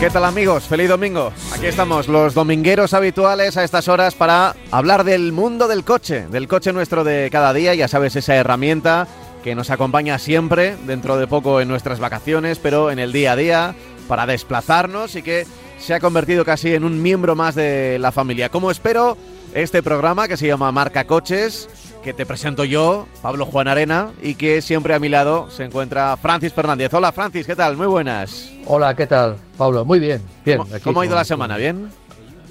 ¿Qué 0.00 0.08
tal 0.08 0.24
amigos? 0.24 0.64
Feliz 0.64 0.88
domingo. 0.88 1.30
Aquí 1.52 1.66
estamos 1.66 2.08
los 2.08 2.32
domingueros 2.32 2.94
habituales 2.94 3.58
a 3.58 3.64
estas 3.64 3.86
horas 3.86 4.14
para 4.14 4.56
hablar 4.70 5.04
del 5.04 5.30
mundo 5.30 5.68
del 5.68 5.84
coche, 5.84 6.26
del 6.26 6.48
coche 6.48 6.72
nuestro 6.72 7.04
de 7.04 7.28
cada 7.30 7.52
día, 7.52 7.74
ya 7.74 7.86
sabes, 7.86 8.16
esa 8.16 8.34
herramienta 8.34 9.06
que 9.44 9.54
nos 9.54 9.68
acompaña 9.68 10.18
siempre, 10.18 10.74
dentro 10.86 11.18
de 11.18 11.26
poco 11.26 11.60
en 11.60 11.68
nuestras 11.68 12.00
vacaciones, 12.00 12.58
pero 12.58 12.90
en 12.90 12.98
el 12.98 13.12
día 13.12 13.32
a 13.32 13.36
día, 13.36 13.74
para 14.08 14.24
desplazarnos 14.24 15.16
y 15.16 15.22
que 15.22 15.46
se 15.78 15.92
ha 15.92 16.00
convertido 16.00 16.46
casi 16.46 16.72
en 16.72 16.84
un 16.84 17.02
miembro 17.02 17.36
más 17.36 17.54
de 17.54 17.98
la 17.98 18.10
familia. 18.10 18.48
Como 18.48 18.70
espero, 18.70 19.18
este 19.52 19.82
programa 19.82 20.28
que 20.28 20.38
se 20.38 20.46
llama 20.46 20.72
Marca 20.72 21.06
Coches, 21.06 21.68
que 22.02 22.14
te 22.14 22.24
presento 22.24 22.64
yo, 22.64 23.06
Pablo 23.20 23.44
Juan 23.46 23.68
Arena, 23.68 24.10
y 24.22 24.34
que 24.34 24.62
siempre 24.62 24.94
a 24.94 24.98
mi 24.98 25.08
lado 25.08 25.50
se 25.50 25.64
encuentra 25.64 26.16
Francis 26.16 26.52
Fernández. 26.52 26.92
Hola 26.94 27.12
Francis, 27.12 27.46
¿qué 27.46 27.54
tal? 27.54 27.76
Muy 27.76 27.86
buenas. 27.86 28.50
Hola, 28.66 28.94
¿qué 28.94 29.06
tal, 29.06 29.36
Pablo? 29.58 29.84
Muy 29.84 29.98
bien, 29.98 30.22
bien. 30.44 30.58
¿Cómo, 30.58 30.74
aquí 30.74 30.82
cómo 30.84 31.00
ha 31.02 31.06
ido 31.06 31.14
la 31.14 31.24
semana? 31.24 31.56
¿Bien? 31.58 31.90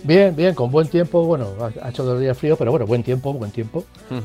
Bien, 0.03 0.33
bien, 0.35 0.55
con 0.55 0.71
buen 0.71 0.87
tiempo. 0.87 1.25
Bueno, 1.25 1.47
ha 1.81 1.89
hecho 1.89 2.03
dos 2.03 2.19
días 2.21 2.37
frío, 2.37 2.55
pero 2.55 2.71
bueno, 2.71 2.85
buen 2.85 3.03
tiempo, 3.03 3.33
buen 3.33 3.51
tiempo. 3.51 3.83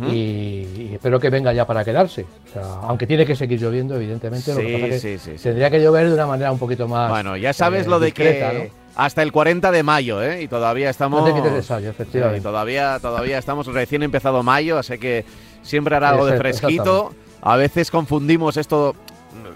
Y, 0.08 0.14
y 0.14 0.90
espero 0.94 1.18
que 1.18 1.30
venga 1.30 1.52
ya 1.52 1.66
para 1.66 1.84
quedarse. 1.84 2.26
O 2.48 2.52
sea, 2.52 2.62
aunque 2.82 3.06
tiene 3.06 3.26
que 3.26 3.34
seguir 3.34 3.60
lloviendo, 3.60 3.96
evidentemente. 3.96 4.52
lo 4.54 4.60
que 4.60 4.66
Sí, 4.66 4.72
pasa 4.74 4.86
que 4.86 4.98
sí, 5.00 5.18
sí, 5.18 5.32
sí. 5.38 5.42
tendría 5.42 5.70
que 5.70 5.82
llover 5.82 6.08
de 6.08 6.14
una 6.14 6.26
manera 6.26 6.52
un 6.52 6.58
poquito 6.60 6.86
más. 6.86 7.10
Bueno, 7.10 7.36
ya 7.36 7.52
sabes 7.52 7.86
eh, 7.86 7.90
lo 7.90 7.98
de 7.98 8.06
discreta, 8.06 8.50
que 8.52 8.72
hasta 8.96 9.22
el 9.22 9.32
40 9.32 9.70
de 9.72 9.82
mayo, 9.82 10.22
¿eh? 10.22 10.42
Y 10.42 10.48
todavía 10.48 10.90
estamos... 10.90 11.28
No 11.28 11.42
te 11.42 11.62
sallo, 11.62 11.86
Sí, 11.86 11.90
efectivamente. 11.90 12.40
todavía, 12.42 12.98
todavía 13.00 13.38
estamos 13.38 13.66
recién 13.66 14.02
empezado 14.02 14.42
mayo, 14.42 14.78
así 14.78 14.98
que 14.98 15.24
siempre 15.62 15.96
hará 15.96 16.10
algo 16.10 16.26
de 16.26 16.36
fresquito. 16.38 17.12
A 17.42 17.56
veces 17.56 17.90
confundimos 17.90 18.56
esto, 18.56 18.94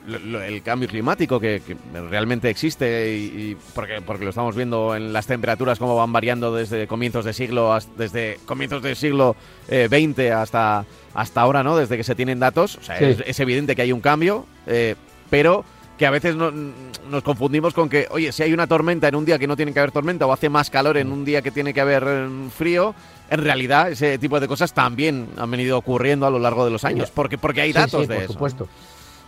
el 0.09 0.63
cambio 0.63 0.89
climático 0.89 1.39
que, 1.39 1.63
que 1.67 1.77
realmente 2.11 2.51
existe 2.51 3.13
y, 3.15 3.25
y 3.53 3.57
porque, 3.75 4.01
porque 4.05 4.25
lo 4.25 4.31
estamos 4.31 4.57
viendo 4.57 4.95
en 4.97 5.13
las 5.13 5.27
temperaturas 5.27 5.79
cómo 5.79 5.97
van 5.97 6.13
variando 6.13 6.53
desde 6.55 6.87
comienzos 6.87 7.25
de 7.25 7.33
siglo 7.33 7.73
hasta- 7.73 7.93
desde 7.97 8.39
comienzos 8.45 8.83
del 8.83 8.97
siglo 8.97 9.37
eh, 9.69 9.87
20 9.91 10.33
hasta 10.33 10.85
hasta 11.15 11.41
ahora, 11.41 11.63
¿no? 11.63 11.77
Desde 11.77 11.97
que 11.97 12.05
se 12.05 12.15
tienen 12.15 12.39
datos, 12.41 12.77
o 12.77 12.83
sea, 12.83 12.99
Sí. 12.99 13.05
es, 13.07 13.23
es 13.27 13.41
evidente 13.41 13.75
que 13.75 13.83
hay 13.83 13.93
un 13.93 14.01
cambio, 14.01 14.47
eh, 14.67 14.95
pero 15.31 15.65
que 15.99 16.07
a 16.07 16.11
veces 16.11 16.37
no- 16.37 16.51
nos 16.53 17.23
confundimos 17.23 17.75
con 17.75 17.89
que, 17.89 18.07
oye, 18.11 18.31
si 18.33 18.43
hay 18.45 18.53
una 18.55 18.67
tormenta 18.67 19.09
en 19.09 19.17
un 19.17 19.25
día 19.25 19.39
que 19.39 19.47
no 19.47 19.57
tiene 19.57 19.73
que 19.73 19.81
haber 19.81 19.93
tormenta 19.93 20.27
o 20.27 20.33
hace 20.33 20.49
más 20.49 20.71
calor 20.71 20.97
en 20.97 21.11
un 21.13 21.25
día 21.25 21.43
que 21.43 21.51
tiene 21.51 21.75
que 21.75 21.81
haber 21.81 22.05
eh, 22.07 22.29
frío, 22.57 22.95
en 23.29 23.43
realidad 23.45 23.91
ese 23.91 24.17
tipo 24.19 24.39
de 24.41 24.49
cosas 24.49 24.73
también 24.73 25.29
han 25.37 25.51
venido 25.51 25.77
ocurriendo 25.77 26.27
a 26.27 26.31
lo 26.31 26.39
largo 26.39 26.65
de 26.65 26.71
los 26.71 26.85
años, 26.85 27.11
porque 27.11 27.37
porque 27.37 27.61
hay 27.63 27.73
datos 27.73 28.03
sí, 28.03 28.07
de 28.07 28.15
por 28.15 28.23
eso. 28.25 28.33
supuesto. 28.33 28.69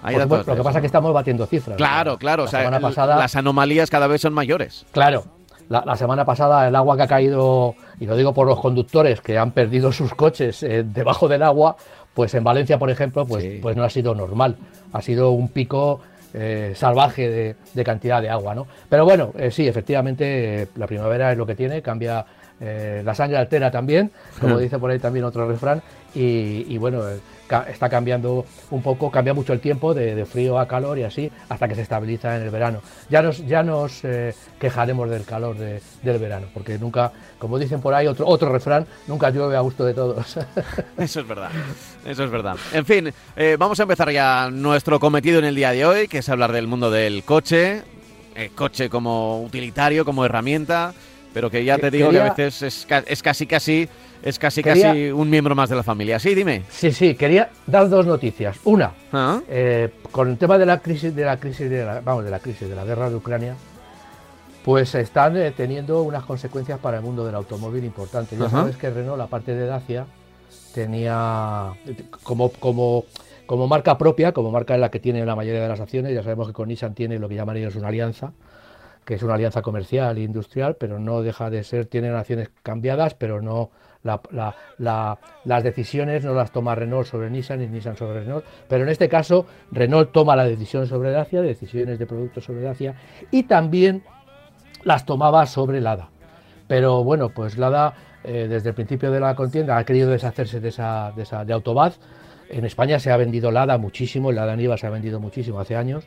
Hay 0.03 0.15
Por 0.15 0.21
datos 0.23 0.23
supuesto, 0.23 0.45
de 0.45 0.51
lo 0.53 0.55
que 0.55 0.61
eso. 0.61 0.65
pasa 0.65 0.79
es 0.79 0.83
que 0.83 0.87
estamos 0.87 1.13
batiendo 1.13 1.47
cifras. 1.47 1.77
Claro, 1.77 2.13
La- 2.13 2.19
claro, 2.19 2.43
La 2.45 2.49
o 2.49 2.51
sea, 2.51 2.61
semana 2.61 2.81
pasada, 2.81 3.17
las 3.17 3.37
anomalías 3.37 3.91
cada 3.91 4.07
vez 4.07 4.21
son 4.23 4.33
mayores. 4.33 4.87
Claro, 4.93 5.25
la, 5.69 5.83
la 5.85 5.97
semana 5.97 6.25
pasada 6.25 6.67
el 6.69 6.75
agua 6.77 6.97
que 6.97 7.03
ha 7.03 7.07
caído, 7.09 7.75
y 7.99 8.07
lo 8.07 8.17
digo 8.17 8.33
por 8.33 8.47
los 8.47 8.61
conductores 8.61 9.21
que 9.21 9.37
han 9.37 9.51
perdido 9.51 9.93
sus 9.93 10.15
coches 10.15 10.63
eh, 10.63 10.85
debajo 10.87 11.29
del 11.29 11.43
agua, 11.43 11.77
pues 12.15 12.33
en 12.35 12.43
Valencia, 12.45 12.79
por 12.79 12.91
ejemplo, 12.91 13.27
pues, 13.27 13.43
Sí. 13.43 13.59
pues 13.61 13.77
no 13.77 13.85
ha 13.85 13.91
sido 13.91 14.15
normal. 14.15 14.57
Ha 14.93 15.03
sido 15.03 15.33
un 15.33 15.49
pico 15.49 16.01
eh, 16.35 16.73
salvaje 16.77 17.29
de, 17.29 17.57
de 17.75 17.85
cantidad 17.85 18.21
de 18.23 18.31
agua, 18.31 18.55
¿no? 18.55 18.67
Pero 18.89 19.05
bueno, 19.05 19.33
eh, 19.37 19.51
sí, 19.51 19.67
efectivamente, 19.67 20.63
eh, 20.63 20.69
la 20.77 20.87
primavera 20.87 21.33
es 21.33 21.39
lo 21.39 21.47
que 21.47 21.55
tiene, 21.55 21.83
cambia 21.83 22.25
eh, 22.61 23.03
la 23.05 23.15
sangre 23.15 23.39
altera 23.39 23.71
también, 23.71 24.11
como 24.41 24.59
dice 24.59 24.79
por 24.79 24.91
ahí 24.91 24.99
también 24.99 25.25
otro 25.25 25.49
refrán, 25.49 25.83
y, 26.15 26.77
bueno, 26.79 27.03
está 27.69 27.89
cambiando 27.89 28.45
un 28.71 28.83
poco, 28.83 29.11
cambia 29.11 29.35
mucho 29.35 29.53
el 29.53 29.61
tiempo 29.61 29.93
de, 29.95 30.25
frío 30.25 30.59
a 30.59 30.69
calor 30.69 30.99
y 30.99 31.03
así, 31.03 31.31
hasta 31.49 31.67
que 31.69 31.75
se 31.75 31.83
estabiliza 31.83 32.37
en 32.37 32.43
el 32.43 32.51
verano. 32.51 32.81
Ya 33.09 33.23
nos, 33.23 33.45
ya 33.47 33.63
nos 33.63 34.05
eh, 34.05 34.35
quejaremos 34.61 35.11
del 35.11 35.25
calor 35.25 35.57
de- 35.59 35.81
del 36.03 36.19
verano, 36.19 36.47
porque 36.55 36.79
nunca, 36.79 37.11
como 37.39 37.59
dicen 37.59 37.81
por 37.81 37.93
ahí, 37.95 38.07
otro, 38.07 38.27
otro 38.27 38.51
refrán, 38.53 38.87
nunca 39.09 39.31
llueve 39.31 39.57
a 39.57 39.61
gusto 39.61 39.85
de 39.85 39.95
todos. 39.95 40.37
Eso 40.99 41.21
es 41.21 41.27
verdad, 41.29 41.51
eso 42.05 42.25
es 42.25 42.31
verdad. 42.31 42.57
En 42.73 42.85
fin, 42.87 43.13
eh, 43.37 43.57
vamos 43.59 43.81
a 43.81 43.83
empezar 43.85 44.11
ya 44.11 44.49
nuestro 44.51 45.01
cometido 45.01 45.39
en 45.39 45.45
el 45.45 45.55
día 45.55 45.71
de 45.73 45.85
hoy, 45.85 46.09
que 46.09 46.19
es 46.19 46.29
hablar 46.29 46.53
del 46.53 46.67
mundo 46.67 46.91
del 46.91 47.25
coche, 47.25 47.83
eh, 48.37 48.51
coche 48.55 48.89
como 48.89 49.43
utilitario, 49.43 50.05
como 50.05 50.25
herramienta, 50.25 50.93
pero 51.33 51.51
que 51.51 51.65
ya 51.65 51.79
te 51.79 51.91
digo 51.91 52.11
que 52.11 52.21
a 52.21 52.33
veces 52.35 52.63
es, 52.63 52.87
es 53.07 53.23
casi 53.23 53.47
casi 53.47 53.89
es 54.23 54.39
casi 54.39 54.63
Quería- 54.63 54.89
casi 54.89 55.11
un 55.11 55.31
miembro 55.31 55.55
más 55.55 55.71
de 55.71 55.77
la 55.77 55.83
familia. 55.83 56.19
Sí, 56.19 56.35
dime. 56.35 56.65
sí, 56.69 56.93
sí, 56.93 57.15
quería 57.15 57.49
dar 57.67 57.89
dos 57.89 58.05
noticias. 58.07 58.59
Una, 58.65 58.93
Ah, 59.13 59.41
Eh, 59.49 59.89
con 60.13 60.29
el 60.31 60.37
tema 60.39 60.59
de 60.59 60.67
la 60.67 60.79
crisis 60.81 61.15
de 61.17 61.25
la 61.25 61.39
crisis 61.39 61.71
de 61.71 61.85
la, 61.85 62.01
vamos 62.01 62.25
de 62.25 62.31
la 62.31 62.39
crisis 62.39 62.69
de 62.69 62.75
la 62.77 62.85
guerra 62.85 63.09
de 63.09 63.17
Ucrania 63.17 63.55
pues 64.65 64.95
están 64.95 65.39
eh, 65.39 65.53
teniendo 65.57 66.03
unas 66.03 66.23
consecuencias 66.25 66.79
para 66.79 66.99
el 66.99 67.03
mundo 67.03 67.25
del 67.25 67.35
automóvil 67.35 67.83
importantes 67.83 68.39
ya 68.39 68.51
sabes 68.51 68.77
que 68.77 68.91
Renault 68.91 69.17
la 69.17 69.27
parte 69.27 69.55
de 69.55 69.65
Dacia 69.67 70.05
tenía 70.75 71.73
como 72.23 72.51
como 72.53 73.05
como 73.47 73.67
marca 73.67 73.97
propia 73.99 74.33
como 74.33 74.51
marca 74.51 74.75
en 74.75 74.81
la 74.83 74.91
que 74.91 75.01
tiene 75.01 75.25
la 75.25 75.35
mayoría 75.35 75.63
de 75.63 75.69
las 75.69 75.81
acciones 75.81 76.15
ya 76.15 76.23
sabemos 76.23 76.47
que 76.47 76.53
con 76.53 76.69
Nissan 76.69 76.95
tiene 76.95 77.19
lo 77.19 77.29
que 77.29 77.35
llaman 77.37 77.57
ellos 77.57 77.75
una 77.77 77.89
alianza 77.89 78.33
que 79.11 79.17
es 79.17 79.25
una 79.25 79.35
alianza 79.35 79.61
comercial 79.61 80.17
e 80.19 80.23
industrial, 80.23 80.77
pero 80.79 81.01
no 81.01 81.21
deja 81.21 81.51
de 81.51 81.65
ser, 81.65 81.87
tienen 81.87 82.15
acciones 82.15 82.49
cambiadas, 82.63 83.15
pero 83.15 83.43
no 83.43 83.73
la- 84.05 84.21
la- 84.31 84.55
la- 84.79 85.19
las 85.45 85.65
decisiones 85.65 86.25
no 86.25 86.33
las 86.33 86.53
toma 86.53 86.77
Renault 86.77 87.09
sobre 87.09 87.29
Nissan 87.29 87.61
y 87.61 87.67
Nissan 87.67 87.97
sobre 87.97 88.21
Renault, 88.21 88.45
pero 88.69 88.85
en 88.85 88.89
este 88.89 89.09
caso 89.09 89.47
Renault 89.73 90.13
toma 90.13 90.37
la 90.37 90.45
decisión 90.45 90.87
sobre 90.87 91.11
Dacia, 91.11 91.43
decisiones 91.43 91.99
de 91.99 92.07
productos 92.07 92.45
sobre 92.45 92.63
Dacia, 92.63 92.95
y 93.33 93.43
también 93.43 94.05
las 94.85 95.05
tomaba 95.05 95.45
sobre 95.47 95.81
Lada. 95.81 96.11
Pero 96.69 97.03
bueno, 97.03 97.31
pues 97.31 97.59
Lada 97.59 97.95
eh, 98.23 98.47
desde 98.49 98.69
el 98.69 98.77
principio 98.77 99.11
de 99.11 99.19
la 99.19 99.35
contienda 99.35 99.77
ha 99.77 99.85
querido 99.85 100.09
deshacerse 100.11 100.61
de 100.61 100.69
esa, 100.69 101.13
de 101.17 101.25
esa 101.25 101.41
Autobad. 101.41 101.95
En 102.49 102.65
España 102.65 103.01
se 103.01 103.11
ha 103.11 103.17
vendido 103.17 103.51
Lada 103.51 103.77
muchísimo, 103.77 104.31
el 104.31 104.37
Lada 104.37 104.55
Niva 104.55 104.77
se 104.77 104.87
ha 104.87 104.91
vendido 104.91 105.19
muchísimo 105.19 105.59
hace 105.59 105.75
años, 105.75 106.07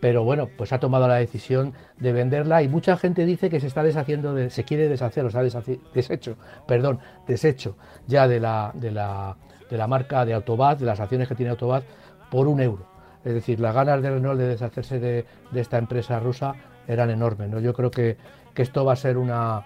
pero 0.00 0.24
bueno, 0.24 0.48
pues 0.56 0.72
ha 0.72 0.80
tomado 0.80 1.06
la 1.06 1.16
decisión 1.16 1.74
de 1.98 2.12
venderla 2.12 2.62
y 2.62 2.68
mucha 2.68 2.96
gente 2.96 3.26
dice 3.26 3.50
que 3.50 3.60
se 3.60 3.66
está 3.66 3.82
deshaciendo, 3.82 4.34
de, 4.34 4.50
se 4.50 4.64
quiere 4.64 4.88
deshacer, 4.88 5.24
o 5.26 5.30
sea, 5.30 5.42
deshecho, 5.42 6.36
perdón, 6.66 7.00
deshecho 7.26 7.76
ya 8.06 8.26
de 8.26 8.40
la, 8.40 8.72
de 8.74 8.90
la, 8.90 9.36
de 9.70 9.76
la 9.76 9.86
marca 9.86 10.24
de 10.24 10.32
Autobad, 10.32 10.78
de 10.78 10.86
las 10.86 11.00
acciones 11.00 11.28
que 11.28 11.34
tiene 11.34 11.50
Autobad, 11.50 11.82
por 12.30 12.48
un 12.48 12.60
euro. 12.60 12.86
Es 13.24 13.34
decir, 13.34 13.60
las 13.60 13.74
ganas 13.74 14.00
de 14.00 14.10
Renault 14.10 14.40
de 14.40 14.48
deshacerse 14.48 14.98
de, 14.98 15.26
de 15.50 15.60
esta 15.60 15.76
empresa 15.76 16.18
rusa 16.18 16.54
eran 16.88 17.10
enormes. 17.10 17.50
¿no? 17.50 17.60
Yo 17.60 17.74
creo 17.74 17.90
que, 17.90 18.16
que 18.54 18.62
esto 18.62 18.84
va 18.84 18.94
a 18.94 18.96
ser 18.96 19.18
una... 19.18 19.64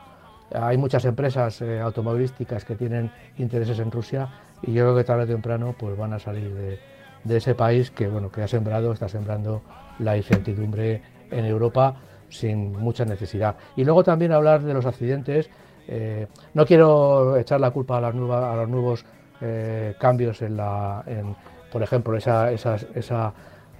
Hay 0.53 0.77
muchas 0.77 1.05
empresas 1.05 1.63
eh, 1.63 1.81
automovilísticas 1.81 2.65
que 2.65 2.75
tienen 2.75 3.13
intereses 3.39 3.79
en 3.79 3.91
Rusia 3.91 4.29
y 4.63 4.73
yo 4.73 4.85
creo 4.85 4.97
que 4.97 5.05
tarde 5.05 5.25
o 5.25 5.27
temprano 5.27 5.75
pues 5.79 5.97
van 5.97 6.13
a 6.13 6.19
salir 6.19 6.53
de, 6.55 6.79
de 7.25 7.37
ese 7.37 7.55
país 7.55 7.91
que 7.91 8.09
bueno 8.09 8.31
que 8.31 8.43
ha 8.43 8.49
sembrado, 8.49 8.93
está 8.93 9.09
sembrando 9.09 9.63
la 9.99 10.17
incertidumbre 10.17 11.03
en 11.31 11.45
Europa 11.45 11.97
sin 12.29 12.73
mucha 12.73 13.05
necesidad. 13.05 13.57
Y 13.77 13.85
luego 13.85 14.03
también 14.03 14.33
hablar 14.33 14.63
de 14.63 14.75
los 14.75 14.87
accidentes. 14.87 15.49
eh, 15.87 16.27
no 16.55 16.65
quiero 16.65 17.37
echar 17.37 17.61
la 17.61 17.71
culpa 17.71 17.99
a, 17.99 18.01
las 18.01 18.15
nuevas, 18.15 18.43
a 18.43 18.57
los 18.57 18.69
nuevos 18.69 19.05
eh, 19.43 19.95
cambios 19.99 20.41
en 20.43 20.57
la, 20.57 21.05
en, 21.07 21.37
por 21.71 21.83
ejemplo, 21.83 22.17
esa, 22.17 22.51
esas- 22.51 22.87
esa 22.95 23.33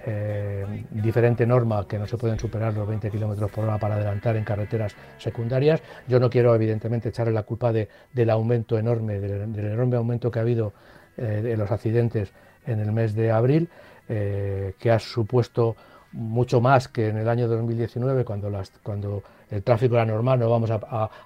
eh, 0.05 0.83
diferente 0.91 1.47
norma 1.47 1.87
que 1.87 1.97
no 1.97 2.05
se 2.05 2.15
pueden 2.17 2.37
superar 2.37 2.73
los 2.75 2.87
20 2.87 3.09
kilómetros 3.09 3.49
por 3.51 3.63
hora 3.63 3.79
para 3.79 3.95
adelantar 3.95 4.35
en 4.35 4.43
carreteras 4.43 4.95
secundarias. 5.17 5.81
Yo 6.07 6.19
no 6.19 6.29
quiero, 6.29 6.53
evidentemente, 6.53 7.09
echarle 7.09 7.33
la 7.33 7.41
culpa 7.43 7.71
de- 7.73 7.89
del 8.13 8.29
aumento 8.29 8.77
enorme, 8.77 9.19
del, 9.19 9.51
del 9.51 9.65
enorme 9.71 9.95
aumento 9.97 10.29
que 10.29 10.39
ha 10.39 10.43
habido 10.43 10.73
de 11.17 11.55
los 11.57 11.71
accidentes 11.71 12.33
en 12.67 12.81
el 12.81 12.91
mes 12.91 13.15
de 13.15 13.31
abril, 13.31 13.69
que 14.05 14.91
ha 14.91 14.99
supuesto 14.99 15.77
mucho 16.15 16.61
más 16.61 16.87
que 16.87 17.09
en 17.09 17.17
el 17.17 17.29
año 17.29 17.47
2019, 17.47 18.25
cuando, 18.25 18.49
las, 18.49 18.71
cuando 18.83 19.21
el 19.51 19.63
tráfico 19.63 19.95
era 19.95 20.05
normal, 20.05 20.39
no 20.39 20.49
vamos 20.49 20.71
a, 20.71 20.79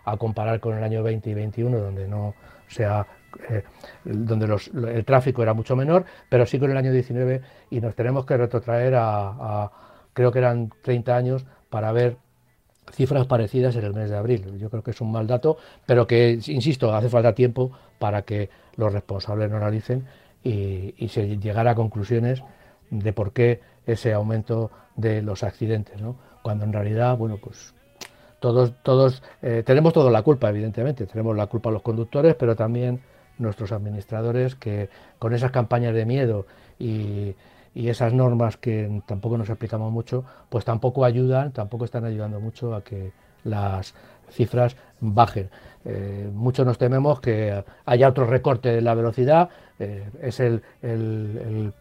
a- 0.06 0.18
comparar 0.18 0.60
con 0.60 0.78
el 0.78 0.84
año 0.84 1.04
20 1.04 1.30
y 1.30 1.34
21, 1.34 1.78
donde 1.80 2.08
no 2.08 2.34
se 2.68 2.84
eh, 2.86 3.64
donde 4.04 4.48
los- 4.48 4.68
el 4.74 5.06
tráfico 5.06 5.44
era 5.44 5.54
mucho 5.54 5.76
menor, 5.76 6.06
pero 6.30 6.46
sí 6.46 6.60
con 6.60 6.72
el 6.72 6.78
año 6.78 6.92
19 6.92 7.42
y 7.70 7.80
nos 7.82 7.96
tenemos 7.96 8.26
que 8.26 8.36
retrotraer 8.38 8.96
a, 8.96 9.28
a- 9.30 9.72
creo 10.14 10.32
que 10.32 10.40
eran 10.40 10.72
30 10.82 11.16
años 11.16 11.46
para 11.70 11.92
ver 11.92 12.18
cifras 12.92 13.28
parecidas 13.28 13.76
en 13.76 13.86
el 13.86 13.94
mes 13.94 14.10
de 14.10 14.18
abril. 14.18 14.58
Yo 14.58 14.70
creo 14.70 14.84
que 14.84 14.92
es 14.92 15.02
un 15.02 15.12
mal 15.12 15.28
dato, 15.28 15.58
pero 15.86 16.08
que, 16.08 16.40
insisto, 16.48 16.94
hace 16.96 17.10
falta 17.10 17.34
tiempo 17.36 17.72
para 18.00 18.24
que 18.24 18.50
los 18.78 18.92
responsables 18.92 19.52
lo 19.52 19.58
analicen 19.58 20.06
y, 20.44 20.96
y 20.98 21.10
se 21.10 21.38
llegara 21.38 21.72
a 21.72 21.76
conclusiones 21.76 22.42
de 22.90 23.14
por 23.14 23.34
qué 23.34 23.62
ese 23.92 24.14
aumento 24.14 24.72
de 24.96 25.22
los 25.22 25.44
accidentes, 25.44 26.02
¿no? 26.02 26.16
cuando 26.42 26.66
en 26.66 26.74
realidad, 26.74 27.18
bueno, 27.18 27.38
pues 27.42 27.74
todos, 28.40 28.74
todos 28.84 29.22
eh, 29.42 29.64
tenemos 29.66 29.94
toda 29.94 30.12
la 30.12 30.22
culpa, 30.22 30.50
evidentemente, 30.50 31.06
tenemos 31.06 31.36
la 31.36 31.48
culpa 31.48 31.72
los 31.72 31.82
conductores, 31.82 32.36
pero 32.36 32.56
también 32.56 33.02
nuestros 33.38 33.72
administradores 33.72 34.56
que 34.56 34.90
con 35.18 35.34
esas 35.34 35.52
campañas 35.52 35.94
de 35.94 36.06
miedo 36.06 36.46
y, 36.78 37.36
esas 37.76 38.12
normas 38.14 38.58
que 38.58 39.02
tampoco 39.06 39.38
nos 39.38 39.48
explicamos 39.48 39.90
mucho, 39.90 40.26
pues 40.50 40.66
tampoco 40.66 41.06
ayudan, 41.06 41.54
tampoco 41.54 41.86
están 41.86 42.04
ayudando 42.04 42.42
mucho 42.42 42.76
a 42.76 42.84
que 42.84 43.14
las 43.46 43.94
cifras 44.32 44.76
bajen. 45.00 45.50
Eh, 45.86 46.30
muchos 46.34 46.66
nos 46.66 46.78
tememos 46.78 47.22
que 47.22 47.64
haya 47.86 48.10
otro 48.10 48.26
recorte 48.26 48.70
de 48.70 48.82
la 48.82 48.96
velocidad, 48.96 49.50
eh, 49.80 50.10
es 50.22 50.42
el, 50.42 50.62
el, 50.82 51.72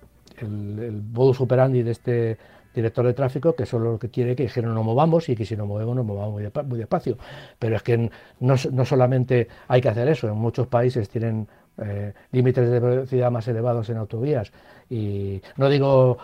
el 0.42 1.02
modus 1.12 1.40
operandi 1.40 1.82
de 1.82 1.90
este 1.90 2.38
director 2.74 3.06
de 3.06 3.14
tráfico 3.14 3.54
que 3.54 3.66
solo 3.66 3.92
lo 3.92 3.98
que 3.98 4.08
quiere 4.08 4.36
que 4.36 4.62
no 4.62 4.72
nos 4.72 4.84
movamos 4.84 5.28
y 5.28 5.36
que 5.36 5.44
si 5.44 5.56
nos 5.56 5.66
movemos 5.66 5.96
nos 5.96 6.04
movamos 6.06 6.32
muy, 6.32 6.78
despacio. 6.78 7.18
Pero 7.58 7.76
es 7.76 7.82
que 7.82 8.10
no, 8.40 8.54
no, 8.72 8.84
solamente 8.84 9.48
hay 9.66 9.80
que 9.80 9.88
hacer 9.88 10.08
eso, 10.08 10.28
en 10.28 10.36
muchos 10.36 10.66
países 10.66 11.08
tienen 11.08 11.48
eh, 11.78 12.12
límites 12.32 12.68
de 12.68 12.80
velocidad 12.80 13.30
más 13.30 13.46
elevados 13.48 13.88
en 13.90 13.96
autovías 13.98 14.52
y 14.90 15.40
no 15.56 15.68
digo 15.68 16.18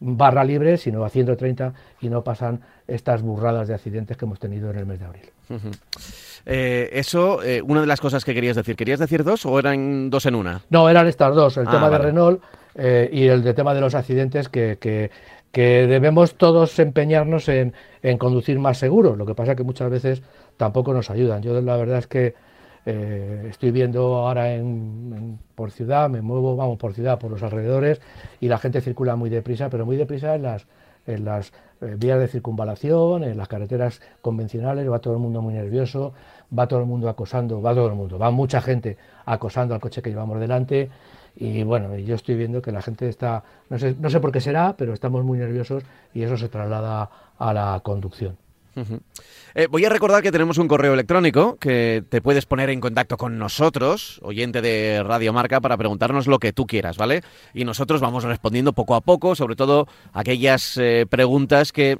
barra 0.00 0.44
libre, 0.44 0.76
sino 0.76 1.04
a 1.04 1.10
130 1.10 1.74
y 2.00 2.08
no 2.08 2.22
pasan 2.22 2.60
estas 2.86 3.22
burradas 3.22 3.68
de 3.68 3.74
accidentes 3.74 4.16
que 4.16 4.24
hemos 4.24 4.38
tenido 4.38 4.70
en 4.70 4.78
el 4.78 4.86
mes 4.86 5.00
de 5.00 5.06
abril. 5.06 5.24
Eh, 6.46 6.90
eso, 6.92 7.42
eh, 7.42 7.60
una 7.62 7.80
de 7.82 7.86
las 7.86 8.00
cosas 8.00 8.24
que 8.24 8.34
querías 8.34 8.56
decir, 8.56 8.76
¿querías 8.76 8.98
decir 8.98 9.24
dos 9.24 9.44
o 9.46 9.58
eran 9.58 10.10
dos 10.10 10.26
en 10.26 10.34
una? 10.34 10.62
No, 10.70 10.88
eran 10.88 11.06
estas 11.06 11.34
dos, 11.34 11.56
el 11.56 11.68
ah, 11.68 11.70
tema 11.70 11.90
de 11.90 11.98
Renault 11.98 12.42
y 12.74 13.26
el 13.26 13.42
de 13.42 13.54
tema 13.54 13.74
de 13.74 13.80
los 13.80 13.94
accidentes 13.94 14.48
que, 14.48 14.78
que, 14.78 15.86
debemos 15.86 16.36
todos 16.36 16.78
empeñarnos 16.78 17.48
en, 17.48 17.74
conducir 18.18 18.58
más 18.58 18.78
seguro. 18.78 19.16
Lo 19.16 19.26
que 19.26 19.34
pasa 19.34 19.52
es 19.52 19.56
que 19.56 19.64
muchas 19.64 19.90
veces 19.90 20.22
tampoco 20.56 20.92
nos 20.94 21.10
ayudan. 21.10 21.42
Yo 21.42 21.60
la 21.60 21.76
verdad 21.76 21.98
es 21.98 22.06
que 22.06 22.34
eh, 22.84 23.46
estoy 23.50 23.70
viendo 23.70 24.16
ahora 24.16 24.54
en, 24.54 25.38
por 25.54 25.70
ciudad, 25.70 26.10
me 26.10 26.20
muevo, 26.20 26.56
vamos, 26.56 26.78
por 26.78 26.94
ciudad, 26.94 27.18
por 27.18 27.30
los 27.30 27.42
alrededores, 27.42 28.00
y 28.40 28.48
la 28.48 28.58
gente 28.58 28.80
circula 28.80 29.14
muy 29.16 29.30
deprisa, 29.30 29.68
pero 29.70 29.86
muy 29.86 29.96
deprisa 29.96 30.34
en 30.34 30.42
las, 30.42 30.66
en 31.06 31.24
las 31.24 31.52
eh, 31.80 31.96
vías 31.96 32.18
de 32.18 32.28
circunvalación, 32.28 33.24
en 33.24 33.36
las 33.36 33.48
carreteras 33.48 34.00
convencionales, 34.20 34.90
va 34.90 34.98
todo 34.98 35.14
el 35.14 35.20
mundo 35.20 35.42
muy 35.42 35.54
nervioso, 35.54 36.12
va 36.56 36.66
todo 36.66 36.80
el 36.80 36.86
mundo 36.86 37.08
acosando, 37.08 37.62
va 37.62 37.74
todo 37.74 37.86
el 37.86 37.94
mundo, 37.94 38.18
va 38.18 38.30
mucha 38.30 38.60
gente 38.60 38.96
acosando 39.24 39.74
al 39.74 39.80
coche 39.80 40.02
que 40.02 40.10
llevamos 40.10 40.40
delante, 40.40 40.90
y 41.36 41.62
bueno, 41.62 41.96
yo 41.98 42.14
estoy 42.14 42.34
viendo 42.34 42.62
que 42.62 42.72
la 42.72 42.82
gente 42.82 43.08
está, 43.08 43.42
no 43.70 43.78
sé, 43.78 43.96
no 43.98 44.10
sé 44.10 44.20
por 44.20 44.32
qué 44.32 44.40
será, 44.40 44.76
pero 44.76 44.92
estamos 44.92 45.24
muy 45.24 45.38
nerviosos 45.38 45.82
y 46.14 46.22
eso 46.22 46.36
se 46.36 46.48
traslada 46.48 47.10
a 47.38 47.52
la 47.52 47.80
conducción. 47.82 48.36
Eh, 49.54 49.66
voy 49.66 49.84
a 49.84 49.90
recordar 49.90 50.22
que 50.22 50.32
tenemos 50.32 50.56
un 50.56 50.66
correo 50.66 50.94
electrónico 50.94 51.56
que 51.56 52.02
te 52.08 52.22
puedes 52.22 52.46
poner 52.46 52.70
en 52.70 52.80
contacto 52.80 53.18
con 53.18 53.38
nosotros, 53.38 54.18
oyente 54.22 54.62
de 54.62 55.02
Radio 55.02 55.32
Marca, 55.32 55.60
para 55.60 55.76
preguntarnos 55.76 56.26
lo 56.26 56.38
que 56.38 56.52
tú 56.52 56.66
quieras, 56.66 56.96
¿vale? 56.96 57.22
Y 57.52 57.64
nosotros 57.64 58.00
vamos 58.00 58.24
respondiendo 58.24 58.72
poco 58.72 58.94
a 58.94 59.02
poco, 59.02 59.34
sobre 59.34 59.56
todo 59.56 59.88
aquellas 60.12 60.78
eh, 60.78 61.06
preguntas 61.08 61.72
que 61.72 61.92
eh, 61.92 61.98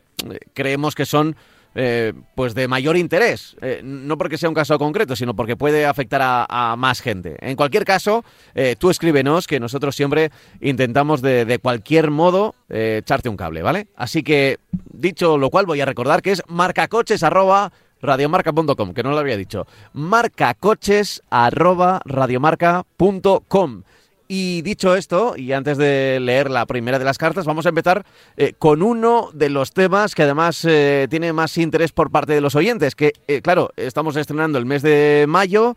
creemos 0.55 0.95
que 0.95 1.05
son 1.05 1.37
eh, 1.75 2.13
pues 2.35 2.55
de 2.55 2.69
mayor 2.69 2.97
interés. 2.97 3.57
Eh, 3.61 3.81
no 3.83 4.19
porque 4.19 4.39
sea 4.39 4.49
un 4.49 4.55
caso 4.55 4.79
concreto, 4.79 5.17
sino 5.17 5.35
porque 5.35 5.57
puede 5.57 5.87
afectar 5.87 6.21
a, 6.23 6.77
más 6.77 7.01
gente. 7.01 7.37
En 7.41 7.57
cualquier 7.57 7.85
caso, 7.85 8.25
eh, 8.55 8.77
tú 8.79 8.91
escríbenos 8.91 9.47
que 9.47 9.61
nosotros 9.61 9.95
siempre 9.97 10.31
intentamos 10.61 11.23
de, 11.23 11.59
cualquier 11.63 12.11
modo 12.11 12.55
echarte 12.69 13.29
un 13.29 13.37
cable, 13.37 13.63
¿vale? 13.63 13.89
Así 13.97 14.23
que, 14.23 14.59
dicho 14.93 15.39
lo 15.39 15.51
cual, 15.51 15.67
voy 15.67 15.81
a 15.81 15.87
recordar 15.87 16.23
que 16.23 16.33
es 16.33 16.43
marcacoches 16.49 17.23
arroba 17.23 17.73
radiomarca.com, 18.01 18.95
que 18.95 19.03
no 19.03 19.11
lo 19.11 19.19
había 19.19 19.37
dicho. 19.37 19.67
marcacoches 19.93 21.23
arroba 21.31 22.01
radiomarca.com. 22.05 23.83
Y 24.29 24.63
dicho 24.63 24.95
esto, 24.95 25.35
y 25.37 25.53
antes 25.53 25.77
de 25.77 26.19
leer 26.21 26.51
la 26.51 26.67
primera 26.67 26.99
de 26.99 27.05
las 27.05 27.19
cartas, 27.19 27.45
vamos 27.45 27.67
a 27.67 27.71
empezar 27.71 28.05
eh, 28.37 28.55
con 28.59 28.83
uno 28.83 29.31
de 29.35 29.51
los 29.51 29.73
temas 29.73 30.15
que 30.15 30.23
además 30.23 30.65
eh, 30.65 31.07
tiene 31.11 31.33
más 31.33 31.59
interés 31.59 31.93
por 31.93 32.11
parte 32.11 32.33
de 32.33 32.41
los 32.41 32.55
oyentes, 32.55 32.95
que 32.95 33.13
eh, 33.29 33.43
claro, 33.43 33.71
estamos 33.77 34.17
estrenando 34.17 34.59
el 34.59 34.67
mes 34.67 34.83
de 34.83 35.27
mayo 35.29 35.77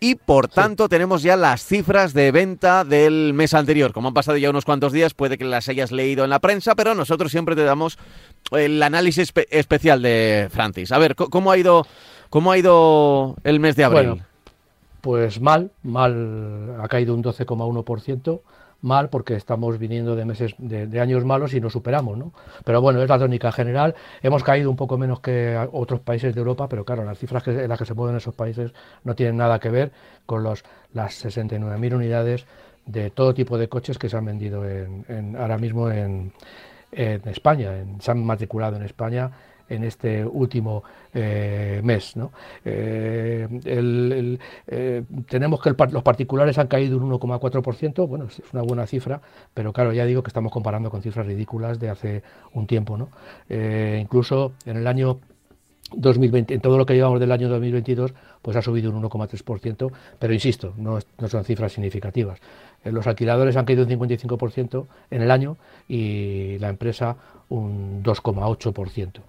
y 0.00 0.16
por 0.16 0.48
tanto 0.48 0.88
tenemos 0.88 1.22
ya 1.22 1.36
las 1.36 1.64
cifras 1.64 2.12
de 2.12 2.30
venta 2.30 2.84
del 2.84 3.32
mes 3.32 3.54
anterior. 3.54 3.92
Como 3.92 4.08
han 4.08 4.14
pasado 4.14 4.36
ya 4.36 4.50
unos 4.50 4.66
cuantos 4.66 4.92
días, 4.92 5.14
puede 5.14 5.38
que 5.38 5.44
las 5.44 5.68
hayas 5.68 5.92
leído 5.92 6.24
en 6.24 6.30
la 6.30 6.40
prensa, 6.40 6.74
pero 6.74 6.94
nosotros 6.94 7.30
siempre 7.30 7.56
te 7.56 7.64
damos 7.64 7.98
el 8.50 8.82
análisis 8.82 9.32
especial 9.50 10.02
de 10.02 10.48
Francis. 10.50 10.92
A 10.92 10.98
ver, 10.98 11.14
¿cómo 11.14 11.50
ha 11.50 11.56
ido, 11.56 11.86
cómo 12.28 12.52
ha 12.52 12.58
ido 12.58 13.36
el 13.44 13.60
mes 13.60 13.76
de 13.76 13.84
abril? 13.84 14.22
Pues 15.04 15.38
mal, 15.38 15.70
mal, 15.82 16.80
ha 16.80 16.88
caído 16.88 17.14
un 17.14 17.22
12,1%, 17.22 18.40
mal 18.80 19.10
porque 19.10 19.34
estamos 19.34 19.78
viniendo 19.78 20.16
de 20.16 20.24
meses 20.24 20.54
de, 20.56 20.98
años 20.98 21.26
malos 21.26 21.52
y 21.52 21.60
no 21.60 21.68
superamos, 21.68 22.16
¿no? 22.16 22.32
Pero 22.64 22.80
bueno, 22.80 23.02
es 23.02 23.08
la 23.10 23.18
tónica 23.18 23.52
general. 23.52 23.94
Hemos 24.22 24.42
caído 24.42 24.70
un 24.70 24.76
poco 24.76 24.96
menos 24.96 25.20
que 25.20 25.62
otros 25.72 26.00
países 26.00 26.34
de 26.34 26.40
Europa, 26.40 26.70
pero 26.70 26.86
claro, 26.86 27.04
las 27.04 27.18
cifras 27.18 27.42
que, 27.42 27.50
en 27.50 27.68
las 27.68 27.78
que 27.78 27.84
se 27.84 27.92
mueven 27.92 28.16
esos 28.16 28.34
países 28.34 28.72
no 29.02 29.14
tienen 29.14 29.36
nada 29.36 29.58
que 29.60 29.68
ver 29.68 29.92
con 30.24 30.42
los, 30.42 30.64
las 30.94 31.22
69.000 31.22 31.94
unidades 31.94 32.46
de 32.86 33.10
todo 33.10 33.34
tipo 33.34 33.58
de 33.58 33.68
coches 33.68 33.98
que 33.98 34.08
se 34.08 34.16
han 34.16 34.24
vendido 34.24 34.66
en, 34.66 35.36
ahora 35.38 35.58
mismo 35.58 35.90
en, 35.90 36.32
en 36.92 37.28
España, 37.28 37.76
en, 37.76 38.00
se 38.00 38.10
han 38.10 38.24
matriculado 38.24 38.76
en 38.76 38.84
España 38.84 39.32
en 39.68 39.84
este 39.84 40.24
último 40.24 40.82
eh, 41.12 41.80
mes. 41.84 42.16
¿no? 42.16 42.32
Eh, 42.64 43.48
eh, 44.66 45.02
tenemos 45.28 45.60
que 45.60 45.74
los 45.90 46.02
particulares 46.02 46.58
han 46.58 46.66
caído 46.66 46.96
un 46.98 47.10
1,4%, 47.10 48.06
bueno, 48.06 48.26
es 48.26 48.42
una 48.52 48.62
buena 48.62 48.86
cifra, 48.86 49.20
pero 49.52 49.72
claro, 49.72 49.92
ya 49.92 50.04
digo 50.04 50.22
que 50.22 50.28
estamos 50.28 50.52
comparando 50.52 50.90
con 50.90 51.02
cifras 51.02 51.26
ridículas 51.26 51.78
de 51.78 51.90
hace 51.90 52.22
un 52.52 52.66
tiempo. 52.66 52.96
¿no? 52.96 53.08
incluso 53.48 54.52
en 54.66 54.76
el 54.76 54.86
año 54.86 55.18
2020, 55.92 56.54
en 56.54 56.60
todo 56.60 56.78
lo 56.78 56.86
que 56.86 56.94
llevamos 56.94 57.20
del 57.20 57.32
año 57.32 57.48
2022, 57.48 58.14
pues 58.42 58.56
ha 58.56 58.62
subido 58.62 58.90
un 58.90 59.02
1,3%, 59.02 59.92
pero 60.18 60.32
insisto, 60.32 60.74
no, 60.76 60.98
no, 61.18 61.28
son 61.28 61.44
cifras 61.44 61.72
significativas. 61.72 62.40
Los 62.84 63.06
alquiladores 63.06 63.56
han 63.56 63.64
caído 63.64 63.84
un 63.84 63.90
55% 63.90 64.86
en 65.10 65.22
el 65.22 65.30
año 65.30 65.56
y 65.88 66.58
la 66.58 66.68
empresa 66.68 67.16
un 67.48 68.02
2,8%. 68.02 69.20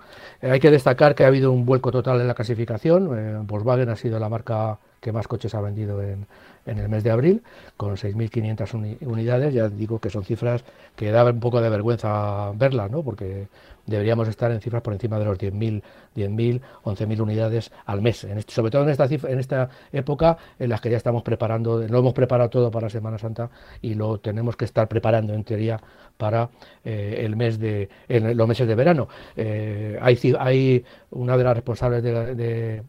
Eh, 0.42 0.52
hay 0.52 0.60
que 0.60 0.72
destacar 0.72 1.16
que 1.16 1.24
ha 1.24 1.28
habido 1.28 1.52
un 1.52 1.66
vuelco 1.66 1.92
total 1.92 2.22
en 2.22 2.28
la 2.28 2.34
clasificación. 2.34 3.10
Eh, 3.18 3.40
Volkswagen 3.44 3.90
ha 3.90 3.96
sido 3.96 4.20
la 4.20 4.30
marca 4.30 4.80
que 5.00 5.12
más 5.12 5.28
coches 5.28 5.54
ha 5.56 5.62
vendido 5.62 6.02
en, 6.02 6.26
en 6.66 6.80
el 6.80 6.90
mes 6.90 7.04
de 7.04 7.12
abril, 7.12 7.44
con 7.78 7.96
6.500 7.96 8.98
unidades. 9.02 9.54
Ya 9.54 9.70
digo 9.70 10.00
que 10.00 10.10
son 10.10 10.24
cifras 10.24 10.64
que 10.96 11.12
da 11.12 11.24
un 11.26 11.40
poco 11.40 11.62
de 11.62 11.70
vergüenza 11.70 12.52
verlas, 12.56 12.90
¿no? 12.92 13.04
porque 13.04 13.48
deberíamos 13.86 14.28
estar 14.28 14.52
en 14.52 14.62
cifras 14.62 14.82
por 14.82 14.94
encima 14.94 15.20
de 15.20 15.26
los 15.26 15.38
10.000, 15.38 15.82
10.000, 16.16 16.62
11.000 16.84 17.22
unidades 17.22 17.72
al 17.86 18.02
mes. 18.02 18.28
Sobre 18.48 18.72
todo 18.72 18.84
en 18.84 18.90
esta, 18.90 19.70
época 19.92 20.38
en 20.58 20.70
la 20.70 20.80
que 20.80 20.90
ya 20.90 20.98
estamos 20.98 21.24
preparando, 21.24 21.80
lo 21.88 22.00
hemos 22.00 22.14
preparado 22.14 22.50
todo 22.50 22.72
para 22.72 22.90
Semana 22.90 23.18
Santa 23.18 23.50
y 23.82 23.94
lo 23.94 24.20
tenemos 24.20 24.56
que 24.56 24.66
estar 24.66 24.88
preparando 24.88 25.34
en 25.34 25.44
teoría 25.44 25.80
para 26.18 26.50
eh, 26.84 27.22
el 27.26 27.36
mes 27.36 27.60
de 27.60 27.90
los 28.08 28.48
meses 28.48 28.68
de 28.68 28.76
verano. 28.76 29.08
Eh, 29.36 30.00
hay, 30.02 30.84
una 31.12 31.38
de 31.38 31.44
las 31.44 31.56
responsables 31.56 32.02
de, 32.02 32.36
de, 32.36 32.84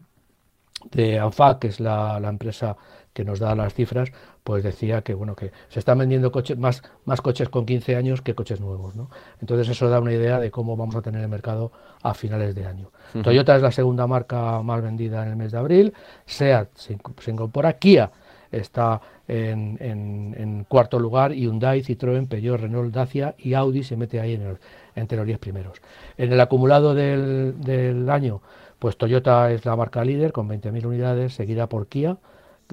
de 0.91 1.19
ANFAC, 1.19 1.59
que 1.59 1.67
es 1.67 1.79
la 1.79 2.19
empresa 2.23 2.75
que 3.17 3.25
nos 3.25 3.39
da 3.39 3.55
las 3.55 3.73
cifras, 3.73 4.11
pues 4.43 4.63
decía 4.63 5.01
que 5.01 5.15
bueno 5.15 5.35
que 5.35 5.51
se 5.69 5.79
están 5.79 5.97
vendiendo 5.97 6.31
coches 6.31 6.55
más 6.55 6.83
más 7.05 7.19
coches 7.19 7.49
con 7.49 7.65
15 7.65 7.95
años 7.95 8.21
que 8.21 8.35
coches 8.35 8.61
nuevos, 8.61 8.95
¿no? 8.95 9.09
Entonces 9.41 9.69
eso 9.69 9.89
da 9.89 9.99
una 9.99 10.13
idea 10.13 10.39
de 10.39 10.51
cómo 10.51 10.77
vamos 10.77 10.95
a 10.95 11.01
tener 11.01 11.23
el 11.23 11.27
mercado 11.27 11.71
a 12.03 12.13
finales 12.13 12.53
de 12.53 12.67
año. 12.67 12.91
Toyota 13.23 13.55
es 13.55 13.63
la 13.63 13.71
segunda 13.71 14.05
marca 14.05 14.61
más 14.61 14.83
vendida 14.83 15.23
en 15.23 15.29
el 15.29 15.35
mes 15.35 15.51
de 15.51 15.57
abril, 15.57 15.93
SEAT 16.27 16.69
se, 16.75 16.93
incorpora, 17.31 17.73
Kia 17.73 18.11
está 18.51 19.01
en, 19.27 19.79
en, 19.81 20.63
cuarto 20.65 20.99
lugar, 20.99 21.33
Hyundai, 21.33 21.81
Citroën, 21.81 22.27
Peugeot, 22.27 22.61
Renault, 22.61 22.93
Dacia 22.93 23.33
y 23.39 23.55
Audi 23.55 23.81
se 23.81 23.97
mete 23.97 24.19
ahí 24.19 24.35
en 24.35 24.59
entre 24.95 25.17
los 25.17 25.25
10 25.25 25.39
primeros. 25.39 25.81
En 26.17 26.31
el 26.31 26.39
acumulado 26.39 26.93
del, 26.93 27.55
del 27.61 28.07
año, 28.11 28.41
pues 28.77 28.95
Toyota 28.95 29.51
es 29.51 29.65
la 29.65 29.75
marca 29.75 30.05
líder 30.05 30.31
con 30.33 30.47
20.000 30.47 30.85
unidades, 30.85 31.33
seguida 31.33 31.67
por 31.67 31.87
Kia 31.87 32.17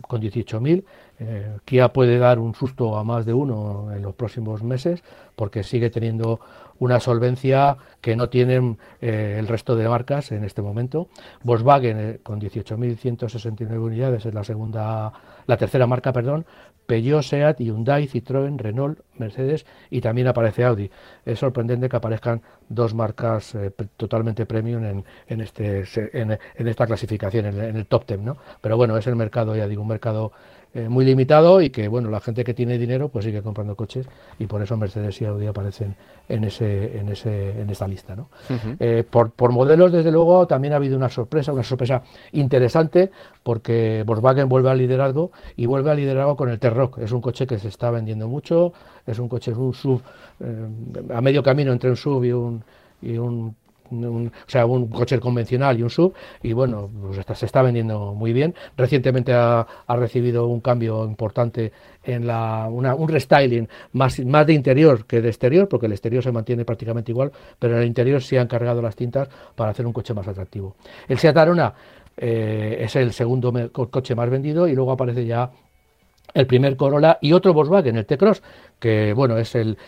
con 0.02 0.20
18.000 0.20 0.84
eh, 1.20 1.58
Kia 1.64 1.92
puede 1.92 2.18
dar 2.18 2.38
un 2.38 2.54
susto 2.54 2.96
a 2.96 3.04
más 3.04 3.24
de 3.24 3.32
uno 3.32 3.92
en 3.94 4.02
los 4.02 4.14
próximos 4.14 4.62
meses 4.62 5.02
porque 5.36 5.62
sigue 5.62 5.90
teniendo 5.90 6.40
una 6.78 7.00
solvencia 7.00 7.76
que 8.00 8.16
no 8.16 8.28
tienen 8.28 8.78
eh, 9.00 9.36
el 9.38 9.48
resto 9.48 9.76
de 9.76 9.88
marcas 9.88 10.32
en 10.32 10.44
este 10.44 10.62
momento. 10.62 11.08
Volkswagen 11.42 11.98
eh, 11.98 12.20
con 12.22 12.40
18.169 12.40 13.78
unidades 13.78 14.26
es 14.26 14.34
la 14.34 14.44
segunda, 14.44 15.12
la 15.46 15.56
tercera 15.56 15.86
marca, 15.86 16.12
perdón. 16.12 16.46
Peugeot, 16.86 17.22
Seat, 17.22 17.60
Hyundai, 17.60 18.06
Citroën, 18.06 18.58
Renault, 18.58 19.00
Mercedes 19.16 19.64
y 19.88 20.02
también 20.02 20.26
aparece 20.26 20.64
Audi. 20.64 20.90
Es 21.24 21.38
sorprendente 21.38 21.88
que 21.88 21.96
aparezcan 21.96 22.42
dos 22.68 22.92
marcas 22.92 23.56
totalmente 23.96 24.44
premium 24.44 24.84
en, 24.84 25.04
en, 25.26 25.40
este, 25.40 25.84
en, 26.12 26.38
en, 26.54 26.68
esta 26.68 26.86
clasificación, 26.86 27.46
en, 27.46 27.76
el 27.76 27.86
top 27.86 28.06
10, 28.06 28.20
¿no? 28.20 28.36
Pero 28.60 28.76
bueno, 28.76 28.98
es 28.98 29.06
el 29.06 29.16
mercado, 29.16 29.56
ya 29.56 29.66
digo, 29.66 29.80
un 29.80 29.88
mercado 29.88 30.32
eh, 30.74 30.88
muy 30.88 31.04
limitado 31.04 31.62
y 31.62 31.70
que 31.70 31.86
bueno 31.86 32.10
la 32.10 32.18
gente 32.18 32.42
que 32.42 32.52
tiene 32.52 32.78
dinero 32.78 33.08
pues 33.08 33.24
sigue 33.24 33.42
comprando 33.42 33.76
coches 33.76 34.08
y 34.40 34.46
por 34.46 34.60
eso 34.60 34.76
Mercedes 34.76 35.20
y 35.20 35.24
Audi 35.24 35.46
aparecen 35.46 35.94
en 36.28 36.42
ese 36.42 36.98
en 36.98 37.08
ese 37.10 37.60
en 37.60 37.70
esta 37.70 37.86
lista 37.86 38.16
¿no? 38.16 38.28
Eh, 38.80 39.04
por, 39.08 39.30
por, 39.30 39.52
modelos 39.52 39.92
desde 39.92 40.10
luego 40.10 40.48
también 40.48 40.72
ha 40.72 40.76
habido 40.76 40.96
una 40.96 41.08
sorpresa 41.08 41.52
una 41.52 41.62
sorpresa 41.62 42.02
interesante 42.32 43.12
porque 43.44 44.02
Volkswagen 44.04 44.48
vuelve 44.48 44.70
al 44.70 44.78
liderazgo 44.78 45.30
y 45.56 45.66
vuelve 45.66 45.92
al 45.92 45.96
liderazgo 45.96 46.36
con 46.36 46.48
el 46.48 46.58
T-Rock 46.58 46.98
es 46.98 47.12
un 47.12 47.20
coche 47.20 47.46
que 47.46 47.58
se 47.60 47.68
está 47.68 47.92
vendiendo 47.92 48.26
mucho 48.26 48.72
es 49.06 49.20
un 49.20 49.28
coche 49.28 49.52
un 49.52 49.74
sub 49.74 50.02
eh, 50.40 50.66
a 51.14 51.20
medio 51.20 51.42
camino 51.44 51.72
entre 51.72 51.90
un 51.90 51.96
sub 51.96 52.24
y 52.24 52.32
un 52.32 52.64
y 53.00 53.16
un 53.16 53.54
o 53.90 54.30
sea, 54.46 54.66
un 54.66 54.88
coche 54.88 55.18
convencional 55.20 55.78
y 55.78 55.82
un 55.82 55.90
sub, 55.90 56.14
y 56.42 56.52
bueno, 56.52 56.90
pues 57.02 57.38
se 57.38 57.46
está 57.46 57.62
vendiendo 57.62 58.14
muy 58.14 58.32
bien. 58.32 58.54
Recientemente 58.76 59.32
ha, 59.32 59.66
recibido 59.88 60.46
un 60.46 60.60
cambio 60.60 61.04
importante 61.04 61.72
en 62.02 62.26
la, 62.26 62.68
un 62.68 63.08
restyling 63.08 63.68
más, 63.92 64.18
más 64.20 64.46
de 64.46 64.52
interior 64.52 65.06
que 65.06 65.20
de 65.20 65.28
exterior, 65.28 65.68
porque 65.68 65.86
el 65.86 65.92
exterior 65.92 66.22
se 66.22 66.32
mantiene 66.32 66.64
prácticamente 66.64 67.12
igual, 67.12 67.32
pero 67.58 67.74
en 67.74 67.82
el 67.82 67.86
interior 67.86 68.22
sí 68.22 68.36
han 68.36 68.48
cargado 68.48 68.82
las 68.82 68.96
tintas 68.96 69.28
para 69.54 69.70
hacer 69.70 69.86
un 69.86 69.92
coche 69.92 70.14
más 70.14 70.26
atractivo. 70.28 70.76
El 71.08 71.18
Seat 71.18 71.36
Arona 71.36 71.74
eh, 72.16 72.76
es 72.80 72.94
el 72.96 73.12
segundo 73.12 73.52
coche 73.72 74.14
más 74.14 74.30
vendido 74.30 74.68
y 74.68 74.74
luego 74.74 74.92
aparece 74.92 75.26
ya 75.26 75.50
el 76.34 76.46
primer 76.46 76.76
Corolla 76.76 77.18
y 77.20 77.32
otro 77.32 77.54
Volkswagen, 77.54 77.96
el 77.96 78.06
T-Cross, 78.06 78.42
que 78.78 79.12
bueno, 79.14 79.38
es 79.38 79.54
el, 79.54 79.78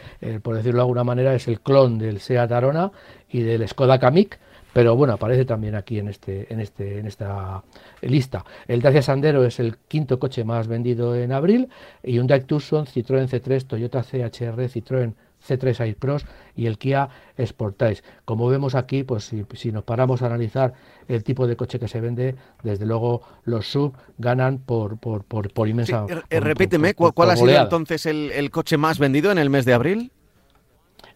por 0.43 0.55
decirlo 0.55 0.79
de 0.79 0.83
alguna 0.83 1.05
manera, 1.05 1.35
es 1.35 1.49
el 1.49 1.61
clon 1.61 1.99
del 1.99 2.21
Seat 2.21 2.51
Arona 2.53 2.93
y 3.29 3.43
del 3.43 3.69
Skoda 3.69 3.99
Kamiq, 3.99 4.39
pero 4.73 4.95
bueno, 4.95 5.15
aparece 5.15 5.45
también 5.45 5.75
aquí 5.75 5.99
en 5.99 6.09
este, 6.09 6.53
en 6.53 6.61
este, 6.61 6.99
en 6.99 7.07
esta 7.07 7.63
lista. 8.03 8.45
El 8.69 8.83
Dacia 8.83 9.03
Sandero 9.03 9.45
es 9.45 9.59
el 9.59 9.79
quinto 9.89 10.19
coche 10.19 10.45
más 10.45 10.69
vendido 10.69 11.17
en 11.17 11.33
abril, 11.33 11.69
y 12.03 12.13
Hyundai 12.13 12.43
Tucson, 12.43 12.87
Citroën 12.87 13.27
C3, 13.27 13.67
Toyota 13.67 14.03
CHR, 14.03 14.69
Citroën 14.69 15.15
C3 15.47 15.81
Aircross 15.81 16.27
y 16.55 16.67
el 16.67 16.79
Kia 16.79 17.09
Sportage. 17.45 18.03
Como 18.25 18.49
vemos 18.49 18.75
aquí, 18.75 19.03
pues 19.03 19.33
si, 19.55 19.73
nos 19.73 19.85
paramos 19.85 20.23
a 20.23 20.27
analizar 20.27 20.75
el 21.09 21.25
tipo 21.25 21.47
de 21.47 21.57
coche 21.57 21.79
que 21.79 21.89
se 21.89 22.01
vende, 22.01 22.35
desde 22.63 22.87
luego 22.87 23.23
los 23.45 23.67
sub 23.67 23.95
ganan 24.19 24.59
por, 24.59 24.99
por, 24.99 25.25
por, 25.25 25.69
inmensa. 25.69 26.07
Eh, 26.31 26.41
repíteme, 26.41 26.95
¿cuál, 26.95 27.31
ha 27.31 27.37
sido 27.37 27.61
entonces 27.61 28.07
el, 28.07 28.51
coche 28.51 28.77
más 28.77 28.99
vendido 28.99 29.31
en 29.31 29.39
el 29.39 29.51
mes 29.51 29.65
de 29.65 29.75
abril? 29.75 30.13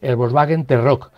El 0.01 0.17
Volkswagen 0.17 0.65
T-Rock 0.67 1.11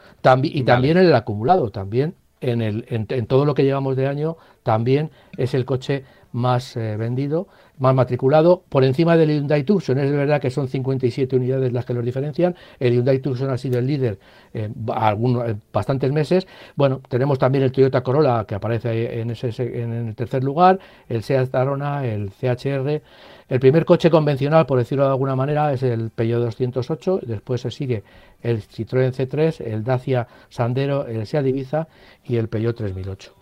y 0.43 0.63
también 0.63 0.97
el 0.99 1.15
acumulado, 1.15 1.71
también 1.71 2.15
en, 2.41 2.61
el, 2.63 2.85
en, 2.89 3.27
todo 3.27 3.45
lo 3.45 3.55
que 3.55 3.65
llevamos 3.65 3.97
de 3.97 4.07
año, 4.07 4.37
también 4.63 5.11
es 5.37 5.55
el 5.55 5.65
coche 5.65 6.05
más 6.33 6.77
eh, 6.77 6.97
vendido 6.97 7.49
más 7.83 7.95
matriculado, 7.97 8.63
por 8.69 8.85
encima 8.85 9.17
del 9.17 9.31
Hyundai 9.31 9.65
Tucson. 9.65 9.99
Es 9.99 10.11
verdad 10.11 10.41
que 10.41 10.51
son 10.51 10.69
57 10.69 11.35
unidades 11.35 11.73
las 11.73 11.85
que 11.85 11.93
los 11.93 12.05
diferencian. 12.05 12.55
El 12.79 12.95
Hyundai 12.95 13.19
Tucson 13.19 13.51
ha 13.51 13.59
sido 13.59 13.81
el 13.81 13.87
líder 13.89 14.19
eh, 14.55 14.71
algunos, 14.95 15.45
bastantes 15.73 16.13
meses. 16.13 16.47
Bueno, 16.77 17.01
tenemos 17.09 17.41
también 17.41 17.65
el 17.65 17.73
Toyota 17.73 18.03
Corolla 18.03 18.45
que 18.45 18.55
aparece 18.55 19.21
en, 19.21 19.31
ese, 19.31 19.49
en 19.83 19.93
el 19.93 20.15
tercer 20.15 20.45
lugar, 20.45 20.79
el 21.09 21.25
Seat 21.25 21.53
Arona, 21.55 22.07
el 22.07 22.31
CHR. 22.31 23.03
El 23.49 23.61
primer 23.61 23.85
coche 23.85 24.11
convencional, 24.11 24.65
por 24.65 24.79
decirlo 24.79 25.05
de 25.05 25.11
alguna 25.11 25.35
manera, 25.35 25.73
es 25.73 25.83
el 25.83 26.11
Peugeot 26.11 26.41
208. 26.41 27.21
Después 27.27 27.61
se 27.63 27.71
sigue 27.73 28.05
el 28.41 28.63
Citroën 28.63 29.13
C3, 29.13 29.61
el 29.61 29.83
Dacia 29.83 30.29
Sandero, 30.49 31.07
el 31.07 31.27
Seat 31.27 31.47
Ibiza 31.47 31.89
y 32.25 32.37
el 32.37 32.49
Peugeot 32.49 32.77
3008. 32.77 33.42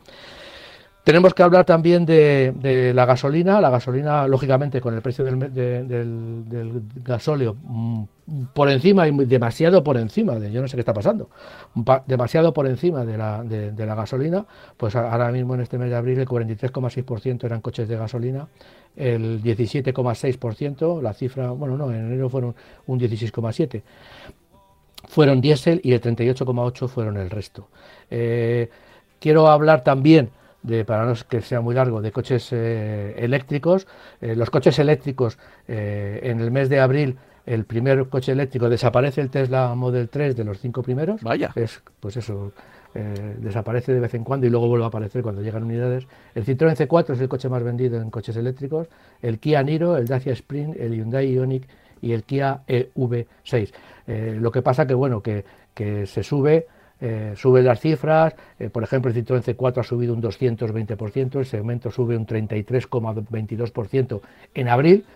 Tenemos 1.04 1.32
que 1.32 1.42
hablar 1.42 1.64
también 1.64 2.04
de, 2.04 2.92
la 2.94 3.06
gasolina. 3.06 3.60
La 3.60 3.70
gasolina, 3.70 4.26
lógicamente, 4.26 4.80
con 4.80 4.94
el 4.94 5.00
precio 5.00 5.24
del, 5.24 5.38
del, 5.54 6.82
gasóleo 7.02 7.56
mm, 7.62 8.04
por 8.52 8.68
encima 8.68 9.08
y 9.08 9.12
demasiado 9.24 9.82
por 9.82 9.96
encima 9.96 10.38
de, 10.38 10.52
yo 10.52 10.60
no 10.60 10.68
sé 10.68 10.76
qué 10.76 10.80
está 10.80 10.92
pasando, 10.92 11.30
demasiado 12.06 12.52
por 12.52 12.66
encima 12.66 13.04
de 13.04 13.16
la, 13.16 13.42
de, 13.42 13.86
la 13.86 13.94
gasolina, 13.94 14.44
pues 14.76 14.94
ahora 14.94 15.32
mismo 15.32 15.54
en 15.54 15.62
este 15.62 15.78
mes 15.78 15.90
de 15.90 15.96
abril 15.96 16.18
el 16.18 16.28
43,6% 16.28 17.44
eran 17.44 17.60
coches 17.60 17.88
de 17.88 17.96
gasolina, 17.96 18.48
el 18.94 19.42
17,6%, 19.42 21.00
la 21.00 21.14
cifra, 21.14 21.50
bueno, 21.50 21.76
no, 21.76 21.90
en 21.90 22.06
enero 22.06 22.28
fueron 22.28 22.54
un 22.86 23.00
16,7%, 23.00 23.82
fueron 25.08 25.40
diésel 25.40 25.80
y 25.82 25.92
el 25.92 26.00
38,8% 26.00 26.88
fueron 26.88 27.16
el 27.16 27.30
resto. 27.30 27.68
Eh, 28.10 28.68
quiero 29.18 29.48
hablar 29.48 29.82
también 29.82 30.30
de, 30.62 30.84
para 30.84 31.06
no 31.06 31.14
que 31.28 31.40
sea 31.40 31.60
muy 31.60 31.74
largo, 31.74 32.02
de 32.02 32.12
coches 32.12 32.48
eh, 32.52 33.14
eléctricos. 33.18 33.86
Eh, 34.20 34.36
los 34.36 34.50
coches 34.50 34.78
eléctricos 34.78 35.38
eh, 35.68 36.20
en 36.22 36.40
el 36.40 36.50
mes 36.50 36.68
de 36.68 36.80
abril, 36.80 37.16
el 37.46 37.64
primer 37.64 38.08
coche 38.08 38.32
eléctrico 38.32 38.68
desaparece 38.68 39.20
el 39.20 39.30
Tesla 39.30 39.74
Model 39.74 40.08
3 40.08 40.36
de 40.36 40.44
los 40.44 40.58
cinco 40.58 40.82
primeros. 40.82 41.22
Vaya. 41.22 41.50
Es, 41.54 41.82
pues 41.98 42.16
eso, 42.16 42.52
desaparece 42.92 43.92
de 43.92 44.00
vez 44.00 44.14
en 44.14 44.24
cuando 44.24 44.46
y 44.46 44.50
luego 44.50 44.68
vuelve 44.68 44.84
a 44.84 44.88
aparecer 44.88 45.22
cuando 45.22 45.42
llegan 45.42 45.62
unidades. 45.62 46.06
El 46.34 46.44
Citroën 46.44 46.76
C4 46.76 47.14
es 47.14 47.20
el 47.20 47.28
coche 47.28 47.48
más 47.48 47.62
vendido 47.62 48.00
en 48.00 48.10
coches 48.10 48.36
eléctricos. 48.36 48.88
El 49.22 49.38
Kia 49.38 49.62
Niro, 49.62 49.96
el 49.96 50.06
Dacia 50.06 50.32
Spring, 50.32 50.74
el 50.78 50.94
Hyundai 50.94 51.32
Ioniq 51.32 51.66
y 52.02 52.12
el 52.12 52.24
Kia 52.24 52.62
EV6. 52.68 53.72
lo 54.38 54.50
que 54.50 54.62
pasa 54.62 54.86
que, 54.86 54.94
bueno, 54.94 55.22
que, 55.22 55.44
que 55.74 56.06
se 56.06 56.22
sube 56.22 56.66
eh, 57.02 57.32
suben 57.34 57.64
las 57.64 57.80
cifras, 57.80 58.34
eh, 58.58 58.68
por 58.68 58.82
ejemplo 58.82 59.10
el 59.10 59.16
Citroën 59.16 59.42
C4 59.42 59.78
ha 59.78 59.82
subido 59.82 60.12
un 60.12 60.20
220%, 60.20 61.38
el 61.38 61.46
segmento 61.46 61.90
sube 61.90 62.14
un 62.14 62.26
33,22% 62.26 64.20
en 64.54 64.68
abril, 64.68 65.06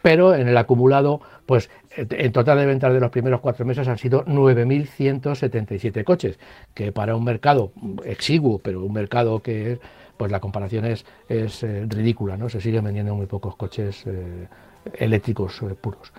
pero 0.00 0.34
en 0.34 0.48
el 0.48 0.56
acumulado, 0.56 1.20
pues 1.44 1.68
en 1.96 2.32
total 2.32 2.58
de 2.58 2.66
ventas 2.66 2.92
de 2.92 3.00
los 3.00 3.10
primeros 3.10 3.40
cuatro 3.40 3.66
meses 3.66 3.86
han 3.86 3.98
sido 3.98 4.24
9.177 4.24 6.04
coches, 6.04 6.38
que 6.72 6.90
para 6.92 7.14
un 7.16 7.24
mercado 7.24 7.72
exiguo, 8.04 8.58
pero 8.58 8.82
un 8.82 8.92
mercado 8.94 9.40
que 9.40 9.78
pues 10.16 10.32
la 10.32 10.40
comparación 10.40 10.86
es, 10.86 11.04
es 11.28 11.62
eh, 11.62 11.84
ridícula, 11.86 12.38
¿no? 12.38 12.48
Se 12.48 12.62
siguen 12.62 12.84
vendiendo 12.84 13.14
muy 13.14 13.26
pocos 13.26 13.56
coches 13.56 14.06
eléctricos 14.94 15.60
puros. 15.82 16.12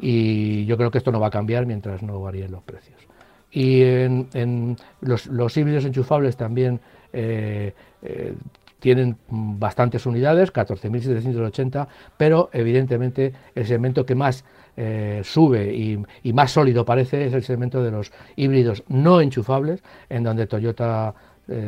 Y 0.00 0.66
yo 0.66 0.76
creo 0.76 0.90
que 0.90 0.98
esto 0.98 1.12
no 1.12 1.20
va 1.20 1.28
a 1.28 1.30
cambiar 1.30 1.64
mientras 1.64 2.02
no 2.02 2.20
varíen 2.20 2.50
los 2.50 2.62
precios 2.62 3.09
y 3.50 3.82
en, 3.82 4.76
los, 5.00 5.56
híbridos 5.56 5.84
enchufables 5.84 6.36
también 6.36 6.80
eh, 7.12 7.74
eh, 8.02 8.34
tienen 8.78 9.16
bastantes 9.28 10.06
unidades, 10.06 10.52
14.780, 10.52 11.86
pero 12.16 12.48
evidentemente 12.52 13.32
el 13.54 13.66
segmento 13.66 14.06
que 14.06 14.14
más 14.14 14.44
eh, 14.76 15.20
sube 15.24 15.74
y, 15.74 16.32
más 16.32 16.52
sólido 16.52 16.84
parece 16.84 17.26
es 17.26 17.34
el 17.34 17.42
segmento 17.42 17.82
de 17.82 17.90
los 17.90 18.12
híbridos 18.36 18.84
no 18.88 19.20
enchufables, 19.20 19.82
en 20.08 20.22
donde 20.22 20.46
Toyota 20.46 21.14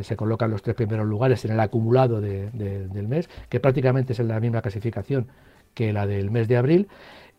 se 0.02 0.14
coloca 0.14 0.44
en 0.44 0.52
los 0.52 0.62
tres 0.62 0.76
primeros 0.76 1.04
lugares 1.04 1.44
en 1.44 1.50
el 1.50 1.58
acumulado 1.58 2.20
del 2.20 3.08
mes, 3.08 3.28
que 3.48 3.58
prácticamente 3.58 4.12
es 4.12 4.20
en 4.20 4.28
la 4.28 4.38
misma 4.38 4.62
clasificación 4.62 5.26
que 5.74 5.92
la 5.92 6.06
del 6.06 6.30
mes 6.30 6.46
de 6.46 6.56
abril, 6.56 6.88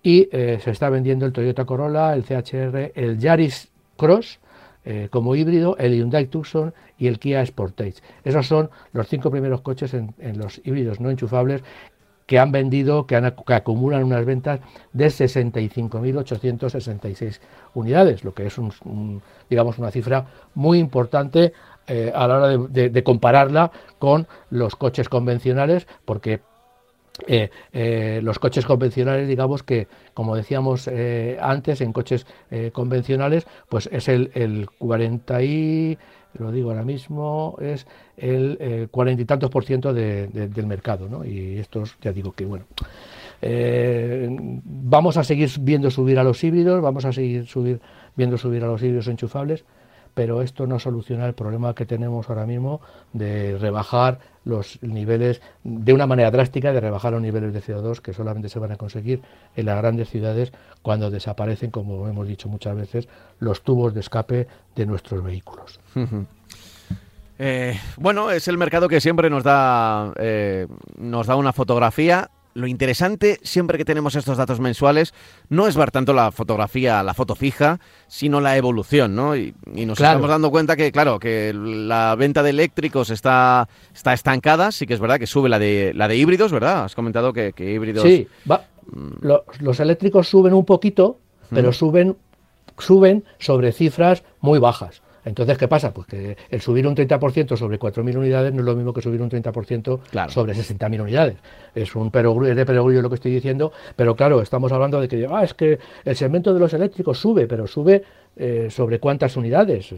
y 0.04 0.28
se 0.34 0.70
está 0.70 0.90
vendiendo 0.90 1.26
el 1.26 1.32
Toyota 1.32 1.64
Corolla, 1.64 2.14
el 2.14 2.26
CHR, 2.26 2.92
el 2.96 3.18
Yaris 3.18 3.73
Cross 3.98 4.40
eh, 4.86 5.08
como 5.10 5.34
híbrido, 5.36 5.78
el 5.78 5.96
Hyundai 5.96 6.28
Tucson 6.28 6.74
y 6.98 7.08
el 7.08 7.18
Kia 7.18 7.46
Sportage. 7.46 8.02
Esos 8.26 8.48
son 8.48 8.70
los 8.92 9.08
cinco 9.08 9.32
primeros 9.32 9.62
coches 9.62 9.94
en, 9.94 10.14
los 10.38 10.60
híbridos 10.66 11.00
no 11.00 11.10
enchufables 11.10 11.64
que 12.26 12.38
han 12.38 12.52
vendido, 12.52 13.08
que, 13.08 13.16
acumulan 13.16 14.04
unas 14.04 14.26
ventas 14.26 14.60
de 14.92 15.06
65.866 15.08 17.40
unidades, 17.74 18.26
lo 18.26 18.34
que 18.34 18.48
es 18.48 18.58
digamos 19.50 19.78
una 19.78 19.92
cifra 19.92 20.26
muy 20.54 20.80
importante 20.80 21.54
eh, 21.88 22.12
a 22.14 22.28
la 22.28 22.38
hora 22.38 22.50
de 22.50 23.04
compararla 23.04 23.72
con 24.00 24.28
los 24.50 24.76
coches 24.76 25.08
convencionales, 25.08 25.88
porque 26.04 26.42
eh, 27.28 27.52
eh, 27.72 28.22
los 28.24 28.40
coches 28.40 28.66
convencionales, 28.66 29.28
digamos 29.28 29.62
que, 29.62 29.88
como 30.14 30.36
decíamos 30.36 30.88
eh, 30.88 31.38
antes, 31.42 31.82
en 31.82 31.94
coches 31.94 32.26
convencionales, 32.72 33.46
pues 33.70 33.88
es 33.92 34.08
el, 34.08 34.32
el 34.34 34.68
40 34.78 35.44
y, 35.44 35.98
lo 36.40 36.52
digo 36.52 36.72
ahora 36.72 36.84
mismo, 36.84 37.56
es 37.62 37.86
el 38.18 38.88
cuarenta 38.90 39.22
y 39.22 39.26
tantos 39.26 39.52
por 39.52 39.66
ciento 39.66 39.94
del 39.94 40.66
mercado, 40.66 41.08
¿no? 41.08 41.24
Y 41.24 41.60
estos, 41.60 41.98
ya 42.02 42.12
digo 42.12 42.32
que, 42.32 42.46
bueno, 42.46 42.66
Eh, 43.46 44.30
vamos 44.64 45.18
a 45.18 45.24
seguir 45.26 45.50
viendo 45.60 45.92
subir 45.92 46.18
a 46.18 46.24
los 46.24 46.42
híbridos, 46.46 46.82
vamos 46.82 47.04
a 47.04 47.12
seguir 47.12 47.46
subir, 47.46 47.82
viendo 48.16 48.38
subir 48.38 48.64
a 48.64 48.68
los 48.68 48.82
híbridos 48.82 49.08
enchufables, 49.10 49.66
pero 50.14 50.42
esto 50.42 50.68
no 50.68 50.80
soluciona 50.80 51.26
el 51.26 51.34
problema 51.34 51.74
que 51.74 51.86
tenemos 51.86 52.30
ahora 52.30 52.46
mismo 52.46 52.82
de 53.14 53.58
rebajar 53.58 54.20
los 54.46 54.80
niveles, 54.82 55.42
de 55.64 55.94
una 55.94 56.06
manera 56.06 56.30
drástica, 56.32 56.74
de 56.74 56.80
rebajar 56.80 57.14
los 57.14 57.22
niveles 57.22 57.54
de 57.54 57.62
CO2 57.62 58.00
que 58.00 58.14
solamente 58.14 58.50
se 58.50 58.60
van 58.60 58.72
a 58.72 58.76
conseguir 58.76 59.22
en 59.56 59.66
las 59.66 59.78
grandes 59.78 60.10
ciudades 60.10 60.52
cuando 60.82 61.10
desaparecen, 61.10 61.72
como 61.72 62.08
hemos 62.08 62.28
dicho 62.28 62.50
muchas 62.50 62.76
veces, 62.76 63.08
los 63.40 63.62
tubos 63.64 63.94
de 63.94 64.02
escape 64.02 64.48
de 64.76 64.86
nuestros 64.86 65.24
vehículos. 65.24 65.80
Eh, 67.40 67.78
bueno, 67.98 68.30
es 68.30 68.48
el 68.48 68.60
mercado 68.60 68.88
que 68.88 69.02
siempre 69.02 69.28
nos 69.28 69.44
da, 69.44 70.14
eh, 70.18 70.68
nos 70.98 71.26
da 71.26 71.36
una 71.36 71.52
fotografía 71.52 72.30
lo 72.54 72.68
interesante, 72.68 73.40
siempre 73.44 73.78
que 73.78 73.86
tenemos 73.86 74.16
estos 74.16 74.38
datos 74.38 74.60
mensuales, 74.60 75.14
no 75.50 75.68
es 75.68 75.76
ver 75.76 75.92
tanto 75.92 76.14
la 76.14 76.32
fotografía, 76.32 77.04
la 77.04 77.14
foto 77.14 77.36
fija, 77.36 77.80
sino 78.08 78.42
la 78.42 78.58
evolución, 78.58 79.16
¿no? 79.16 79.36
Y, 79.36 79.54
nos 79.66 80.00
estamos 80.00 80.30
dando 80.30 80.52
cuenta 80.52 80.76
que, 80.76 80.92
claro, 80.92 81.20
que 81.20 81.54
la 81.54 82.16
venta 82.16 82.44
de 82.44 82.52
eléctricos 82.52 83.10
está, 83.10 83.68
está 83.94 84.14
estancada, 84.14 84.72
sí 84.72 84.88
que 84.88 84.94
es 84.94 85.00
verdad 85.00 85.20
que 85.20 85.28
sube 85.28 85.50
la 85.50 85.60
de, 85.60 85.94
la 85.94 86.08
de 86.08 86.18
híbridos, 86.18 86.52
¿verdad? 86.52 86.86
Has 86.86 86.96
comentado 86.96 87.34
que, 87.34 87.54
híbridos... 87.58 88.04
Sí, 88.04 88.28
va. 88.50 88.66
Mm. 88.92 89.28
Los, 89.60 89.80
eléctricos 89.80 90.28
suben 90.28 90.54
un 90.54 90.66
poquito, 90.66 91.20
pero 91.50 91.72
suben, 91.72 92.18
suben 92.78 93.24
sobre 93.38 93.72
cifras 93.72 94.24
muy 94.40 94.60
bajas. 94.60 95.03
Entonces, 95.26 95.58
¿qué 95.58 95.68
pasa? 95.68 95.94
Pues 95.94 96.08
que 96.08 96.38
el 96.50 96.62
subir 96.62 96.88
un 96.88 96.96
30% 96.96 97.56
sobre 97.56 97.80
4.000 97.80 98.18
unidades 98.18 98.54
no 98.54 98.60
es 98.60 98.66
lo 98.66 98.76
mismo 98.76 98.94
que 98.94 99.02
subir 99.02 99.22
un 99.22 99.30
30% 99.30 100.30
sobre 100.30 100.54
60.000 100.54 101.02
unidades. 101.02 101.38
Es 101.74 101.96
un 101.96 102.12
perogrullo, 102.12 102.54
de 102.54 102.66
perogrullo 102.66 103.02
lo 103.02 103.10
que 103.10 103.16
estoy 103.16 103.32
diciendo, 103.32 103.72
pero 103.96 104.16
claro, 104.16 104.42
estamos 104.42 104.72
hablando 104.72 105.00
de 105.00 105.08
que 105.08 105.28
ah, 105.30 105.44
es 105.44 105.54
que 105.54 105.80
el 106.04 106.16
segmento 106.16 106.54
de 106.54 106.60
los 106.60 106.74
eléctricos 106.74 107.18
sube, 107.18 107.48
pero 107.48 107.68
sube 107.68 108.04
eh, 108.36 108.68
sobre 108.72 109.00
cuántas 109.00 109.38
unidades, 109.38 109.94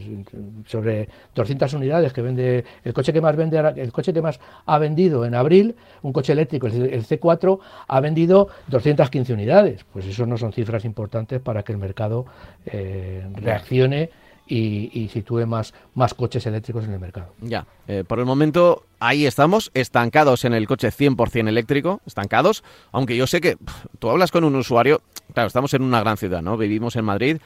sobre 0.66 1.08
200 1.34 1.72
unidades 1.72 2.12
que 2.12 2.20
vende 2.20 2.64
el 2.84 2.92
coche 2.92 3.10
que 3.10 3.22
más 3.22 3.34
vende 3.34 3.58
el 3.76 3.92
coche 3.92 4.12
que 4.12 4.20
más 4.20 4.38
ha 4.66 4.78
vendido 4.78 5.24
en 5.24 5.34
abril, 5.34 5.74
un 6.02 6.12
coche 6.12 6.34
eléctrico, 6.34 6.66
el 6.66 7.06
C4 7.06 7.58
ha 7.88 8.00
vendido 8.00 8.48
215 8.68 9.32
unidades. 9.32 9.84
Pues 9.90 10.04
eso 10.04 10.26
no 10.26 10.36
son 10.36 10.52
cifras 10.52 10.84
importantes 10.84 11.40
para 11.40 11.62
que 11.62 11.72
el 11.72 11.78
mercado 11.78 12.26
eh, 12.66 13.26
reaccione 13.36 14.10
y, 14.46 15.08
sitúe 15.12 15.46
más, 15.46 15.74
más 15.94 16.14
coches 16.14 16.46
eléctricos 16.46 16.84
en 16.84 16.92
el 16.92 17.00
mercado. 17.00 17.32
Ya, 17.40 17.66
eh, 17.88 18.04
por 18.06 18.18
el 18.18 18.24
momento 18.24 18.84
ahí 19.00 19.26
estamos, 19.26 19.70
estancados 19.74 20.44
en 20.44 20.54
el 20.54 20.66
coche 20.66 20.88
100% 20.88 21.48
eléctrico, 21.48 22.00
estancados, 22.06 22.62
aunque 22.92 23.16
yo 23.16 23.26
sé 23.26 23.40
que 23.40 23.56
tú 23.98 24.10
hablas 24.10 24.30
con 24.30 24.44
un 24.44 24.54
usuario, 24.54 25.02
claro, 25.34 25.48
estamos 25.48 25.74
en 25.74 25.82
una 25.82 26.00
gran 26.00 26.16
ciudad, 26.16 26.42
¿no? 26.42 26.56
Vivimos 26.56 26.96
en 26.96 27.04
Madrid. 27.04 27.38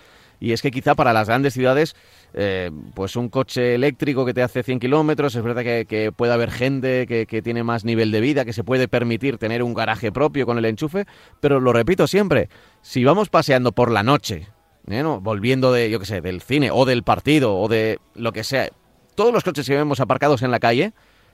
Y 0.42 0.52
es 0.52 0.62
que 0.62 0.70
quizá 0.70 0.94
para 0.94 1.12
las 1.12 1.28
grandes 1.28 1.52
ciudades, 1.52 1.94
eh, 2.32 2.70
pues 2.94 3.14
un 3.14 3.28
coche 3.28 3.74
eléctrico 3.74 4.24
que 4.24 4.32
te 4.32 4.42
hace 4.42 4.62
100 4.62 4.80
kilómetros, 4.80 5.34
es 5.34 5.42
verdad 5.42 5.62
que, 5.62 6.12
puede 6.16 6.32
haber 6.32 6.50
gente 6.50 7.06
que, 7.06 7.26
que, 7.26 7.42
tiene 7.42 7.62
más 7.62 7.84
nivel 7.84 8.10
de 8.10 8.22
vida, 8.22 8.46
que 8.46 8.54
se 8.54 8.64
puede 8.64 8.88
permitir 8.88 9.36
tener 9.36 9.62
un 9.62 9.74
garaje 9.74 10.10
propio 10.10 10.46
con 10.46 10.56
el 10.56 10.64
enchufe, 10.64 11.04
pero 11.40 11.60
lo 11.60 11.74
repito 11.74 12.06
siempre, 12.06 12.48
si 12.80 13.04
vamos 13.04 13.28
paseando 13.28 13.72
por 13.72 13.90
la 13.90 14.02
noche 14.02 14.48
¿eh? 14.88 15.02
volviendo 15.02 15.72
de, 15.72 15.90
yo 15.90 15.98
qué 15.98 16.06
sé, 16.06 16.20
del 16.20 16.40
cine 16.40 16.70
o 16.70 16.84
del 16.84 17.02
partido 17.02 17.56
o 17.56 17.68
de 17.68 17.98
lo 18.14 18.32
que 18.32 18.44
sea, 18.44 18.68
todos 19.14 19.32
los 19.32 19.44
coches 19.44 19.66
que 19.66 19.76
vemos 19.76 20.00
aparcados 20.00 20.42
en 20.42 20.50
la 20.50 20.60
calle 20.60 20.92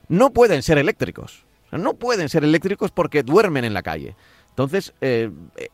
no 0.09 0.33
pueden 0.33 0.62
ser 0.62 0.79
eléctricos. 0.79 1.44
No 1.73 1.94
pueden 1.94 2.29
ser 2.29 2.44
eléctricos 2.44 2.90
porque 2.90 3.23
duermen 3.23 3.64
en 3.64 3.75
la 3.75 3.83
calle. 3.83 4.16
Entonces, 4.51 4.94
eh, 5.01 5.31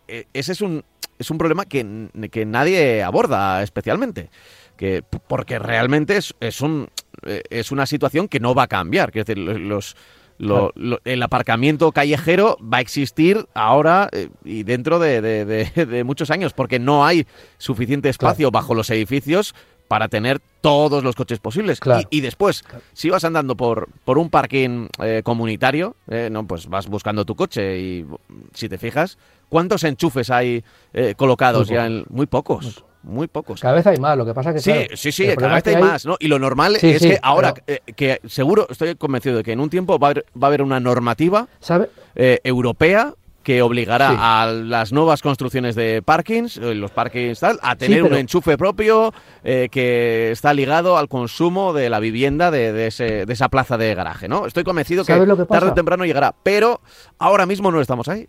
eh, 0.08 0.24
ese 0.32 0.52
es 0.52 0.60
un, 0.60 0.84
es 1.18 1.30
un 1.30 1.38
problema 1.38 1.66
que, 1.66 2.08
que 2.30 2.46
nadie 2.46 3.02
aborda 3.02 3.62
especialmente. 3.62 4.30
Que, 4.76 5.02
porque 5.02 5.58
realmente 5.58 6.16
es, 6.16 6.34
es, 6.40 6.60
un, 6.60 6.88
es 7.22 7.70
una 7.70 7.86
situación 7.86 8.26
que 8.26 8.40
no 8.40 8.54
va 8.54 8.64
a 8.64 8.68
cambiar. 8.68 9.12
Quiero 9.12 9.24
decir, 9.26 9.38
los, 9.38 9.96
el 11.04 11.22
aparcamiento 11.22 11.92
callejero 11.92 12.58
va 12.60 12.78
a 12.78 12.80
existir 12.80 13.46
ahora 13.54 14.08
eh, 14.12 14.28
y 14.44 14.62
dentro 14.62 14.98
de, 14.98 16.02
muchos 16.04 16.30
años, 16.30 16.52
porque 16.52 16.78
no 16.78 17.04
hay 17.04 17.26
suficiente 17.58 18.08
espacio 18.08 18.50
bajo 18.50 18.74
los 18.74 18.90
edificios 18.90 19.54
para 19.88 20.08
tener 20.08 20.40
todos 20.62 21.04
los 21.04 21.14
coches 21.16 21.38
posibles. 21.38 21.78
Y, 22.10 22.20
después, 22.22 22.64
si 22.94 23.10
vas 23.10 23.24
andando 23.24 23.56
por, 23.56 23.88
por 24.04 24.16
un 24.16 24.30
parking 24.30 24.88
eh, 25.02 25.20
comunitario, 25.22 25.96
eh, 26.08 26.28
no, 26.32 26.46
pues 26.46 26.66
vas 26.66 26.86
buscando 26.88 27.24
tu 27.24 27.34
coche 27.34 27.78
y 27.78 28.06
si 28.54 28.68
te 28.68 28.78
fijas, 28.78 29.18
¿cuántos 29.48 29.84
enchufes 29.84 30.30
hay 30.30 30.64
colocados 31.16 31.68
ya? 31.68 31.86
En, 31.86 32.04
muy 32.08 32.26
pocos 32.26 32.64
muy 32.64 32.91
pocos. 33.28 33.60
Cada 33.60 33.74
vez 33.74 33.86
hay 33.86 33.98
más, 33.98 34.16
lo 34.16 34.24
que 34.24 34.34
pasa 34.34 34.52
que... 34.52 34.60
Sí, 34.60 34.72
sí, 34.94 35.12
sí, 35.12 35.26
cada 35.36 35.54
vez 35.54 35.66
hay, 35.66 35.76
más, 35.76 36.06
¿no? 36.06 36.16
Y 36.20 36.28
lo 36.28 36.38
normal 36.38 36.76
es 36.80 37.00
que 37.00 37.18
ahora, 37.22 37.54
eh, 37.66 37.80
que 37.96 38.20
seguro, 38.26 38.66
estoy 38.70 38.94
convencido 38.94 39.36
de 39.36 39.42
que 39.42 39.52
en 39.52 39.60
un 39.60 39.70
tiempo 39.70 39.98
va 39.98 40.08
a 40.08 40.46
haber, 40.46 40.62
una 40.62 40.80
normativa 40.80 41.48
eh, 42.14 42.38
europea 42.44 43.14
que 43.42 43.60
obligará 43.60 44.42
a 44.42 44.46
las 44.46 44.92
nuevas 44.92 45.20
construcciones 45.20 45.74
de 45.74 46.00
parkings, 46.00 46.58
eh, 46.58 46.74
los 46.76 46.92
parkings 46.92 47.40
tal, 47.40 47.58
a 47.62 47.74
tener 47.74 48.04
un 48.04 48.14
enchufe 48.14 48.56
propio 48.56 49.12
que 49.42 50.30
está 50.30 50.54
ligado 50.54 50.96
al 50.96 51.08
consumo 51.08 51.72
de 51.72 51.90
la 51.90 51.98
vivienda 51.98 52.52
de, 52.52 52.86
ese, 52.86 53.26
de, 53.26 53.32
esa 53.32 53.48
plaza 53.48 53.76
de 53.76 53.94
garaje, 53.96 54.28
¿no? 54.28 54.46
Estoy 54.46 54.62
convencido 54.62 55.04
que, 55.04 55.12
que 55.12 55.44
tarde 55.46 55.70
o 55.70 55.74
temprano 55.74 56.04
llegará, 56.04 56.32
pero 56.44 56.80
ahora 57.18 57.46
mismo 57.46 57.72
no 57.72 57.80
estamos 57.80 58.06
ahí. 58.06 58.28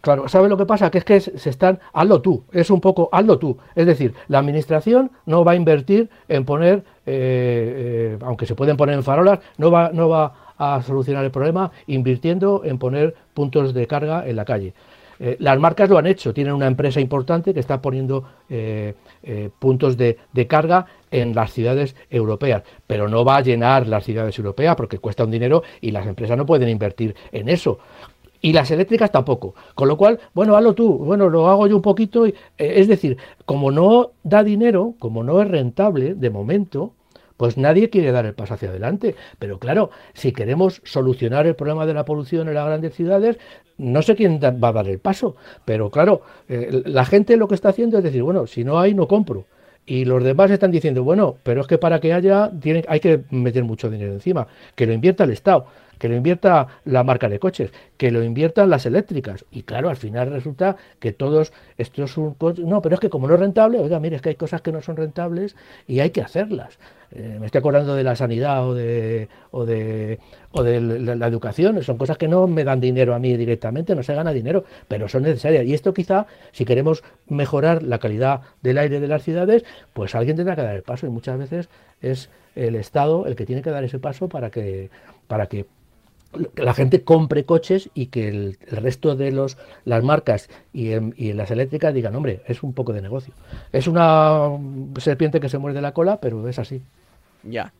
Claro, 0.00 0.28
¿sabes 0.28 0.48
lo 0.48 0.56
que 0.56 0.64
pasa? 0.64 0.90
Que 0.90 0.98
es 0.98 1.04
que 1.04 1.20
se 1.20 1.50
están, 1.50 1.78
hazlo 1.92 2.22
tú, 2.22 2.44
es 2.52 2.70
un 2.70 2.80
poco, 2.80 3.10
hazlo 3.12 3.38
tú. 3.38 3.58
Es 3.74 3.86
decir, 3.86 4.14
la 4.28 4.38
administración 4.38 5.10
no 5.26 5.44
va 5.44 5.52
a 5.52 5.56
invertir 5.56 6.08
en 6.28 6.44
poner, 6.46 6.78
eh, 6.78 8.16
eh, 8.16 8.18
aunque 8.22 8.46
se 8.46 8.54
pueden 8.54 8.78
poner 8.78 8.94
en 8.94 9.02
farolas, 9.02 9.40
no 9.58 9.70
va, 9.70 9.90
no 9.92 10.08
va 10.08 10.54
a 10.56 10.82
solucionar 10.82 11.24
el 11.24 11.30
problema 11.30 11.70
invirtiendo 11.86 12.62
en 12.64 12.78
poner 12.78 13.14
puntos 13.34 13.74
de 13.74 13.86
carga 13.86 14.26
en 14.26 14.36
la 14.36 14.46
calle. 14.46 14.72
Eh, 15.22 15.36
las 15.38 15.58
marcas 15.60 15.90
lo 15.90 15.98
han 15.98 16.06
hecho, 16.06 16.32
tienen 16.32 16.54
una 16.54 16.66
empresa 16.66 16.98
importante 16.98 17.52
que 17.52 17.60
está 17.60 17.82
poniendo 17.82 18.24
puntos 19.58 19.96
de, 19.96 20.16
de, 20.32 20.46
carga 20.48 20.86
en 21.10 21.34
las 21.34 21.52
ciudades 21.52 21.94
europeas, 22.08 22.64
pero 22.86 23.06
no 23.06 23.24
va 23.24 23.36
a 23.36 23.40
llenar 23.42 23.86
las 23.86 24.02
ciudades 24.04 24.36
europeas 24.38 24.74
porque 24.74 24.98
cuesta 24.98 25.22
un 25.22 25.30
dinero 25.30 25.62
y 25.80 25.92
las 25.92 26.06
empresas 26.06 26.36
no 26.36 26.46
pueden 26.46 26.68
invertir 26.68 27.14
en 27.30 27.48
eso 27.48 27.78
y 28.40 28.52
las 28.52 28.70
eléctricas 28.70 29.10
tampoco. 29.10 29.54
Con 29.74 29.88
lo 29.88 29.96
cual, 29.96 30.18
bueno, 30.34 30.56
hazlo 30.56 30.74
tú, 30.74 30.98
bueno, 30.98 31.28
lo 31.28 31.48
hago 31.48 31.66
yo 31.66 31.76
un 31.76 31.82
poquito. 31.82 32.26
Y, 32.26 32.30
eh, 32.30 32.74
es 32.76 32.88
decir, 32.88 33.16
como 33.44 33.70
no 33.70 34.12
da 34.22 34.42
dinero, 34.42 34.94
como 34.98 35.22
no 35.22 35.40
es 35.42 35.48
rentable 35.48 36.14
de 36.14 36.30
momento, 36.30 36.94
pues 37.36 37.56
nadie 37.56 37.88
quiere 37.88 38.12
dar 38.12 38.26
el 38.26 38.34
paso 38.34 38.54
hacia 38.54 38.70
adelante. 38.70 39.14
Pero 39.38 39.58
claro, 39.58 39.90
si 40.12 40.32
queremos 40.32 40.82
solucionar 40.84 41.46
el 41.46 41.54
problema 41.54 41.86
de 41.86 41.94
la 41.94 42.04
polución 42.04 42.48
en 42.48 42.54
las 42.54 42.66
grandes 42.66 42.94
ciudades, 42.94 43.38
no 43.78 44.02
sé 44.02 44.14
quién 44.14 44.40
va 44.40 44.68
a 44.68 44.72
dar 44.72 44.88
el 44.88 44.98
paso. 44.98 45.36
Pero 45.64 45.90
claro, 45.90 46.22
eh, 46.48 46.82
la 46.84 47.04
gente 47.04 47.36
lo 47.36 47.48
que 47.48 47.54
está 47.54 47.70
haciendo 47.70 47.98
es 47.98 48.04
decir, 48.04 48.22
bueno, 48.22 48.46
si 48.46 48.64
no 48.64 48.78
hay, 48.78 48.94
no 48.94 49.08
compro. 49.08 49.46
Y 49.86 50.04
los 50.04 50.22
demás 50.22 50.50
están 50.50 50.70
diciendo, 50.70 51.02
bueno, 51.02 51.36
pero 51.42 51.62
es 51.62 51.66
que 51.66 51.78
para 51.78 51.98
que 52.00 52.12
haya, 52.12 52.50
tiene, 52.60 52.84
hay 52.86 53.00
que 53.00 53.24
meter 53.30 53.64
mucho 53.64 53.90
dinero 53.90 54.12
encima, 54.12 54.46
que 54.74 54.86
lo 54.86 54.92
invierta 54.92 55.24
el 55.24 55.30
Estado 55.30 55.66
que 56.00 56.08
lo 56.08 56.16
invierta 56.16 56.66
la 56.86 57.04
marca 57.04 57.28
de 57.28 57.38
coches, 57.38 57.70
que 57.98 58.10
lo 58.10 58.24
inviertan 58.24 58.70
las 58.70 58.86
eléctricas. 58.86 59.44
Y 59.50 59.62
claro, 59.62 59.90
al 59.90 59.96
final 59.96 60.30
resulta 60.32 60.76
que 60.98 61.12
todos 61.12 61.52
estos 61.76 62.12
son 62.12 62.34
No, 62.64 62.80
pero 62.80 62.94
es 62.94 63.00
que 63.00 63.10
como 63.10 63.28
no 63.28 63.34
es 63.34 63.40
rentable, 63.40 63.78
oiga, 63.78 64.00
mire, 64.00 64.16
es 64.16 64.22
que 64.22 64.30
hay 64.30 64.34
cosas 64.34 64.62
que 64.62 64.72
no 64.72 64.80
son 64.80 64.96
rentables 64.96 65.54
y 65.86 66.00
hay 66.00 66.08
que 66.08 66.22
hacerlas. 66.22 66.78
Eh, 67.12 67.36
me 67.38 67.46
estoy 67.46 67.58
acordando 67.58 67.94
de 67.94 68.02
la 68.02 68.16
sanidad 68.16 68.66
o 68.66 68.72
de, 68.72 69.28
o 69.50 69.66
de, 69.66 70.20
o 70.52 70.62
de 70.62 70.80
la, 70.80 71.26
educación, 71.26 71.82
son 71.82 71.98
cosas 71.98 72.16
que 72.16 72.28
no 72.28 72.46
me 72.46 72.64
dan 72.64 72.80
dinero 72.80 73.14
a 73.14 73.18
mí 73.18 73.36
directamente, 73.36 73.94
no 73.94 74.02
se 74.02 74.14
gana 74.14 74.32
dinero, 74.32 74.64
pero 74.88 75.06
son 75.06 75.24
necesarias. 75.24 75.66
Y 75.66 75.74
esto 75.74 75.92
quizá, 75.92 76.26
si 76.52 76.64
queremos 76.64 77.04
mejorar 77.28 77.82
la 77.82 77.98
calidad 77.98 78.40
del 78.62 78.78
aire 78.78 79.00
de 79.00 79.08
las 79.08 79.22
ciudades, 79.22 79.64
pues 79.92 80.14
alguien 80.14 80.36
tendrá 80.36 80.56
que 80.56 80.62
dar 80.62 80.76
el 80.76 80.82
paso 80.82 81.06
y 81.06 81.10
muchas 81.10 81.38
veces 81.38 81.68
es 82.00 82.30
el 82.54 82.74
Estado 82.74 83.26
el 83.26 83.36
que 83.36 83.44
tiene 83.44 83.60
que 83.60 83.70
dar 83.70 83.84
ese 83.84 83.98
paso 83.98 84.30
para 84.30 84.50
que, 84.50 84.88
para 85.26 85.46
que 85.46 85.66
la 86.56 86.74
gente 86.74 87.02
compre 87.02 87.44
coches 87.44 87.90
y 87.94 88.06
que 88.06 88.28
el, 88.28 88.58
resto 88.70 89.16
de 89.16 89.32
los 89.32 89.58
las 89.84 90.04
marcas 90.04 90.48
y, 90.72 91.32
las 91.32 91.50
eléctricas 91.50 91.92
digan, 91.92 92.14
hombre, 92.14 92.42
es 92.46 92.62
un 92.62 92.72
poco 92.72 92.92
de 92.92 93.02
negocio. 93.02 93.34
Es 93.72 93.86
una 93.86 94.50
serpiente 94.98 95.40
que 95.40 95.48
se 95.48 95.58
muerde 95.58 95.80
la 95.80 95.92
cola, 95.92 96.20
pero 96.20 96.48
es 96.48 96.58
así. 96.58 96.82
Ya. 97.42 97.72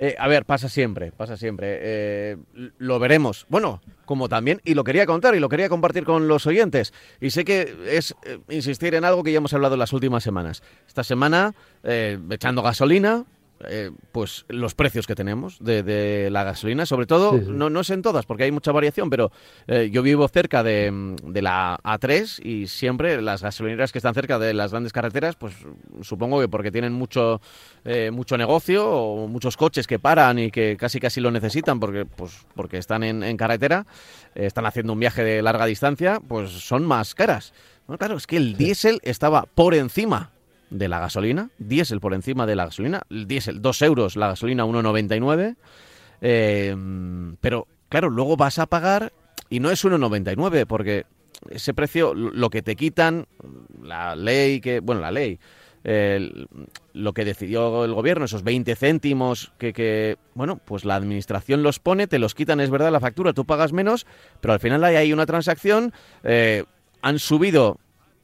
Eh, 0.00 0.14
a 0.16 0.28
ver, 0.28 0.44
pasa 0.44 0.68
siempre, 0.68 1.10
pasa 1.10 1.36
siempre. 1.36 1.78
Eh, 1.80 2.36
lo 2.78 3.00
veremos. 3.00 3.46
Bueno, 3.48 3.80
como 4.04 4.28
también, 4.28 4.60
y 4.64 4.74
lo 4.74 4.84
quería 4.84 5.06
contar 5.06 5.34
y 5.34 5.40
lo 5.40 5.48
quería 5.48 5.68
compartir 5.68 6.04
con 6.04 6.28
los 6.28 6.46
oyentes. 6.46 6.94
Y 7.20 7.30
sé 7.30 7.44
que 7.44 7.74
es 7.88 8.14
eh, 8.24 8.38
insistir 8.48 8.94
en 8.94 9.04
algo 9.04 9.24
que 9.24 9.32
ya 9.32 9.38
hemos 9.38 9.54
hablado 9.54 9.74
en 9.74 9.80
las 9.80 9.92
últimas 9.92 10.22
semanas. 10.22 10.62
Esta 10.86 11.02
semana, 11.02 11.54
echando 11.82 12.62
gasolina, 12.62 13.24
eh, 13.64 13.90
pues 14.12 14.44
los 14.48 14.74
precios 14.74 15.06
que 15.06 15.16
tenemos 15.16 15.58
de, 15.60 16.28
la 16.30 16.44
gasolina, 16.44 16.86
sobre 16.86 17.06
todo, 17.06 17.32
No, 17.32 17.70
no 17.70 17.80
es 17.80 17.90
en 17.90 18.02
todas, 18.02 18.24
porque 18.24 18.44
hay 18.44 18.52
mucha 18.52 18.70
variación, 18.70 19.10
pero 19.10 19.32
eh, 19.66 19.90
yo 19.90 20.02
vivo 20.02 20.28
cerca 20.28 20.62
de, 20.62 21.16
de, 21.24 21.42
la 21.42 21.78
A3 21.82 22.44
y 22.44 22.68
siempre 22.68 23.20
las 23.20 23.42
gasolineras 23.42 23.90
que 23.90 23.98
están 23.98 24.14
cerca 24.14 24.38
de 24.38 24.54
las 24.54 24.70
grandes 24.70 24.92
carreteras, 24.92 25.34
pues 25.34 25.54
supongo 26.02 26.40
que 26.40 26.48
porque 26.48 26.70
tienen 26.70 26.92
mucho, 26.92 27.40
eh, 27.84 28.10
mucho 28.12 28.38
negocio 28.38 28.88
o 28.88 29.26
muchos 29.26 29.56
coches 29.56 29.86
que 29.86 29.98
paran 29.98 30.38
y 30.38 30.50
que 30.50 30.76
casi 30.76 31.00
casi 31.00 31.20
lo 31.20 31.30
necesitan 31.30 31.80
porque, 31.80 32.04
pues, 32.04 32.46
porque 32.54 32.78
están 32.78 33.02
en, 33.02 33.24
en 33.24 33.36
carretera, 33.36 33.86
están 34.34 34.66
haciendo 34.66 34.92
un 34.92 35.00
viaje 35.00 35.24
de 35.24 35.42
larga 35.42 35.66
distancia, 35.66 36.20
pues 36.20 36.50
son 36.50 36.86
más 36.86 37.14
caras. 37.14 37.52
Bueno, 37.88 37.98
claro, 37.98 38.16
es 38.16 38.26
que 38.26 38.36
el 38.36 38.56
diésel 38.56 39.00
estaba 39.02 39.46
por 39.54 39.74
encima 39.74 40.30
de 40.70 40.88
la 40.88 40.98
gasolina, 40.98 41.50
diésel 41.58 42.00
por 42.00 42.14
encima 42.14 42.46
de 42.46 42.56
la 42.56 42.66
gasolina, 42.66 43.02
el 43.10 43.26
diésel 43.26 43.62
2 43.62 43.82
euros, 43.82 44.16
la 44.16 44.28
gasolina 44.28 44.64
1,99, 44.64 45.56
eh, 46.20 46.76
pero 47.40 47.66
claro, 47.88 48.10
luego 48.10 48.36
vas 48.36 48.58
a 48.58 48.66
pagar 48.66 49.12
y 49.48 49.60
no 49.60 49.70
es 49.70 49.84
1,99 49.84 50.66
porque 50.66 51.06
ese 51.50 51.74
precio, 51.74 52.14
lo 52.14 52.50
que 52.50 52.62
te 52.62 52.76
quitan, 52.76 53.26
la 53.82 54.16
ley 54.16 54.60
que, 54.60 54.80
bueno, 54.80 55.00
la 55.00 55.10
ley, 55.10 55.38
lo 56.92 57.12
que 57.14 57.24
decidió 57.24 57.84
el 57.84 57.94
gobierno, 57.94 58.24
esos 58.24 58.42
20 58.42 58.74
céntimos 58.76 59.52
que, 59.58 59.72
que, 59.72 60.16
bueno, 60.34 60.60
pues 60.64 60.84
la 60.84 60.96
administración 60.96 61.62
los 61.62 61.78
pone, 61.78 62.06
te 62.06 62.18
los 62.18 62.34
quitan, 62.34 62.60
es 62.60 62.70
verdad, 62.70 62.92
la 62.92 63.00
factura, 63.00 63.32
tú 63.32 63.44
pagas 63.44 63.72
menos, 63.72 64.06
pero 64.40 64.52
al 64.52 64.60
final 64.60 64.84
hay 64.84 64.96
ahí 64.96 65.12
una 65.12 65.26
transacción, 65.26 65.92
eh, 66.24 66.64
han 67.00 67.18
subido 67.18 67.78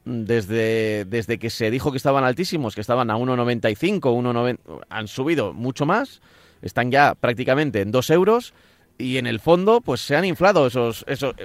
desde, 0.05 1.05
desde 1.05 1.37
que 1.37 1.49
se 1.49 1.71
dijo 1.71 1.91
que 1.91 1.97
estaban 1.97 2.23
altísimos, 2.23 2.75
que 2.75 2.81
estaban 2.81 3.09
a 3.09 3.17
1,95, 3.17 3.99
1,90, 3.99 4.85
han 4.89 5.07
subido 5.07 5.53
mucho 5.53 5.85
más, 5.85 6.21
están 6.61 6.91
ya 6.91 7.15
prácticamente 7.15 7.81
en 7.81 7.91
2 7.91 8.09
euros 8.11 8.53
y 8.97 9.17
en 9.17 9.27
el 9.27 9.39
fondo 9.39 9.81
pues 9.81 10.01
se 10.01 10.15
han 10.15 10.25
inflado 10.25 10.67
esos... 10.67 11.03
esos 11.07 11.35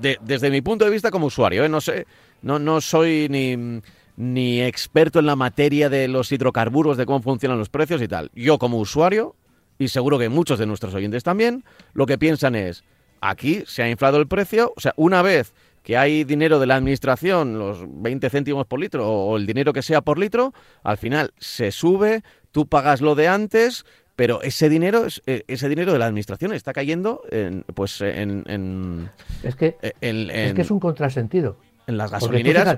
desde 0.00 0.50
mi 0.50 0.60
punto 0.60 0.84
de 0.84 0.92
vista 0.92 1.10
como 1.10 1.26
usuario, 1.26 1.64
¿eh? 1.64 1.68
no 1.68 1.80
sé, 1.80 2.06
no, 2.42 2.60
no 2.60 2.80
soy 2.80 3.26
ni, 3.28 3.80
ni 4.16 4.60
experto 4.62 5.18
en 5.18 5.26
la 5.26 5.34
materia 5.34 5.88
de 5.88 6.06
los 6.06 6.30
hidrocarburos, 6.30 6.96
de 6.96 7.06
cómo 7.06 7.20
funcionan 7.20 7.58
los 7.58 7.68
precios 7.68 8.00
y 8.00 8.06
tal. 8.06 8.30
Yo 8.34 8.58
como 8.58 8.78
usuario, 8.78 9.34
y 9.78 9.88
seguro 9.88 10.18
que 10.18 10.28
muchos 10.28 10.58
de 10.58 10.66
nuestros 10.66 10.94
oyentes 10.94 11.24
también, 11.24 11.64
lo 11.94 12.06
que 12.06 12.18
piensan 12.18 12.54
es, 12.54 12.84
aquí 13.20 13.64
se 13.66 13.82
ha 13.82 13.90
inflado 13.90 14.18
el 14.18 14.28
precio, 14.28 14.72
o 14.76 14.80
sea, 14.80 14.92
una 14.96 15.22
vez 15.22 15.52
que 15.88 15.96
hay 15.96 16.24
dinero 16.24 16.60
de 16.60 16.66
la 16.66 16.76
administración, 16.76 17.58
los 17.58 17.82
20 17.88 18.28
céntimos 18.28 18.66
por 18.66 18.78
litro 18.78 19.10
o 19.10 19.38
el 19.38 19.46
dinero 19.46 19.72
que 19.72 19.80
sea 19.80 20.02
por 20.02 20.18
litro, 20.18 20.52
al 20.82 20.98
final 20.98 21.32
se 21.38 21.72
sube, 21.72 22.22
tú 22.52 22.66
pagas 22.66 23.00
lo 23.00 23.14
de 23.14 23.28
antes, 23.28 23.86
pero 24.14 24.42
ese 24.42 24.68
dinero 24.68 25.06
eh, 25.24 25.44
ese 25.48 25.66
dinero 25.66 25.94
de 25.94 25.98
la 25.98 26.04
administración 26.04 26.52
está 26.52 26.74
cayendo 26.74 27.22
en, 27.30 27.64
pues 27.74 28.02
en, 28.02 29.08
es 29.42 29.56
que 29.56 29.78
es 29.80 30.52
que 30.52 30.60
es 30.60 30.70
un 30.70 30.78
contrasentido. 30.78 31.56
en 31.86 31.96
las 31.96 32.10
gasolineras 32.10 32.76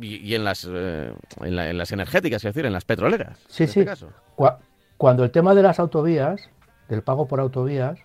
y, 0.00 0.34
en 0.36 0.44
las 0.44 0.68
eh, 0.70 1.12
en, 1.40 1.78
las 1.78 1.90
energéticas 1.90 2.44
es 2.44 2.54
decir 2.54 2.64
en 2.64 2.72
las 2.72 2.84
petroleras 2.84 3.40
sí 3.48 3.66
sí. 3.66 3.80
este 3.80 4.06
cuando 4.96 5.24
el 5.24 5.32
tema 5.32 5.52
de 5.56 5.62
las 5.62 5.80
autovías 5.80 6.48
del 6.88 7.02
pago 7.02 7.26
por 7.26 7.40
autovías 7.40 7.98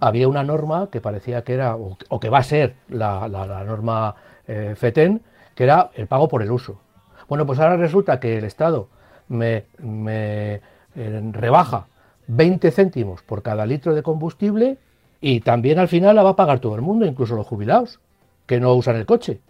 había 0.00 0.28
una 0.28 0.42
norma 0.42 0.88
que 0.90 1.00
parecía 1.00 1.44
que 1.44 1.54
era, 1.54 1.76
o, 1.76 2.20
que 2.20 2.28
va 2.28 2.38
a 2.38 2.42
ser 2.42 2.74
la, 2.88 3.28
norma 3.66 4.14
eh, 4.46 4.74
FETEN, 4.76 5.22
que 5.54 5.64
era 5.64 5.90
el 5.94 6.06
pago 6.06 6.28
por 6.28 6.42
el 6.42 6.50
uso. 6.50 6.80
Bueno, 7.28 7.46
pues 7.46 7.60
ahora 7.60 7.76
resulta 7.76 8.18
que 8.18 8.38
el 8.38 8.44
Estado 8.44 8.88
me, 9.28 9.64
me 9.78 10.60
eh, 10.96 11.30
rebaja 11.32 11.86
20 12.26 12.70
céntimos 12.70 13.22
por 13.22 13.42
cada 13.42 13.66
litro 13.66 13.94
de 13.94 14.02
combustible 14.02 14.78
y 15.20 15.40
también 15.40 15.78
al 15.78 15.88
final 15.88 16.16
la 16.16 16.22
va 16.22 16.30
a 16.30 16.36
pagar 16.36 16.60
todo 16.60 16.74
el 16.74 16.82
mundo, 16.82 17.06
incluso 17.06 17.36
los 17.36 17.46
jubilados, 17.46 18.00
que 18.46 18.58
no 18.58 18.74
usan 18.74 18.96
el 18.96 19.06
coche 19.06 19.40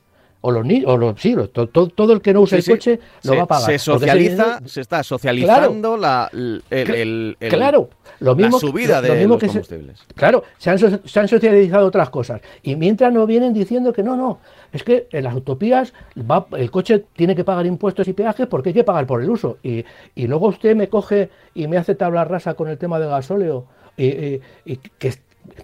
o 0.43 0.51
los 0.51 0.65
niños, 0.65 0.91
o 0.91 0.97
los, 0.97 1.21
sí, 1.21 1.37
todo, 1.53 1.89
todo, 1.89 2.13
el 2.13 2.23
que 2.23 2.33
no 2.33 2.41
usa 2.41 2.59
el 2.59 2.65
coche 2.65 2.99
lo 3.25 3.37
va 3.37 3.43
a 3.43 3.47
pagar. 3.47 3.71
Se 3.73 3.79
socializa, 3.79 4.61
se 4.65 4.81
está 4.81 5.03
socializando 5.03 5.97
la, 5.97 6.31
el, 6.71 7.37
claro, 7.39 7.91
lo 8.21 8.35
mismo, 8.35 8.59
subida 8.59 9.03
de 9.03 9.27
los 9.27 9.39
combustibles. 9.39 10.01
claro, 10.15 10.45
se 10.57 10.71
han, 10.71 10.79
se 10.79 11.21
han, 11.21 11.29
socializado 11.29 11.87
otras 11.87 12.09
cosas. 12.09 12.41
Y 12.63 12.75
mientras 12.77 13.13
nos 13.13 13.27
vienen 13.27 13.53
diciendo 13.53 13.93
que 13.93 14.03
no, 14.03 14.17
no, 14.17 14.39
es 14.73 14.83
que 14.83 15.09
en 15.13 15.25
las 15.25 15.35
utopías 15.35 15.93
va, 16.19 16.47
el 16.53 16.71
coche 16.71 17.05
tiene 17.15 17.37
que 17.37 17.45
pagar 17.45 17.67
impuestos 17.67 18.09
y 18.09 18.15
peajes 18.15 18.47
porque 18.47 18.71
hay 18.71 18.75
que 18.75 18.85
pagar 18.85 19.07
por 19.07 19.23
el 19.23 19.29
uso. 19.29 19.59
Y, 19.63 19.85
y 20.15 20.27
luego 20.27 20.49
usted 20.49 20.75
me 20.75 20.89
coge 20.89 21.29
y 21.55 21.67
me 21.67 21.77
hace 21.77 21.95
tabla 21.95 22.25
rasa 22.25 22.55
con 22.55 22.69
el 22.69 22.79
tema 22.79 22.99
del 22.99 23.11
gasóleo, 23.11 23.67
y, 23.97 24.41
y, 24.65 24.77
que 24.99 25.15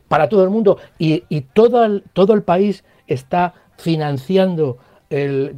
para 0.08 0.28
todo 0.28 0.44
el 0.44 0.50
mundo, 0.50 0.78
y, 0.98 1.24
y 1.30 1.42
todo, 1.42 1.84
el, 1.84 2.04
todo 2.12 2.34
el 2.34 2.42
país 2.42 2.84
está 3.06 3.54
financiando 3.78 4.78
el, 5.08 5.54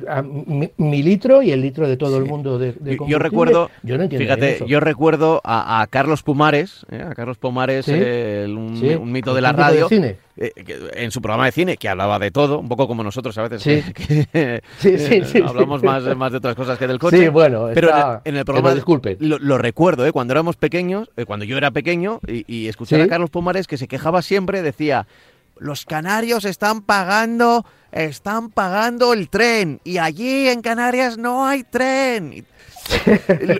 mi, 0.76 1.02
litro 1.02 1.42
y 1.42 1.52
el 1.52 1.62
litro 1.62 1.88
de 1.88 1.96
todo 1.96 2.18
el 2.18 2.24
mundo 2.24 2.59
de, 2.59 2.74
Yo 3.07 3.18
recuerdo, 3.18 3.70
yo 3.83 3.96
no 3.96 4.09
fíjate, 4.09 4.62
yo 4.66 4.81
recuerdo 4.81 5.40
a, 5.42 5.87
Carlos 5.88 6.22
Pumares, 6.22 6.85
¿eh? 6.90 7.02
a 7.02 7.14
Carlos 7.14 7.38
Pumares, 7.38 7.88
un, 7.88 9.11
mito 9.11 9.35
de 9.35 9.40
la 9.40 9.52
radio, 9.52 9.88
eh, 9.90 10.52
en 10.94 11.11
su 11.11 11.22
programa 11.22 11.46
de 11.46 11.52
cine, 11.52 11.76
que 11.78 11.88
hablaba 11.88 12.18
de 12.18 12.31
todo, 12.31 12.59
un 12.59 12.68
poco 12.68 12.87
como 12.87 13.02
nosotros 13.02 13.37
a 13.38 13.48
veces, 13.48 13.85
que, 13.94 14.62
hablamos 15.44 15.83
más, 15.83 16.04
más 16.14 16.31
de 16.31 16.38
otras 16.38 16.54
cosas 16.54 16.78
que 16.78 16.87
del 16.87 16.98
coche. 16.98 17.18
Sí, 17.18 17.28
bueno, 17.28 17.70
pero 17.72 18.20
en, 18.24 18.37
el, 18.37 18.44
programa, 18.44 18.74
disculpe. 18.74 19.16
Lo, 19.18 19.57
recuerdo, 19.57 20.07
¿eh? 20.07 20.12
cuando 20.12 20.33
éramos 20.33 20.57
pequeños, 20.57 21.11
cuando 21.26 21.46
yo 21.46 21.57
era 21.57 21.70
pequeño, 21.70 22.20
y, 22.26 22.44
y 22.46 22.68
escuché 22.68 23.00
a 23.00 23.09
Carlos 23.09 23.31
Pumares 23.31 23.66
que 23.66 23.78
se 23.78 23.88
quejaba 23.88 24.20
siempre, 24.20 24.61
decía, 24.61 25.07
los 25.60 25.84
canarios 25.84 26.44
están 26.44 26.82
pagando 26.82 27.64
están 27.92 28.50
pagando 28.50 29.12
el 29.12 29.28
tren. 29.28 29.80
Y 29.84 29.98
allí 29.98 30.48
en 30.48 30.62
Canarias 30.62 31.18
no 31.18 31.46
hay 31.46 31.64
tren. 31.64 32.46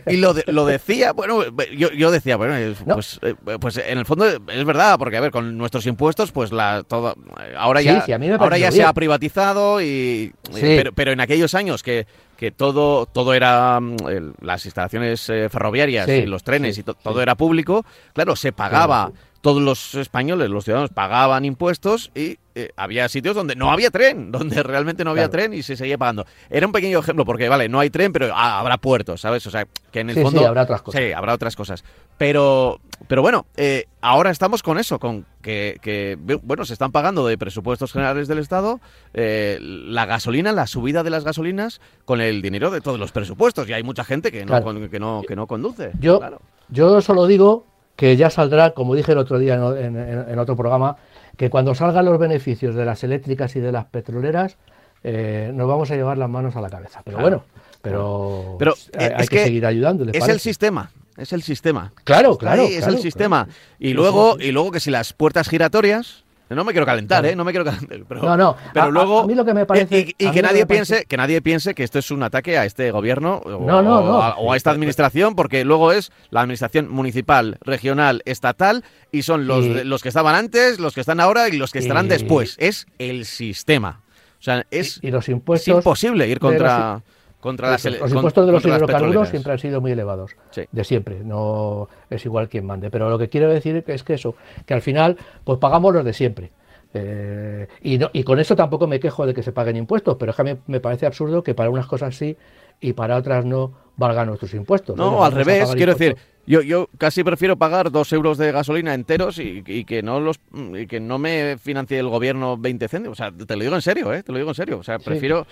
y 0.07 0.17
lo, 0.17 0.35
lo, 0.47 0.65
decía, 0.65 1.13
bueno, 1.13 1.45
yo, 1.77 1.91
yo 1.91 2.11
decía, 2.11 2.37
bueno, 2.37 2.75
pues, 2.87 3.21
eh, 3.23 3.35
pues 3.61 3.77
en 3.77 3.99
el 3.99 4.07
fondo 4.07 4.27
es 4.27 4.65
verdad, 4.65 4.99
porque 4.99 5.19
a 5.19 5.21
ver, 5.21 5.31
con 5.31 5.59
nuestros 5.59 5.87
impuestos, 5.87 6.33
pues 6.33 6.51
la 6.51 6.83
todo, 6.83 7.15
ahora 7.57 7.83
ya, 7.83 8.07
ahora 8.39 8.57
ya 8.57 8.73
se 8.73 8.83
ha 8.83 8.93
privatizado 8.95 9.83
y, 9.83 10.33
pero, 10.51 10.93
pero, 10.93 11.13
en 11.13 11.21
aquellos 11.21 11.55
años 11.55 11.83
que, 11.83 12.07
que 12.39 12.53
todo, 12.53 13.05
todo 13.05 13.35
era 13.35 13.79
mm, 13.81 13.97
las 14.41 14.65
instalaciones 14.65 15.29
eh, 15.29 15.49
ferroviarias 15.51 16.09
y 16.09 16.25
los 16.25 16.43
trenes 16.43 16.79
y 16.79 16.83
todo 16.83 17.21
era 17.21 17.35
público, 17.35 17.85
claro, 18.15 18.35
se 18.35 18.53
pagaba 18.53 19.13
todos 19.41 19.63
los 19.63 19.95
españoles, 19.95 20.51
los 20.51 20.65
ciudadanos, 20.65 20.91
pagaban 20.91 21.45
impuestos 21.45 22.11
y 22.15 22.39
eh, 22.55 22.71
había 22.77 23.09
sitios 23.09 23.37
donde 23.37 23.55
no 23.55 23.71
había 23.71 23.91
tren, 23.91 24.33
donde 24.33 24.63
realmente 24.63 25.05
no 25.05 25.11
había 25.11 25.29
tren 25.29 25.55
y 25.55 25.63
se 25.63 25.77
seguía 25.77 25.97
pagando. 25.97 26.27
Era 26.51 26.67
un 26.67 26.73
pequeño 26.73 26.99
ejemplo, 26.99 27.25
porque 27.25 27.49
vale, 27.49 27.69
no 27.69 27.79
hay 27.79 27.91
tren, 27.91 28.13
pero 28.13 28.31
ah, 28.35 28.59
habrá 28.59 28.79
puertos, 28.79 29.21
¿sabes? 29.21 29.47
O 29.47 29.51
sea, 29.51 29.67
que 29.93 30.01
en 30.01 30.11
el 30.11 30.21
fondo. 30.21 30.41
Sí, 30.41 30.45
habrá 30.45 30.63
otras 30.63 30.83
cosas. 30.83 31.01
Sí, 31.01 31.13
habrá 31.13 31.35
otras 31.35 31.55
cosas. 31.55 31.85
Pero, 32.17 32.81
pero 33.07 33.23
bueno, 33.23 33.47
eh, 33.57 33.87
ahora 34.01 34.31
estamos 34.31 34.63
con 34.63 34.79
eso, 34.79 34.99
con 34.99 35.25
que, 35.41 36.19
bueno, 36.43 36.65
se 36.65 36.73
están 36.73 36.93
pagando 36.93 37.27
de 37.27 37.39
presupuestos 37.39 37.93
generales 37.93 38.29
del 38.29 38.39
Estado 38.39 38.81
eh, 39.15 39.59
la 39.61 40.05
gasolina, 40.05 40.53
la 40.53 40.67
subida 40.67 41.03
de 41.03 41.11
las 41.11 41.25
gasolinas 41.25 41.81
con 42.05 42.21
el 42.21 42.43
dinero 42.43 42.71
de 42.71 42.81
todos 42.81 42.99
los 42.99 43.13
presupuestos. 43.13 43.69
Y 43.69 43.73
hay 43.73 43.83
mucha 43.83 44.05
gente 44.05 44.31
que 44.31 44.45
no, 44.45 44.91
que 44.91 44.99
no, 44.99 45.23
que 45.27 45.37
no 45.37 45.47
conduce. 45.47 45.93
Yo, 46.01 46.21
yo 46.69 47.01
solo 47.01 47.27
digo 47.27 47.65
que 47.99 48.17
ya 48.17 48.31
saldrá, 48.31 48.75
como 48.75 48.95
dije 48.95 49.11
el 49.11 49.19
otro 49.19 49.41
día 49.41 49.55
en, 49.55 50.39
otro 50.39 50.55
programa, 50.55 50.99
que 51.37 51.51
cuando 51.51 51.75
salgan 51.75 52.05
los 52.05 52.17
beneficios 52.17 52.77
de 52.77 52.85
las 52.85 53.03
eléctricas 53.03 53.57
y 53.57 53.61
de 53.61 53.73
las 53.73 53.87
petroleras, 53.87 54.57
eh, 55.03 55.51
nos 55.53 55.67
vamos 55.67 55.91
a 55.91 55.97
llevar 55.97 56.17
las 56.17 56.31
manos 56.31 56.55
a 56.55 56.61
la 56.61 56.71
cabeza. 56.71 57.03
Pero 57.05 57.19
bueno, 57.19 57.43
pero, 57.83 58.55
pero 58.57 58.75
hay, 58.97 59.27
que, 59.27 59.43
seguir 59.43 59.67
ayudándole. 59.67 60.17
Es 60.17 60.29
el 60.29 60.39
sistema. 60.39 60.93
Es 61.17 61.33
el 61.33 61.43
sistema. 61.43 61.93
Claro, 62.05 62.39
claro. 62.39 62.63
es 62.63 62.87
el 62.87 62.99
sistema. 62.99 63.49
Y 63.81 63.95
luego, 63.95 64.37
y 64.39 64.53
luego 64.53 64.71
que 64.71 64.79
si 64.79 64.93
las 64.93 65.13
puertas 65.13 65.49
giratorias, 65.49 66.23
no 66.57 66.65
me 66.65 66.73
quiero 66.73 66.87
calentar, 66.87 67.25
¿eh? 67.27 67.37
No 67.37 67.45
me 67.45 67.53
quiero 67.53 67.65
calentar. 67.65 68.01
Pero, 68.09 68.23
no, 68.23 68.37
no. 68.37 68.57
Pero 68.73 68.91
luego. 68.91 69.21
A 69.21 69.27
mí 69.27 69.35
lo 69.35 69.45
que 69.45 69.55
me 69.55 69.67
parece. 69.67 70.15
Y, 70.17 70.31
que 70.31 70.43
nadie 70.43 70.67
piense, 70.67 71.05
que 71.05 71.17
nadie 71.17 71.43
piense 71.43 71.75
que 71.75 71.85
esto 71.85 71.99
es 71.99 72.11
un 72.11 72.23
ataque 72.23 72.59
a 72.59 72.65
este 72.65 72.91
gobierno 72.91 73.37
o, 73.45 74.53
a, 74.53 74.57
esta 74.57 74.71
administración, 74.71 75.35
porque 75.35 75.65
luego 75.65 75.93
es 75.93 76.11
la 76.31 76.41
administración 76.41 76.89
municipal, 76.91 77.59
regional, 77.61 78.23
estatal, 78.25 78.85
y 79.13 79.23
son 79.23 79.47
los, 79.47 79.65
los 79.65 80.03
que 80.03 80.09
estaban 80.09 80.35
antes, 80.35 80.81
los 80.81 80.95
que 80.95 81.01
están 81.01 81.21
ahora 81.21 81.49
y 81.49 81.57
los 81.57 81.73
que 81.73 81.81
estarán 81.81 82.09
después. 82.09 82.57
Es 82.59 82.87
el 82.99 83.25
sistema. 83.27 84.01
O 84.41 84.43
sea, 84.43 84.67
es, 84.71 85.01
los 85.03 85.29
impuestos 85.29 85.77
imposible 85.77 86.29
ir 86.29 86.39
contra. 86.39 87.03
Contra 87.41 87.71
las, 87.71 87.85
los 87.85 88.13
impuestos 88.13 88.47
de 88.47 88.53
los 88.53 88.65
hidrocarburos 88.65 89.29
siempre 89.29 89.53
han 89.53 89.59
sido 89.61 89.81
muy 89.81 89.93
elevados, 89.93 90.35
de 90.73 90.85
siempre, 90.85 91.21
no 91.23 91.89
es 92.11 92.25
igual 92.25 92.49
quien 92.49 92.67
mande. 92.67 92.91
Pero 92.91 93.09
lo 93.09 93.19
que 93.19 93.29
quiero 93.29 93.49
decir 93.49 93.85
es 93.87 94.03
que 94.03 94.15
eso, 94.15 94.35
que 94.67 94.75
al 94.75 94.83
final 94.83 95.17
pues 95.45 95.59
pagamos 95.59 95.95
los 95.95 96.05
de 96.05 96.13
siempre. 96.13 96.51
Eh, 96.95 97.69
y, 97.83 97.99
y 98.19 98.23
con 98.25 98.41
eso 98.41 98.57
tampoco 98.57 98.87
me 98.87 98.99
quejo 98.99 99.27
de 99.27 99.35
que 99.35 99.43
se 99.43 99.53
paguen 99.53 99.77
impuestos, 99.77 100.17
pero 100.19 100.31
es 100.31 100.37
que 100.37 100.43
me, 100.43 100.57
me 100.67 100.81
parece 100.81 101.07
absurdo 101.07 101.43
que 101.43 101.55
para 101.55 101.71
unas 101.71 101.87
cosas 101.87 102.17
sí 102.17 102.37
y 102.81 102.93
para 102.95 103.17
otras 103.17 103.45
no 103.45 103.73
valgan 103.97 104.29
nuestros 104.29 104.55
impuestos. 104.55 104.97
No, 104.97 105.25
al 105.25 105.33
revés, 105.33 105.71
quiero 105.75 105.93
decir, 105.93 106.17
Yo, 106.49 106.63
yo 106.63 106.89
casi 106.97 107.23
prefiero 107.23 107.57
pagar 107.57 107.91
dos 107.91 108.11
euros 108.11 108.39
de 108.39 108.51
gasolina 108.53 108.95
enteros 108.95 109.39
y, 109.39 109.85
que 109.85 110.03
no 110.03 110.19
los 110.19 110.41
y 110.75 110.87
que 110.87 110.99
no 110.99 111.19
me 111.19 111.59
financie 111.59 111.99
el 111.99 112.09
gobierno 112.09 112.57
20 112.57 112.89
céntimos. 112.89 113.21
O 113.21 113.23
sea, 113.23 113.31
te 113.31 113.55
lo 113.55 113.63
digo 113.63 113.75
en 113.75 113.83
serio, 113.83 114.15
¿eh? 114.15 114.23
Te 114.23 114.33
lo 114.33 114.39
digo 114.39 114.51
en 114.51 114.55
serio. 114.55 114.79
O 114.79 114.83
sea, 114.83 114.99
prefiero, 114.99 115.47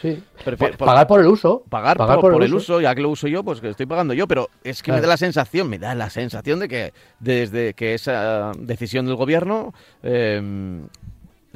pagar 0.79 1.07
por 1.07 1.21
el 1.21 1.27
uso. 1.27 1.63
Pagar, 1.69 1.99
por, 1.99 2.43
el, 2.43 2.55
uso. 2.55 2.81
ya 2.81 2.95
que 2.95 3.03
lo 3.03 3.11
uso 3.11 3.29
yo, 3.29 3.45
pues 3.45 3.61
que 3.61 3.69
estoy 3.69 3.85
pagando 3.85 4.15
yo. 4.15 4.27
Pero 4.27 4.49
es 4.65 4.83
que 4.83 4.91
me 4.91 5.03
da 5.03 5.07
la 5.07 5.19
sensación, 5.19 5.69
me 5.69 5.79
da 5.79 5.95
la 5.95 6.09
sensación 6.09 6.61
de 6.61 6.69
que 6.69 6.95
desde 7.21 7.75
que 7.75 7.93
esa 7.93 8.53
decisión 8.59 9.05
del 9.05 9.17
gobierno 9.17 9.75
eh, 10.03 10.41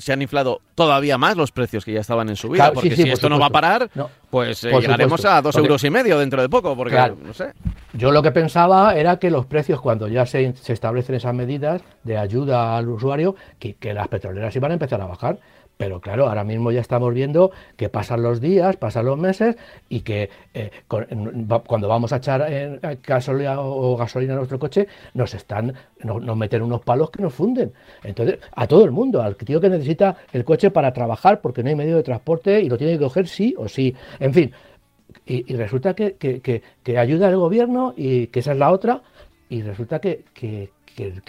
se 0.01 0.13
han 0.13 0.23
inflado 0.23 0.61
todavía 0.75 1.19
más 1.19 1.37
los 1.37 1.53
precios 1.53 1.85
que 1.85 1.93
ya 1.93 2.01
estaban 2.01 2.29
en 2.29 2.37
su 2.37 2.49
vida, 2.49 2.73
porque 2.73 2.97
si 2.97 3.09
esto 3.09 3.29
no 3.29 3.39
va 3.39 3.47
a 3.47 3.51
parar, 3.51 3.91
pues 4.31 4.65
eh, 4.65 4.73
llegaremos 4.81 5.25
a 5.25 5.43
dos 5.43 5.57
euros 5.57 5.85
y 5.85 5.91
medio 5.91 6.19
dentro 6.19 6.41
de 6.43 6.49
poco, 6.49 6.77
porque 6.77 6.97
no 7.23 7.35
sé. 7.35 7.53
Yo 7.93 8.13
lo 8.13 8.23
que 8.23 8.31
pensaba 8.31 8.95
era 8.95 9.19
que 9.19 9.31
los 9.31 9.47
precios, 9.47 9.81
cuando 9.81 10.09
ya 10.09 10.25
se, 10.27 10.55
se 10.55 10.73
establecen 10.73 11.17
esas 11.17 11.35
medidas 11.35 11.83
de 12.05 12.17
ayuda 12.17 12.77
al 12.77 12.89
usuario, 12.89 13.35
que, 13.59 13.75
que 13.75 13.93
las 13.93 14.09
petroleras 14.09 14.55
iban 14.57 14.71
a 14.71 14.75
empezar 14.75 15.01
a 15.01 15.07
bajar. 15.07 15.39
Pero 15.81 15.99
claro, 15.99 16.29
ahora 16.29 16.45
mismo 16.45 16.71
ya 16.73 16.83
estamos 16.83 17.14
viendo 17.14 17.53
que 17.79 17.88
pasan 17.88 18.23
los 18.23 18.38
días, 18.38 18.77
pasan 18.77 19.07
los 19.07 19.16
meses 19.19 19.57
y 19.88 20.01
que 20.01 20.29
eh, 20.53 20.71
cuando 20.87 21.88
vamos 21.88 22.12
a 22.12 22.16
echar 22.19 22.45
eh, 22.51 22.99
gasolina 23.03 23.59
o 23.59 23.97
gasolina 23.97 24.35
a 24.35 24.37
nuestro 24.37 24.59
coche, 24.59 24.88
nos 25.14 25.33
están, 25.33 25.73
nos, 26.05 26.37
meten 26.37 26.61
unos 26.61 26.83
palos 26.83 27.11
que 27.11 27.23
nos 27.23 27.33
funden. 27.33 27.73
Entonces, 28.05 28.40
a 28.55 28.66
todo 28.66 28.85
el 28.85 28.90
mundo, 28.90 29.23
al 29.23 29.37
tío 29.37 29.59
que 29.59 29.71
necesita 29.71 30.19
el 30.35 30.45
coche 30.45 30.71
para 30.71 30.93
trabajar 30.93 31.40
porque 31.40 31.62
no 31.62 31.71
hay 31.71 31.77
medio 31.77 31.97
de 31.97 32.03
transporte 32.03 32.61
y 32.61 32.69
lo 32.69 32.77
tiene 32.77 32.99
que 32.99 33.05
coger 33.05 33.27
sí 33.27 33.55
o 33.57 33.66
sí. 33.66 33.97
En 34.19 34.35
fin, 34.35 34.53
y, 35.25 35.55
resulta 35.57 35.95
que, 35.95 36.16
que, 36.16 36.99
ayuda 36.99 37.31
el 37.31 37.38
gobierno 37.38 37.95
y 37.97 38.27
que 38.27 38.40
esa 38.40 38.53
es 38.53 38.59
la 38.59 38.71
otra, 38.71 39.01
y 39.49 39.62
resulta 39.62 39.99
que, 39.99 40.25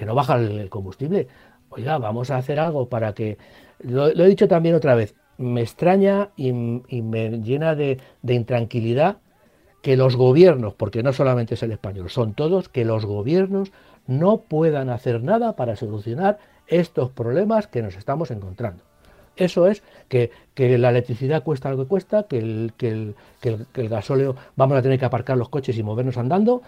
no 0.06 0.14
baja 0.14 0.36
el 0.36 0.70
combustible. 0.70 1.30
Oiga, 1.70 1.98
vamos 2.00 2.30
a 2.32 2.36
hacer 2.36 2.60
algo 2.60 2.90
para 2.90 3.14
que 3.14 3.38
lo, 3.84 4.08
he 4.08 4.28
dicho 4.28 4.48
también 4.48 4.76
otra 4.76 4.96
vez, 4.96 5.16
me 5.38 5.62
extraña 5.62 6.30
y, 6.36 6.52
me 6.54 7.42
llena 7.42 7.76
de, 7.76 8.00
intranquilidad 8.28 9.18
que 9.82 9.98
los 9.98 10.16
gobiernos, 10.16 10.76
porque 10.76 11.02
no 11.02 11.12
solamente 11.12 11.56
es 11.56 11.64
el 11.64 11.72
español, 11.72 12.10
son 12.10 12.34
todos, 12.34 12.70
que 12.70 12.86
los 12.86 13.06
gobiernos 13.06 13.72
no 14.06 14.42
puedan 14.42 14.90
hacer 14.90 15.24
nada 15.24 15.56
para 15.56 15.76
solucionar 15.76 16.38
estos 16.68 17.10
problemas 17.12 17.68
que 17.68 17.82
nos 17.82 17.96
estamos 17.96 18.30
encontrando. 18.30 18.84
Eso 19.36 19.66
es 19.68 19.82
que, 20.08 20.32
la 20.56 20.90
electricidad 20.90 21.44
cuesta 21.44 21.72
lo 21.72 21.78
que 21.78 21.88
cuesta, 21.88 22.24
que 22.24 22.38
el, 22.38 22.74
que, 22.78 23.14
el, 23.44 23.90
gasóleo 23.90 24.36
vamos 24.56 24.78
a 24.78 24.82
tener 24.82 25.00
que 25.00 25.06
aparcar 25.06 25.38
los 25.38 25.50
coches 25.50 25.78
y 25.78 25.84
movernos 25.84 26.18
andando, 26.18 26.62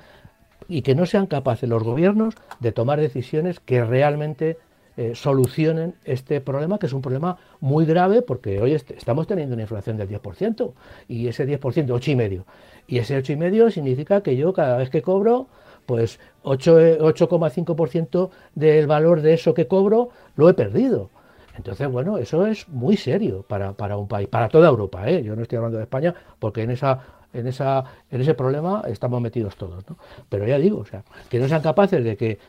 y 0.68 0.82
que 0.82 0.96
no 0.96 1.06
sean 1.06 1.28
capaces 1.28 1.70
los 1.70 1.84
gobiernos 1.84 2.36
de 2.62 2.72
tomar 2.72 3.00
decisiones 3.00 3.60
que 3.60 3.84
realmente 3.84 4.58
eh, 4.96 5.14
solucionen 5.16 5.96
este 6.06 6.40
problema, 6.42 6.78
que 6.78 6.86
es 6.86 6.94
un 6.94 7.02
problema 7.02 7.38
muy 7.60 7.86
grave 7.86 8.22
porque 8.22 8.62
hoy 8.62 8.74
estamos 8.74 9.26
teniendo 9.28 9.54
una 9.54 9.64
inflación 9.64 9.98
del 9.98 10.10
10% 10.10 10.74
y 11.08 11.28
ese 11.28 11.48
10%, 11.48 11.60
8,5%. 11.60 12.44
Y 12.88 12.98
ese 13.00 13.18
8,5% 13.18 13.72
significa 13.72 14.22
que 14.22 14.36
yo 14.36 14.54
cada 14.54 14.78
vez 14.78 14.90
que 14.90 15.02
cobro, 15.02 15.48
pues 15.86 16.20
8,5% 16.44 18.30
del 18.56 18.88
valor 18.88 19.22
de 19.22 19.34
eso 19.34 19.54
que 19.54 19.68
cobro 19.68 20.10
lo 20.36 20.50
he 20.50 20.54
perdido. 20.54 21.10
Entonces, 21.56 21.88
bueno, 21.88 22.18
eso 22.18 22.48
es 22.48 22.68
muy 22.68 22.98
serio 22.98 23.46
para, 23.48 23.74
para 23.74 23.98
un 23.98 24.08
país, 24.08 24.28
para 24.28 24.50
toda 24.50 24.70
Europa. 24.70 25.08
¿eh? 25.10 25.24
Yo 25.24 25.36
no 25.36 25.44
estoy 25.44 25.58
hablando 25.58 25.78
de 25.78 25.84
España 25.84 26.14
porque 26.40 26.64
en 26.64 26.72
esa 26.72 27.00
en, 27.34 27.48
esa, 27.48 27.84
en 28.10 28.22
ese 28.22 28.34
problema 28.34 28.84
estamos 28.88 29.22
metidos 29.22 29.56
todos. 29.56 29.84
¿no? 29.90 29.98
Pero 30.30 30.48
ya 30.48 30.58
digo, 30.58 30.80
o 30.80 30.86
sea, 30.86 31.04
que 31.30 31.40
no 31.40 31.48
sean 31.48 31.62
capaces 31.62 32.04
de 32.04 32.16
que 32.16 32.40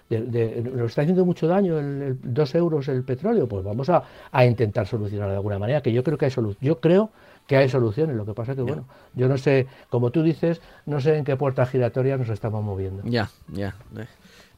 nos 0.62 0.90
está 0.90 1.02
haciendo 1.02 1.24
mucho 1.24 1.46
daño 1.46 1.78
el, 1.78 2.18
dos 2.22 2.54
euros 2.54 2.88
el 2.88 3.02
petróleo, 3.02 3.48
pues 3.48 3.64
vamos 3.64 3.88
a, 3.90 4.02
intentar 4.44 4.86
solucionar 4.86 5.30
de 5.30 5.36
alguna 5.36 5.58
manera, 5.58 5.80
que 5.80 5.92
yo 5.92 6.04
creo 6.04 6.18
que 6.18 6.26
hay 6.26 6.30
solución. 6.30 6.58
Yo 6.60 6.80
creo 6.80 7.10
que 7.46 7.56
hay 7.56 7.68
soluciones. 7.68 8.16
Lo 8.16 8.26
que 8.26 8.34
pasa 8.34 8.54
que, 8.54 8.62
bueno, 8.62 8.86
yo 9.14 9.28
no 9.28 9.38
sé, 9.38 9.66
como 9.88 10.10
tú 10.10 10.22
dices, 10.22 10.60
no 10.86 11.00
sé 11.00 11.16
en 11.16 11.24
qué 11.24 11.36
puerta 11.36 11.66
giratoria 11.66 12.16
nos 12.16 12.28
estamos 12.28 12.62
moviendo. 12.62 13.02
Ya, 13.04 13.30
ya. 13.48 13.74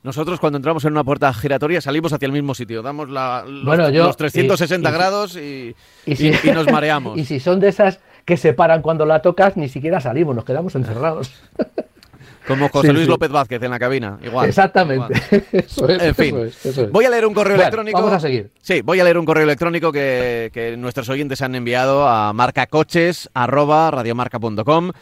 Nosotros 0.06 0.38
cuando 0.38 0.58
entramos 0.58 0.84
en 0.84 0.92
una 0.92 1.02
puerta 1.02 1.32
giratoria 1.34 1.80
salimos 1.80 2.12
hacia 2.12 2.26
el 2.26 2.32
mismo 2.32 2.54
sitio, 2.54 2.80
damos 2.80 3.10
la, 3.10 3.44
los, 3.44 4.16
360 4.16 4.88
grados 4.92 5.36
y, 5.36 5.74
y, 6.06 6.32
nos 6.54 6.70
mareamos. 6.70 7.18
y 7.18 7.24
si 7.24 7.40
son 7.40 7.58
de 7.58 7.68
esas 7.68 7.98
que 8.26 8.36
se 8.36 8.52
paran 8.52 8.82
cuando 8.82 9.06
la 9.06 9.22
tocas, 9.22 9.56
ni 9.56 9.70
siquiera 9.70 10.00
salimos, 10.00 10.36
nos 10.36 10.44
quedamos 10.44 10.74
encerrados. 10.74 11.32
Como 12.46 12.68
José 12.68 12.92
Luis 12.92 13.08
López 13.08 13.30
Vázquez 13.30 13.62
en 13.62 13.70
la 13.70 13.78
cabina, 13.78 14.18
igual. 14.22 14.46
Exactamente. 14.48 15.14
en 15.88 16.14
fin, 16.14 16.36
voy 16.92 17.04
a 17.04 17.10
leer 17.10 17.26
un 17.26 17.34
correo 17.34 17.56
electrónico. 17.56 17.98
Vamos 17.98 18.12
a 18.12 18.20
seguir. 18.20 18.52
Sí, 18.62 18.82
voy 18.82 19.00
a 19.00 19.04
leer 19.04 19.18
un 19.18 19.24
correo 19.24 19.42
electrónico 19.42 19.90
que, 19.90 20.76
nuestros 20.78 21.08
oyentes 21.08 21.42
han 21.42 21.56
enviado 21.56 22.06
a 22.06 22.32
marcacoches@radiomarca.com. 22.32 24.92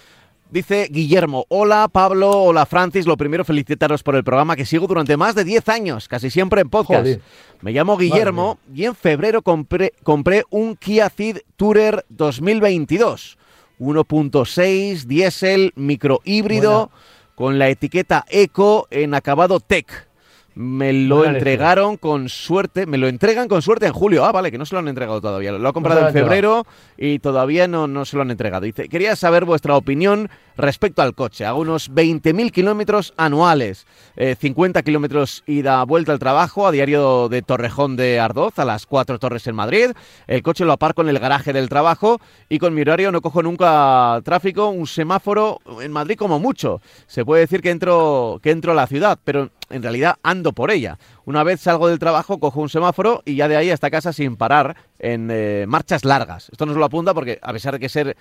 Dice 0.54 0.86
Guillermo, 0.88 1.46
hola 1.48 1.88
Pablo, 1.88 2.30
hola 2.30 2.64
Francis, 2.64 3.06
lo 3.06 3.16
primero 3.16 3.44
felicitaros 3.44 4.04
por 4.04 4.14
el 4.14 4.22
programa 4.22 4.54
que 4.54 4.64
sigo 4.64 4.86
durante 4.86 5.16
más 5.16 5.34
de 5.34 5.42
10 5.42 5.68
años, 5.68 6.06
casi 6.06 6.30
siempre 6.30 6.60
en 6.60 6.70
podcast. 6.70 7.18
Me 7.60 7.72
llamo 7.72 7.96
Guillermo 7.96 8.60
y 8.72 8.84
en 8.84 8.94
febrero 8.94 9.42
compré, 9.42 9.94
compré 10.04 10.44
un 10.50 10.76
Kia 10.76 11.10
Ceed 11.10 11.38
Tourer 11.56 12.06
2022, 12.08 13.36
1.6 13.80 15.06
diésel 15.06 15.72
micro 15.74 16.20
híbrido 16.22 16.92
con 17.34 17.58
la 17.58 17.68
etiqueta 17.68 18.24
Eco 18.28 18.86
en 18.92 19.14
acabado 19.14 19.58
Tech. 19.58 20.06
Me 20.54 20.92
lo 20.92 21.24
entregaron 21.24 21.96
con 21.96 22.28
suerte, 22.28 22.86
me 22.86 22.96
lo 22.96 23.08
entregan 23.08 23.48
con 23.48 23.60
suerte 23.60 23.86
en 23.86 23.92
julio. 23.92 24.24
Ah, 24.24 24.30
vale, 24.32 24.52
que 24.52 24.58
no 24.58 24.64
se 24.64 24.74
lo 24.74 24.78
han 24.78 24.88
entregado 24.88 25.20
todavía. 25.20 25.50
Lo 25.52 25.68
ha 25.68 25.72
comprado 25.72 26.06
en 26.06 26.12
febrero 26.12 26.64
y 26.96 27.18
todavía 27.18 27.66
no, 27.66 27.88
no 27.88 28.04
se 28.04 28.16
lo 28.16 28.22
han 28.22 28.30
entregado. 28.30 28.64
Dice, 28.64 28.88
quería 28.88 29.16
saber 29.16 29.44
vuestra 29.44 29.76
opinión 29.76 30.30
respecto 30.56 31.02
al 31.02 31.14
coche. 31.14 31.44
A 31.44 31.54
unos 31.54 31.90
20.000 31.90 32.50
kilómetros 32.52 33.14
anuales, 33.16 33.86
50 34.16 34.78
eh, 34.78 34.82
kilómetros 34.82 35.42
ida 35.46 35.82
vuelta 35.84 36.12
al 36.12 36.18
trabajo 36.18 36.66
a 36.66 36.72
diario 36.72 37.28
de 37.28 37.42
Torrejón 37.42 37.96
de 37.96 38.20
Ardoz 38.20 38.58
a 38.58 38.64
las 38.64 38.86
cuatro 38.86 39.18
torres 39.18 39.46
en 39.46 39.56
Madrid. 39.56 39.90
El 40.26 40.42
coche 40.42 40.64
lo 40.64 40.72
aparco 40.72 41.02
en 41.02 41.08
el 41.08 41.18
garaje 41.18 41.52
del 41.52 41.68
trabajo 41.68 42.20
y 42.48 42.58
con 42.58 42.74
mi 42.74 42.82
horario 42.82 43.10
no 43.10 43.20
cojo 43.20 43.42
nunca 43.42 44.20
tráfico, 44.24 44.68
un 44.68 44.86
semáforo 44.86 45.60
en 45.80 45.92
Madrid 45.92 46.16
como 46.16 46.38
mucho. 46.38 46.80
Se 47.06 47.24
puede 47.24 47.42
decir 47.42 47.60
que 47.60 47.70
entro, 47.70 48.38
que 48.42 48.50
entro 48.50 48.72
a 48.72 48.76
la 48.76 48.86
ciudad, 48.86 49.18
pero 49.24 49.50
en 49.70 49.83
realidad 49.83 50.16
ando 50.22 50.53
por 50.53 50.70
ella. 50.70 50.98
Una 51.24 51.42
vez 51.42 51.61
salgo 51.61 51.88
del 51.88 51.98
trabajo, 51.98 52.38
cojo 52.38 52.61
un 52.61 52.68
semáforo 52.68 53.22
y 53.24 53.37
ya 53.37 53.48
de 53.48 53.57
ahí 53.57 53.70
hasta 53.70 53.90
casa 53.90 54.12
sin 54.12 54.37
parar 54.37 54.77
en 54.98 55.29
eh, 55.31 55.64
marchas 55.68 56.05
largas. 56.05 56.48
Esto 56.50 56.66
nos 56.66 56.77
lo 56.77 56.85
apunta 56.85 57.14
porque 57.14 57.38
a 57.42 57.53
pesar 57.53 57.74
de 57.74 57.81
que 57.81 57.88
ser 57.88 58.16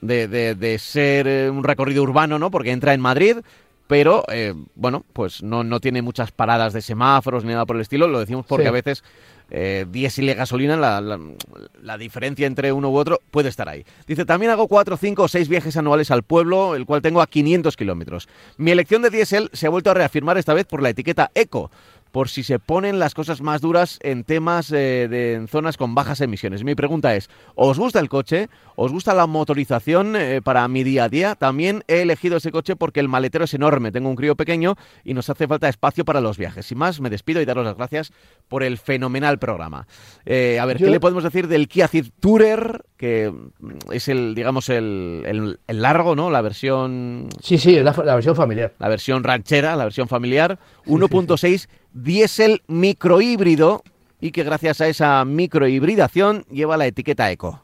de, 0.00 0.28
de, 0.28 0.78
ser 0.78 1.26
eh, 1.26 1.50
un 1.50 1.64
recorrido 1.64 2.02
urbano, 2.02 2.38
¿no? 2.38 2.50
Porque 2.50 2.70
entra 2.70 2.94
en 2.94 3.00
Madrid, 3.00 3.38
pero 3.86 4.24
eh, 4.28 4.54
bueno, 4.74 5.04
pues 5.12 5.42
no, 5.42 5.64
no 5.64 5.80
tiene 5.80 6.02
muchas 6.02 6.30
paradas 6.30 6.72
de 6.72 6.82
semáforos 6.82 7.44
ni 7.44 7.52
nada 7.52 7.66
por 7.66 7.76
el 7.76 7.82
estilo. 7.82 8.06
Lo 8.08 8.20
decimos 8.20 8.46
porque 8.46 8.68
a 8.68 8.72
veces 8.72 9.02
eh, 9.50 9.86
diésel 9.90 10.28
y 10.28 10.34
gasolina, 10.34 10.76
la, 10.76 11.00
la, 11.00 11.98
diferencia 11.98 12.46
entre 12.46 12.72
uno 12.72 12.90
u 12.90 12.96
otro 12.96 13.20
puede 13.30 13.48
estar 13.48 13.68
ahí. 13.68 13.84
Dice, 14.06 14.24
también 14.24 14.52
hago 14.52 14.68
cuatro, 14.68 14.96
cinco 14.96 15.22
o 15.22 15.28
seis 15.28 15.48
viajes 15.48 15.76
anuales 15.76 16.10
al 16.10 16.22
pueblo, 16.22 16.74
el 16.74 16.84
cual 16.84 17.00
tengo 17.00 17.22
a 17.22 17.26
500 17.26 17.76
kilómetros. 17.76 18.28
Mi 18.58 18.70
elección 18.70 19.02
de 19.02 19.10
diésel 19.10 19.48
se 19.52 19.66
ha 19.66 19.70
vuelto 19.70 19.90
a 19.90 19.94
reafirmar 19.94 20.36
esta 20.36 20.54
vez 20.54 20.66
por 20.66 20.82
la 20.82 20.90
etiqueta 20.90 21.30
Eco, 21.34 21.70
por 22.12 22.28
si 22.28 22.42
se 22.42 22.58
ponen 22.58 22.98
las 22.98 23.14
cosas 23.14 23.40
más 23.40 23.60
duras 23.60 23.98
en 24.02 24.24
temas 24.24 24.72
eh, 24.72 25.08
de 25.08 25.34
en 25.34 25.48
zonas 25.48 25.76
con 25.76 25.94
bajas 25.94 26.20
emisiones. 26.20 26.64
Mi 26.64 26.74
pregunta 26.74 27.14
es, 27.14 27.28
¿os 27.54 27.78
gusta 27.78 28.00
el 28.00 28.08
coche? 28.08 28.48
¿Os 28.76 28.92
gusta 28.92 29.14
la 29.14 29.26
motorización 29.26 30.14
eh, 30.16 30.40
para 30.42 30.66
mi 30.68 30.84
día 30.84 31.04
a 31.04 31.08
día? 31.08 31.34
También 31.34 31.82
he 31.88 32.02
elegido 32.02 32.36
ese 32.36 32.52
coche 32.52 32.76
porque 32.76 33.00
el 33.00 33.08
maletero 33.08 33.44
es 33.44 33.54
enorme, 33.54 33.92
tengo 33.92 34.08
un 34.08 34.16
crío 34.16 34.36
pequeño 34.36 34.76
y 35.04 35.14
nos 35.14 35.28
hace 35.30 35.46
falta 35.48 35.68
espacio 35.68 36.04
para 36.04 36.20
los 36.20 36.38
viajes. 36.38 36.66
Sin 36.66 36.78
más, 36.78 37.00
me 37.00 37.10
despido 37.10 37.40
y 37.40 37.44
daros 37.44 37.64
las 37.64 37.76
gracias 37.76 38.12
por 38.48 38.62
el 38.62 38.78
fenomenal 38.78 39.38
programa. 39.38 39.86
Eh, 40.24 40.58
a 40.60 40.66
ver, 40.66 40.78
¿qué 40.78 40.90
le 40.90 41.00
podemos 41.00 41.24
decir 41.24 41.48
del 41.48 41.68
Kia 41.68 41.88
Ceed 41.88 42.06
Tourer? 42.20 42.84
Que 42.96 43.30
mm, 43.30 43.92
es 43.92 44.08
el, 44.08 44.34
digamos, 44.34 44.68
el, 44.68 45.58
largo, 45.66 46.14
¿no? 46.14 46.30
La 46.30 46.40
versión... 46.40 47.28
Sí, 47.42 47.58
sí, 47.58 47.80
la, 47.80 47.94
la 48.04 48.14
versión 48.14 48.36
familiar. 48.36 48.74
La 48.78 48.88
versión 48.88 49.24
ranchera, 49.24 49.76
la 49.76 49.84
versión 49.84 50.08
familiar. 50.08 50.58
1.6 50.86 51.68
diésel 51.92 52.62
microhíbrido 52.66 53.82
y 54.20 54.32
que 54.32 54.44
gracias 54.44 54.80
a 54.80 54.88
esa 54.88 55.24
microhibridación 55.24 56.44
lleva 56.50 56.76
la 56.76 56.86
etiqueta 56.86 57.30
eco. 57.30 57.62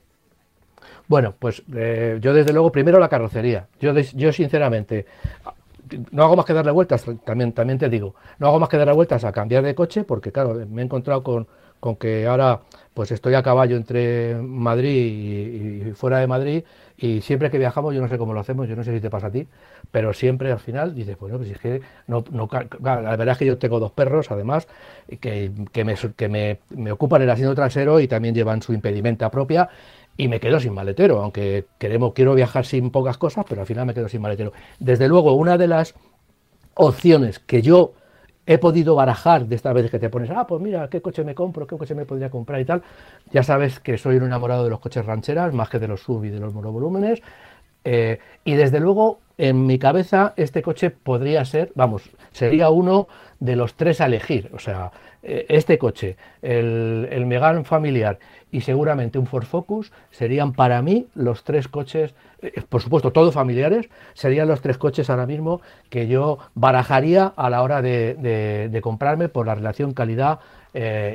Bueno, 1.07 1.35
pues 1.39 1.63
eh, 1.75 2.19
yo 2.21 2.33
desde 2.33 2.53
luego 2.53 2.73
primero 2.73 2.99
la 2.99 3.09
carrocería. 3.09 3.67
Yo, 3.81 3.93
yo 3.93 4.33
sinceramente 4.33 5.07
no 6.11 6.23
hago 6.23 6.37
más 6.37 6.47
que 6.47 6.55
darle 6.55 6.73
vueltas, 6.73 7.05
también, 7.25 7.53
también 7.53 7.79
te 7.79 7.89
digo, 7.89 8.15
no 8.39 8.49
hago 8.49 8.59
más 8.59 8.69
que 8.69 8.79
darle 8.79 8.95
vueltas 8.95 9.25
a 9.25 9.33
cambiar 9.33 9.63
de 9.63 9.75
coche 9.75 10.05
porque 10.05 10.33
claro, 10.33 10.55
me 10.69 10.83
he 10.83 10.85
encontrado 10.85 11.23
con, 11.23 11.47
con 11.81 11.97
que 11.97 12.27
ahora 12.27 12.61
pues 12.95 13.11
estoy 13.11 13.35
a 13.35 13.43
caballo 13.43 13.77
entre 13.77 14.37
Madrid 14.37 15.89
y, 15.89 15.93
fuera 15.93 16.19
de 16.19 16.27
Madrid 16.27 16.65
y 16.97 17.21
siempre 17.23 17.51
que 17.51 17.59
viajamos, 17.59 17.95
yo 17.95 18.01
no 18.01 18.09
sé 18.09 18.19
cómo 18.19 18.33
lo 18.33 18.41
hacemos, 18.41 18.69
yo 18.69 18.77
no 18.77 18.85
sé 18.85 18.95
si 18.95 19.01
te 19.01 19.11
pasa 19.11 19.27
a 19.27 19.31
ti, 19.31 19.49
pero 19.91 20.13
siempre 20.13 20.53
al 20.53 20.61
final 20.61 20.95
dices, 20.95 21.19
bueno, 21.19 21.39
pues 21.39 21.51
es 21.51 21.59
que 21.59 21.81
no, 22.07 22.25
no 22.31 22.49
la 22.81 23.17
verdad 23.17 23.31
es 23.31 23.39
que 23.39 23.47
yo 23.47 23.59
tengo 23.59 23.81
dos 23.81 23.93
perros 23.93 24.31
además 24.31 24.69
que, 25.21 25.51
que, 25.73 25.85
me, 25.85 25.97
que 26.17 26.29
me, 26.29 26.61
me 26.71 26.93
ocupan 26.93 27.23
el 27.23 27.31
asiento 27.31 27.55
trasero 27.55 27.99
y 28.01 28.07
también 28.07 28.35
llevan 28.35 28.63
su 28.63 28.73
impedimenta 28.73 29.31
propia 29.31 29.69
y 30.17 30.29
me 30.29 30.39
quedo 30.39 30.61
sin 30.61 30.73
maletero, 30.73 31.21
aunque 31.21 31.67
queremos, 31.79 32.13
quiero 32.13 32.35
viajar 32.35 32.65
sin 32.65 32.91
pocas 32.91 33.19
cosas, 33.19 33.45
pero 33.49 33.63
al 33.63 33.67
final 33.67 33.87
me 33.87 33.95
quedo 33.95 34.09
sin 34.09 34.23
maletero. 34.23 34.53
Desde 34.79 35.09
luego, 35.09 35.33
una 35.33 35.59
de 35.59 35.67
las 35.67 35.95
opciones 36.75 37.41
que 37.41 37.63
yo 37.63 37.95
he 38.47 38.59
podido 38.59 38.95
barajar 38.95 39.47
de 39.47 39.55
esta 39.57 39.73
vez 39.73 39.91
que 39.91 39.99
te 39.99 40.11
pones, 40.11 40.31
ah, 40.31 40.47
pues 40.47 40.61
mira, 40.61 40.89
qué 40.89 41.01
coche 41.01 41.25
me 41.25 41.35
compro, 41.35 41.67
qué 41.67 41.77
coche 41.77 41.95
me 41.95 42.05
podría 42.05 42.31
comprar 42.31 42.61
y 42.61 42.65
tal. 42.65 42.83
Ya 43.33 43.43
sabes 43.43 43.81
que 43.81 43.97
soy 43.99 44.17
un 44.17 44.25
enamorado 44.25 44.65
de 44.65 44.71
los 44.71 44.81
coches 44.81 45.05
rancheras, 45.07 45.55
más 45.55 45.69
que 45.69 45.79
de 45.79 45.89
los 45.89 46.03
sub 46.03 46.25
y 46.25 46.31
de 46.31 46.41
los 46.41 46.53
monovolúmenes. 46.53 47.23
Eh, 47.85 48.19
y 48.45 48.55
desde 48.55 48.81
luego, 48.81 49.21
en 49.37 49.67
mi 49.67 49.79
cabeza, 49.79 50.33
este 50.37 50.63
coche 50.63 50.91
podría 50.91 51.45
ser, 51.45 51.73
vamos, 51.75 52.11
sería 52.33 52.71
uno 52.71 53.09
de 53.41 53.57
los 53.57 53.75
tres 53.75 54.01
a 54.01 54.07
elegir. 54.07 54.51
O 54.55 54.59
sea, 54.59 54.93
eh, 55.23 55.47
este 55.49 55.77
coche, 55.79 56.17
el, 56.41 57.09
el 57.11 57.27
Megane 57.27 57.65
familiar 57.65 58.19
y 58.51 58.61
seguramente 58.61 59.19
un 59.19 59.27
Ford 59.27 59.45
Focus 59.45 59.93
serían 60.11 60.53
para 60.53 60.81
mí 60.83 61.09
los 61.15 61.45
tres 61.45 61.69
coches, 61.69 62.15
eh, 62.41 62.53
por 62.69 62.81
supuesto 62.81 63.13
todos 63.13 63.35
familiares, 63.35 63.89
serían 64.15 64.49
los 64.49 64.61
tres 64.61 64.79
coches 64.79 65.11
ahora 65.11 65.27
mismo 65.27 65.61
que 65.91 66.07
yo 66.07 66.39
barajaría 66.55 67.33
a 67.37 67.51
la 67.51 67.63
hora 67.63 67.83
de, 67.83 68.81
comprarme 68.83 69.29
por 69.29 69.47
la 69.47 69.55
relación 69.55 69.93
calidad 69.93 70.41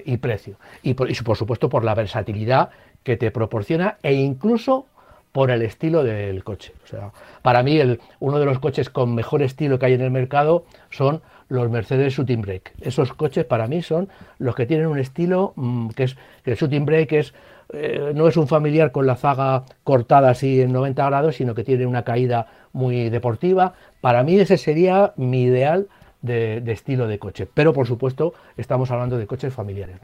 y 0.05 0.15
precio. 0.17 0.55
Y 0.84 0.93
por, 0.93 1.36
supuesto 1.36 1.67
por 1.67 1.84
la 1.84 1.93
versatilidad 1.93 2.69
que 3.03 3.17
te 3.17 3.29
proporciona 3.29 3.97
e 4.03 4.13
incluso 4.13 4.86
por 5.31 5.51
el 5.51 5.61
estilo 5.61 6.03
del 6.03 6.43
coche. 6.43 6.73
O 6.83 6.87
sea, 6.87 7.11
para 7.41 7.63
mí 7.63 7.77
el, 7.77 7.99
uno 8.19 8.39
de 8.39 8.45
los 8.45 8.59
coches 8.59 8.89
con 8.89 9.13
mejor 9.13 9.41
estilo 9.41 9.79
que 9.79 9.87
hay 9.87 9.93
en 9.93 10.01
el 10.01 10.11
mercado 10.11 10.65
son 10.89 11.21
los 11.47 11.69
Mercedes 11.69 12.13
Shooting 12.13 12.41
Brake. 12.41 12.71
Esos 12.81 13.13
coches 13.13 13.45
para 13.45 13.67
mí 13.67 13.81
son 13.81 14.09
los 14.37 14.55
que 14.55 14.65
tienen 14.65 14.87
un 14.87 14.99
estilo 14.99 15.53
mm, 15.55 15.89
que 15.89 16.03
es 16.03 16.17
que 16.43 16.51
el 16.51 16.57
Shooting 16.57 16.85
Brake 16.85 17.19
es 17.19 17.33
eh, 17.71 18.13
no 18.15 18.27
es 18.27 18.35
un 18.35 18.47
familiar 18.47 18.91
con 18.91 19.05
la 19.05 19.15
zaga 19.15 19.63
cortada 19.83 20.31
así 20.31 20.59
en 20.61 20.73
90 20.73 21.05
grados, 21.05 21.35
sino 21.35 21.53
que 21.53 21.63
tiene 21.63 21.85
una 21.85 22.03
caída 22.03 22.47
muy 22.73 23.09
deportiva. 23.09 23.73
Para 24.01 24.23
mí 24.23 24.39
ese 24.39 24.57
sería 24.57 25.13
mi 25.17 25.43
ideal 25.43 25.87
de, 26.21 26.63
estilo 26.67 27.07
de 27.07 27.19
coche. 27.19 27.47
Pero 27.53 27.73
por 27.73 27.85
supuesto 27.85 28.33
estamos 28.57 28.89
hablando 28.89 29.17
de 29.17 29.27
coches 29.27 29.53
familiares. 29.53 29.97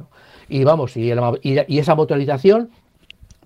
Y 0.48 0.64
vamos, 0.64 0.96
y, 0.96 1.12
y 1.42 1.80
esa 1.80 1.96
motorización, 1.96 2.70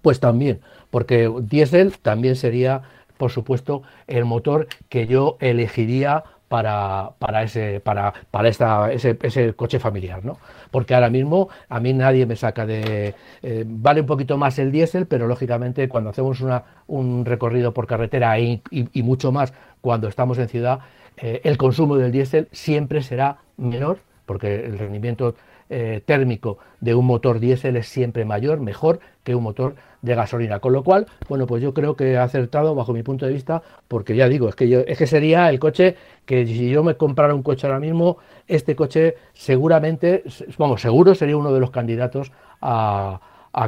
pues 0.01 0.19
también, 0.19 0.59
porque 0.89 1.31
diésel 1.41 1.97
también 1.97 2.35
sería, 2.35 2.81
por 3.17 3.31
supuesto, 3.31 3.83
el 4.07 4.25
motor 4.25 4.67
que 4.89 5.07
yo 5.07 5.37
elegiría 5.39 6.23
para, 6.49 7.11
para, 7.19 7.43
ese, 7.43 7.79
para, 7.79 8.13
para 8.31 8.49
esta, 8.49 8.91
ese, 8.91 9.17
ese, 9.21 9.53
coche 9.53 9.79
familiar, 9.79 10.25
¿no? 10.25 10.37
Porque 10.71 10.95
ahora 10.95 11.09
mismo 11.09 11.47
a 11.69 11.79
mí 11.79 11.93
nadie 11.93 12.25
me 12.25 12.35
saca 12.35 12.65
de... 12.65 13.13
Eh, 13.43 13.63
vale 13.67 14.01
un 14.01 14.07
poquito 14.07 14.37
más 14.37 14.57
el 14.59 14.71
diésel, 14.71 15.05
pero 15.05 15.27
lógicamente 15.27 15.87
cuando 15.87 16.09
hacemos 16.09 16.41
una, 16.41 16.63
un 16.87 17.23
recorrido 17.23 17.73
por 17.73 17.87
carretera 17.87 18.37
y, 18.39 18.61
mucho 18.95 19.31
más 19.31 19.53
cuando 19.79 20.07
estamos 20.07 20.39
en 20.39 20.49
ciudad, 20.49 20.79
eh, 21.17 21.39
el 21.43 21.57
consumo 21.57 21.97
del 21.97 22.11
diésel 22.11 22.47
siempre 22.51 23.03
será 23.03 23.37
menor, 23.57 23.99
porque 24.25 24.65
el 24.65 24.79
rendimiento 24.79 25.35
eh, 25.69 26.01
térmico 26.03 26.57
de 26.81 26.95
un 26.95 27.05
motor 27.05 27.39
diésel 27.39 27.77
es 27.77 27.87
siempre 27.87 28.25
mayor, 28.25 28.59
mejor 28.59 28.99
que 29.23 29.35
un 29.35 29.43
motor 29.43 29.75
de 30.01 30.15
gasolina. 30.15 30.59
Con 30.59 30.73
lo 30.73 30.83
cual, 30.83 31.07
bueno, 31.27 31.45
pues 31.45 31.61
yo 31.61 31.73
creo 31.73 31.95
que 31.95 32.11
he 32.11 32.17
acertado 32.17 32.75
bajo 32.75 32.93
mi 32.93 33.03
punto 33.03 33.25
de 33.25 33.33
vista, 33.33 33.61
porque 33.87 34.15
ya 34.15 34.27
digo, 34.27 34.49
es 34.49 34.55
que 34.55 34.69
yo, 34.69 34.79
es 34.81 34.97
que 34.97 35.07
sería 35.07 35.49
el 35.49 35.59
coche 35.59 35.95
que 36.25 36.45
si 36.45 36.69
yo 36.69 36.83
me 36.83 36.95
comprara 36.95 37.33
un 37.33 37.43
coche 37.43 37.67
ahora 37.67 37.79
mismo, 37.79 38.17
este 38.47 38.75
coche 38.75 39.15
seguramente, 39.33 40.23
vamos, 40.57 40.81
seguro 40.81 41.15
sería 41.15 41.37
uno 41.37 41.53
de 41.53 41.59
los 41.59 41.71
candidatos 41.71 42.31
a, 42.61 43.19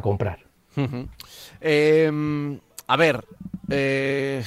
comprar. 0.02 0.40
Em, 1.60 2.60
a 2.88 2.98
ver, 2.98 3.26
eh, 3.70 4.44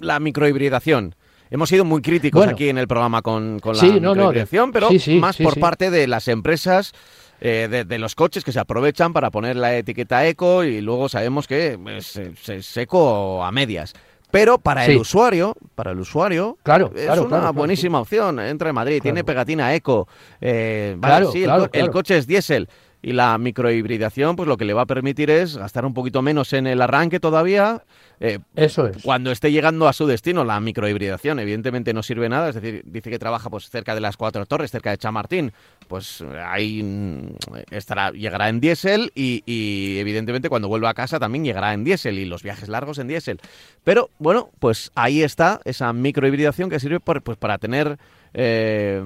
la 0.00 0.20
microhibridación. 0.20 1.14
Hemos 1.48 1.68
sido 1.68 1.84
muy 1.84 2.02
críticos 2.02 2.46
aquí 2.48 2.68
en 2.68 2.78
el 2.78 2.88
programa 2.88 3.22
con, 3.22 3.60
la 3.64 3.82
microhibridación, 3.82 4.72
pero 4.72 4.88
más 5.20 5.36
por 5.36 5.60
parte 5.60 5.90
de 5.90 6.08
las 6.08 6.26
empresas 6.26 6.92
eh, 7.40 7.84
de, 7.86 7.98
los 7.98 8.14
coches 8.14 8.44
que 8.44 8.52
se 8.52 8.60
aprovechan 8.60 9.12
para 9.12 9.30
poner 9.30 9.56
la 9.56 9.76
etiqueta 9.76 10.26
eco 10.26 10.64
y 10.64 10.80
luego 10.80 11.08
sabemos 11.08 11.46
que 11.46 11.78
es, 11.96 12.76
eco 12.76 13.44
a 13.44 13.52
medias. 13.52 13.94
Pero 14.30 14.58
para 14.58 14.84
el 14.84 14.96
usuario, 14.96 15.54
para 15.74 15.92
el 15.92 16.00
usuario, 16.00 16.58
claro, 16.62 16.92
es 16.94 17.18
una 17.18 17.50
buenísima 17.52 18.00
opción. 18.00 18.40
Entra 18.40 18.70
en 18.70 18.74
Madrid, 18.74 19.00
tiene 19.00 19.22
pegatina 19.22 19.74
eco. 19.74 20.08
Eh, 20.40 20.96
sí, 21.32 21.44
el, 21.72 21.90
coche 21.90 22.18
es 22.18 22.26
diésel 22.26 22.68
y 23.06 23.12
la 23.12 23.38
microhibridación, 23.38 24.34
pues 24.34 24.48
lo 24.48 24.56
que 24.56 24.64
le 24.64 24.74
va 24.74 24.82
a 24.82 24.86
permitir 24.86 25.30
es 25.30 25.56
gastar 25.56 25.86
un 25.86 25.94
poquito 25.94 26.22
menos 26.22 26.52
en 26.52 26.66
el 26.66 26.82
arranque 26.82 27.20
todavía. 27.20 27.84
Eh, 28.18 28.40
Eso 28.56 28.88
es. 28.88 29.00
Cuando 29.00 29.30
esté 29.30 29.52
llegando 29.52 29.86
a 29.86 29.92
su 29.92 30.08
destino, 30.08 30.44
la 30.44 30.58
microhibridación, 30.58 31.38
evidentemente 31.38 31.94
no 31.94 32.02
sirve 32.02 32.28
nada. 32.28 32.48
Es 32.48 32.56
decir, 32.56 32.82
dice 32.84 33.08
que 33.08 33.20
trabaja 33.20 33.48
pues 33.48 33.70
cerca 33.70 33.94
de 33.94 34.00
las 34.00 34.16
cuatro 34.16 34.44
torres, 34.44 34.72
cerca 34.72 34.90
de 34.90 34.98
Chamartín. 34.98 35.52
Pues 35.86 36.24
ahí 36.48 36.82
mm, 36.82 37.28
estará, 37.70 38.10
llegará 38.10 38.48
en 38.48 38.58
diésel 38.58 39.12
y, 39.14 39.98
evidentemente 40.00 40.48
cuando 40.48 40.66
vuelva 40.66 40.90
a 40.90 40.94
casa 40.94 41.20
también 41.20 41.44
llegará 41.44 41.74
en 41.74 41.84
diésel 41.84 42.18
y 42.18 42.24
los 42.24 42.42
viajes 42.42 42.68
largos 42.68 42.98
en 42.98 43.06
diésel. 43.06 43.38
Pero 43.84 44.10
bueno, 44.18 44.50
pues 44.58 44.90
ahí 44.96 45.22
está 45.22 45.60
esa 45.64 45.92
microhibridación 45.92 46.70
que 46.70 46.80
sirve 46.80 46.98
pues, 46.98 47.38
para 47.38 47.58
tener 47.58 47.98
eh, 48.34 49.00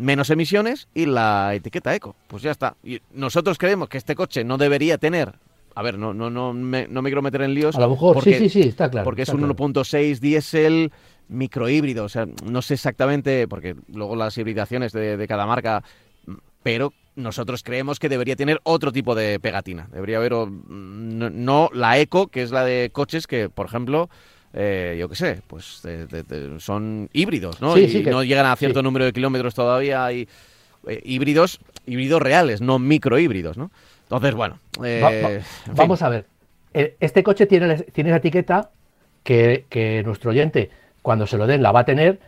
menos 0.00 0.30
emisiones 0.30 0.88
y 0.94 1.06
la 1.06 1.54
etiqueta 1.54 1.94
eco. 1.94 2.16
Pues 2.26 2.42
ya 2.42 2.50
está. 2.50 2.76
Y 2.82 3.00
nosotros 3.12 3.58
creemos 3.58 3.88
que 3.88 3.98
este 3.98 4.14
coche 4.14 4.44
no 4.44 4.58
debería 4.58 4.98
tener. 4.98 5.34
A 5.74 5.82
ver, 5.82 5.98
no, 5.98 6.12
no, 6.12 6.30
no, 6.30 6.52
me, 6.52 6.88
no 6.88 7.02
me 7.02 7.10
quiero 7.10 7.22
meter 7.22 7.42
en 7.42 7.54
líos. 7.54 7.76
A 7.76 7.80
lo 7.80 7.90
mejor, 7.90 8.22
sí, 8.24 8.34
sí, 8.34 8.48
sí, 8.48 8.60
está 8.62 8.90
claro. 8.90 9.04
Porque 9.04 9.22
es 9.22 9.28
un 9.28 9.42
1.6 9.42 10.18
diésel 10.18 10.90
microhíbrido. 11.28 12.04
O 12.04 12.08
sea, 12.08 12.26
no 12.44 12.62
sé 12.62 12.74
exactamente, 12.74 13.46
porque 13.46 13.76
luego 13.92 14.16
las 14.16 14.36
hibridaciones 14.36 14.92
de, 14.92 15.24
cada 15.28 15.46
marca. 15.46 15.84
Pero 16.62 16.92
nosotros 17.14 17.62
creemos 17.62 17.98
que 17.98 18.08
debería 18.08 18.36
tener 18.36 18.60
otro 18.64 18.92
tipo 18.92 19.14
de 19.14 19.38
pegatina. 19.38 19.88
Debería 19.92 20.18
haber 20.18 20.32
no, 20.32 21.70
la 21.72 21.98
eco, 21.98 22.26
que 22.28 22.42
es 22.42 22.50
la 22.50 22.64
de 22.64 22.90
coches 22.92 23.26
que, 23.26 23.48
por 23.48 23.66
ejemplo, 23.66 24.10
eh, 24.52 24.96
yo 24.98 25.08
qué 25.08 25.14
sé, 25.14 25.42
pues 25.46 25.82
son 26.58 27.08
híbridos, 27.12 27.60
¿no? 27.60 27.78
y 27.78 28.02
no 28.04 28.24
llegan 28.24 28.46
a 28.46 28.56
cierto 28.56 28.82
número 28.82 29.04
de 29.04 29.12
kilómetros 29.12 29.54
todavía. 29.54 30.04
Hay 30.04 30.28
eh, 30.88 31.00
híbridos, 31.04 31.60
híbridos 31.86 32.20
reales, 32.20 32.60
no 32.60 32.78
microhíbridos, 32.78 33.56
¿no? 33.56 33.70
Entonces, 34.04 34.34
bueno. 34.34 34.58
Eh, 34.84 35.40
vamos 35.74 36.02
a 36.02 36.08
ver. 36.08 36.26
Este 36.72 37.22
coche 37.22 37.46
tiene, 37.46 37.76
tiene 37.76 38.10
esa 38.10 38.18
etiqueta 38.18 38.70
que, 39.22 40.02
nuestro 40.04 40.30
oyente, 40.30 40.70
cuando 41.02 41.26
se 41.26 41.36
lo 41.36 41.46
den, 41.46 41.62
la 41.62 41.72
va 41.72 41.80
a 41.80 41.84
tener, 41.84 42.18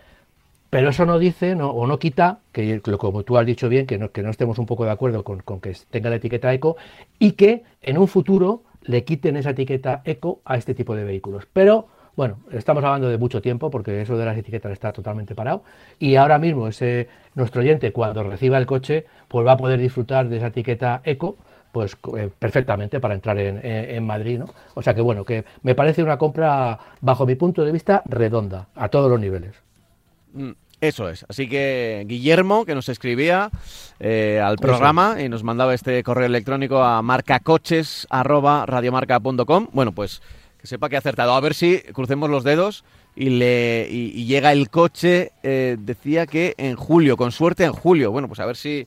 pero 0.71 0.91
eso 0.91 1.05
no 1.07 1.19
dice 1.19 1.55
o 1.55 1.87
no 1.87 1.99
quita, 1.99 2.39
que 2.53 2.81
como 2.81 3.25
tú 3.25 3.37
has 3.37 3.47
dicho 3.47 3.69
bien, 3.69 3.87
que 3.87 3.99
no, 3.99 4.11
que 4.11 4.23
no 4.23 4.31
estemos 4.31 4.59
un 4.59 4.67
poco 4.67 4.85
de 4.85 4.91
acuerdo 4.93 5.25
con, 5.25 5.41
con 5.41 5.61
que 5.61 5.77
tenga 5.91 6.11
la 6.11 6.17
etiqueta 6.17 6.53
eco 6.53 6.77
y 7.19 7.33
que 7.33 7.65
en 7.83 7.99
un 7.99 8.09
futuro 8.09 8.63
le 8.83 9.05
quiten 9.05 9.37
esa 9.37 9.51
etiqueta 9.51 10.03
eco 10.05 10.41
a 10.45 10.57
este 10.57 10.75
tipo 10.75 10.95
de 10.95 11.05
vehículos. 11.05 11.47
Pero 11.53 11.89
bueno, 12.15 12.39
estamos 12.51 12.85
hablando 12.85 13.09
de 13.09 13.19
mucho 13.19 13.41
tiempo 13.41 13.71
porque 13.71 14.03
eso 14.03 14.17
de 14.17 14.25
las 14.25 14.37
etiquetas 14.37 14.73
está 14.73 14.93
totalmente 14.93 15.35
parado 15.35 15.63
y 15.99 16.17
ahora 16.17 16.39
mismo 16.39 16.69
ese 16.69 17.09
nuestro 17.35 17.63
oyente 17.63 17.93
cuando 17.93 18.23
reciba 18.23 18.59
el 18.59 18.67
coche 18.67 19.07
pues 19.29 19.47
va 19.47 19.53
a 19.53 19.57
poder 19.57 19.81
disfrutar 19.81 20.29
de 20.29 20.37
esa 20.37 20.49
etiqueta 20.49 21.01
eco 21.05 21.37
pues 21.73 21.97
eh, 22.19 22.29
perfectamente 22.39 23.01
para 23.01 23.15
entrar 23.15 23.39
en, 23.39 24.05
Madrid, 24.05 24.39
¿no? 24.39 24.47
O 24.75 24.83
sea 24.83 24.95
que 24.95 25.01
bueno, 25.01 25.25
que 25.25 25.47
me 25.63 25.75
parece 25.75 26.03
una 26.03 26.19
compra 26.19 26.79
bajo 27.01 27.25
mi 27.25 27.35
punto 27.35 27.65
de 27.65 27.73
vista 27.73 28.03
redonda 28.05 28.69
a 28.75 28.89
todos 28.89 29.11
los 29.11 29.19
niveles. 29.19 29.55
Mm, 30.35 30.51
eso 30.83 31.09
es. 31.09 31.25
Así 31.31 31.49
que 31.49 32.05
Guillermo, 32.07 32.67
que 32.67 32.75
nos 32.75 32.91
escribía 32.91 33.51
eh, 34.01 34.39
al 34.45 34.57
programa 34.57 35.23
y 35.23 35.31
nos 35.31 35.45
mandaba 35.45 35.73
este 35.73 36.03
correo 36.03 36.27
electrónico 36.27 36.83
a 36.83 37.01
marcacoches@radiomarca.com. 37.01 39.69
Bueno, 39.73 39.93
pues 39.93 40.21
que 40.63 40.69
sepa 40.69 40.89
que 40.89 40.95
ha 40.95 41.01
acertado. 41.01 41.35
A 41.35 41.41
ver 41.41 41.55
si 41.55 41.81
crucemos 41.93 42.31
los 42.31 42.45
dedos 42.45 42.85
y, 43.17 43.31
le, 43.31 43.89
y, 43.91 44.25
llega 44.25 44.53
el 44.53 44.71
coche, 44.71 45.33
eh, 45.43 45.77
decía 45.79 46.27
que 46.27 46.55
en 46.57 46.77
julio, 46.77 47.17
con 47.17 47.33
suerte 47.33 47.65
en 47.65 47.73
julio. 47.73 48.13
Bueno, 48.13 48.29
pues 48.29 48.39
a 48.41 48.47
ver 48.47 48.57
si 48.57 48.87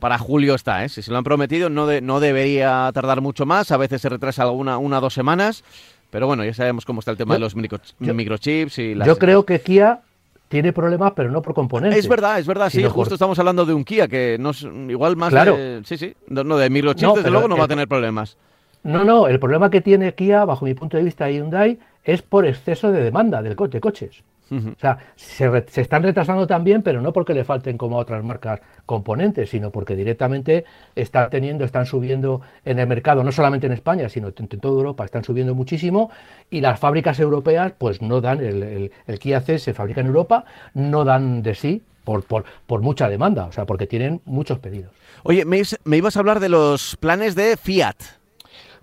para 0.00 0.18
julio 0.18 0.56
está, 0.56 0.84
¿eh? 0.84 0.88
Si 0.88 1.00
se 1.00 1.12
lo 1.12 1.18
han 1.18 1.22
prometido 1.22 1.70
no, 1.70 1.86
no 2.00 2.18
debería 2.18 2.90
tardar 2.92 3.20
mucho 3.20 3.46
más, 3.46 3.70
a 3.70 3.76
veces 3.76 4.02
se 4.02 4.08
retrasa 4.08 4.42
alguna 4.42 4.78
una 4.78 4.98
o 4.98 5.00
dos 5.00 5.14
semanas, 5.14 5.62
pero 6.10 6.26
bueno, 6.26 6.44
ya 6.44 6.52
sabemos 6.52 6.84
cómo 6.84 6.98
está 6.98 7.12
el 7.12 7.16
tema 7.16 7.34
de 7.34 7.40
los 7.40 7.54
microchips 7.54 8.78
y 8.80 8.96
Yo 8.96 9.16
creo 9.16 9.46
que 9.46 9.60
Kia 9.60 10.00
tiene 10.48 10.72
problemas, 10.72 11.12
pero 11.14 11.30
no 11.30 11.40
por 11.40 11.54
componentes. 11.54 12.00
Es 12.00 12.08
verdad, 12.08 12.40
es 12.40 12.48
verdad, 12.48 12.68
sí, 12.68 12.82
justo 12.82 13.14
estamos 13.14 13.38
hablando 13.38 13.64
de 13.64 13.74
un 13.74 13.84
Kia 13.84 14.08
que 14.08 14.38
no 14.40 14.50
es 14.50 14.62
igual 14.62 15.14
más 15.14 15.30
claro. 15.30 15.56
de, 15.56 15.82
sí, 15.84 15.96
sí, 15.96 16.16
no, 16.26 16.56
de 16.56 16.68
1080 16.68 17.18
desde 17.18 17.30
luego 17.30 17.46
no 17.46 17.56
va 17.56 17.66
a 17.66 17.68
tener 17.68 17.86
problemas. 17.86 18.36
No, 18.82 19.04
no, 19.04 19.28
el 19.28 19.38
problema 19.38 19.70
que 19.70 19.80
tiene 19.80 20.14
Kia, 20.14 20.44
bajo 20.44 20.64
mi 20.64 20.74
punto 20.74 20.96
de 20.96 21.02
vista, 21.02 21.30
Hyundai, 21.30 21.78
es 22.04 22.22
por 22.22 22.46
exceso 22.46 22.90
de 22.90 23.02
demanda 23.02 23.42
del 23.42 23.56
coche, 23.56 23.80
coches. 23.80 24.22
O 24.52 24.80
sea, 24.80 24.98
se, 25.14 25.46
están 25.80 26.02
retrasando 26.02 26.44
también, 26.46 26.82
pero 26.82 27.00
no 27.00 27.12
porque 27.12 27.34
le 27.34 27.44
falten 27.44 27.78
como 27.78 27.98
a 27.98 28.00
otras 28.00 28.24
marcas 28.24 28.60
componentes, 28.84 29.50
sino 29.50 29.70
porque 29.70 29.94
directamente 29.94 30.64
están 30.96 31.30
teniendo, 31.30 31.64
están 31.64 31.86
subiendo 31.86 32.40
en 32.64 32.80
el 32.80 32.88
mercado, 32.88 33.22
no 33.22 33.30
solamente 33.30 33.66
en 33.66 33.72
España, 33.72 34.08
sino 34.08 34.32
en, 34.36 34.48
toda 34.48 34.74
Europa, 34.74 35.04
están 35.04 35.22
subiendo 35.22 35.54
muchísimo 35.54 36.10
y 36.50 36.60
las 36.60 36.80
fábricas 36.80 37.20
europeas 37.20 37.74
pues 37.78 38.02
no 38.02 38.20
dan, 38.20 38.40
el, 38.40 38.90
el, 39.06 39.18
Kia 39.20 39.40
C 39.40 39.58
se 39.60 39.72
fabrica 39.72 40.00
en 40.00 40.08
Europa, 40.08 40.44
no 40.74 41.04
dan 41.04 41.42
de 41.42 41.54
sí 41.54 41.82
por, 42.02 42.24
por, 42.24 42.44
por, 42.66 42.80
mucha 42.80 43.08
demanda, 43.08 43.44
o 43.44 43.52
sea, 43.52 43.66
porque 43.66 43.86
tienen 43.86 44.20
muchos 44.24 44.58
pedidos. 44.58 44.90
Oye, 45.22 45.44
me, 45.44 45.62
me 45.84 45.96
ibas 45.96 46.16
a 46.16 46.20
hablar 46.20 46.40
de 46.40 46.48
los 46.48 46.96
planes 46.96 47.36
de 47.36 47.56
Fiat. 47.56 48.19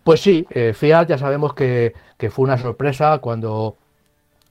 Pues 0.08 0.22
sí, 0.22 0.48
eh, 0.52 0.72
Fiat 0.74 1.10
ya 1.10 1.18
sabemos 1.18 1.54
que, 1.54 1.92
que 2.18 2.30
fue 2.30 2.46
una 2.46 2.58
sorpresa 2.58 3.18
cuando 3.18 3.76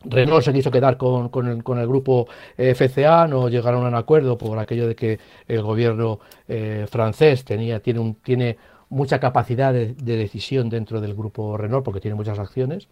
Renault 0.05 0.45
se 0.45 0.53
quiso 0.53 0.71
quedar 0.71 0.99
con, 0.99 1.31
el, 1.49 1.87
grupo 1.89 2.29
eh, 2.59 2.75
FCA, 2.75 3.27
no 3.27 3.49
llegaron 3.49 3.87
a 3.87 3.89
un 3.89 3.95
acuerdo 3.95 4.37
por 4.37 4.59
aquello 4.59 4.87
de 4.87 4.95
que 4.95 5.19
el 5.49 5.63
gobierno 5.63 6.21
eh, 6.47 6.85
francés 6.91 7.47
tenía, 7.47 7.81
tiene, 7.81 8.01
un, 8.01 8.17
tiene 8.17 8.59
mucha 8.91 9.19
capacidad 9.19 9.73
de, 9.73 9.95
decisión 9.95 10.69
dentro 10.69 11.01
del 11.01 11.15
grupo 11.15 11.57
Renault 11.57 11.87
porque 11.87 12.03
tiene 12.03 12.17
muchas 12.17 12.39
acciones. 12.39 12.89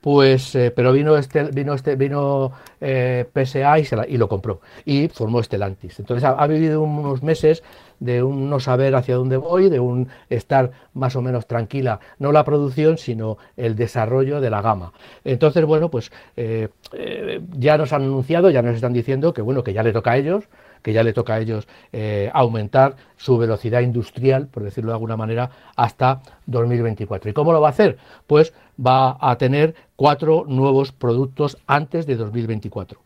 Pues, 0.00 0.56
pero 0.76 0.92
vino 0.92 1.16
este, 1.16 1.42
vino 1.42 1.74
este, 1.74 1.96
vino 1.96 2.52
PSA 2.78 3.80
y, 3.80 3.84
se 3.84 3.96
y, 4.08 4.16
lo 4.16 4.28
compró 4.28 4.60
y 4.84 5.08
formó 5.08 5.42
Stellantis. 5.42 5.98
Entonces 5.98 6.22
ha 6.22 6.46
vivido 6.46 6.82
unos 6.82 7.24
meses 7.24 7.64
de 8.00 8.22
un 8.22 8.50
no 8.50 8.60
saber 8.60 8.94
hacia 8.94 9.16
dónde 9.16 9.36
voy, 9.36 9.68
de 9.68 9.80
un 9.80 10.08
estar 10.28 10.70
más 10.94 11.16
o 11.16 11.22
menos 11.22 11.46
tranquila, 11.46 12.00
no 12.18 12.32
la 12.32 12.44
producción, 12.44 12.98
sino 12.98 13.38
el 13.56 13.76
desarrollo 13.76 14.40
de 14.40 14.50
la 14.50 14.62
gama. 14.62 14.92
Entonces, 15.24 15.64
bueno, 15.64 15.90
pues 15.90 16.12
eh, 16.36 16.68
eh, 16.92 17.40
ya 17.52 17.78
nos 17.78 17.92
han 17.92 18.02
anunciado, 18.02 18.50
ya 18.50 18.62
nos 18.62 18.74
están 18.74 18.92
diciendo 18.92 19.32
que 19.32 19.42
bueno, 19.42 19.62
que 19.62 19.72
ya 19.72 19.82
le 19.82 19.92
toca 19.92 20.12
a 20.12 20.16
ellos, 20.16 20.44
que 20.82 20.92
ya 20.92 21.02
le 21.02 21.12
toca 21.12 21.34
a 21.34 21.40
ellos 21.40 21.66
eh, 21.92 22.30
aumentar 22.32 22.96
su 23.16 23.38
velocidad 23.38 23.80
industrial, 23.80 24.46
por 24.46 24.62
decirlo 24.62 24.90
de 24.90 24.94
alguna 24.94 25.16
manera, 25.16 25.50
hasta 25.74 26.20
2024. 26.46 27.30
¿Y 27.30 27.32
cómo 27.32 27.52
lo 27.52 27.60
va 27.60 27.68
a 27.68 27.70
hacer? 27.70 27.98
Pues 28.26 28.52
va 28.84 29.16
a 29.20 29.36
tener 29.38 29.74
cuatro 29.96 30.44
nuevos 30.46 30.92
productos 30.92 31.58
antes 31.66 32.06
de 32.06 32.16
2024. 32.16 33.00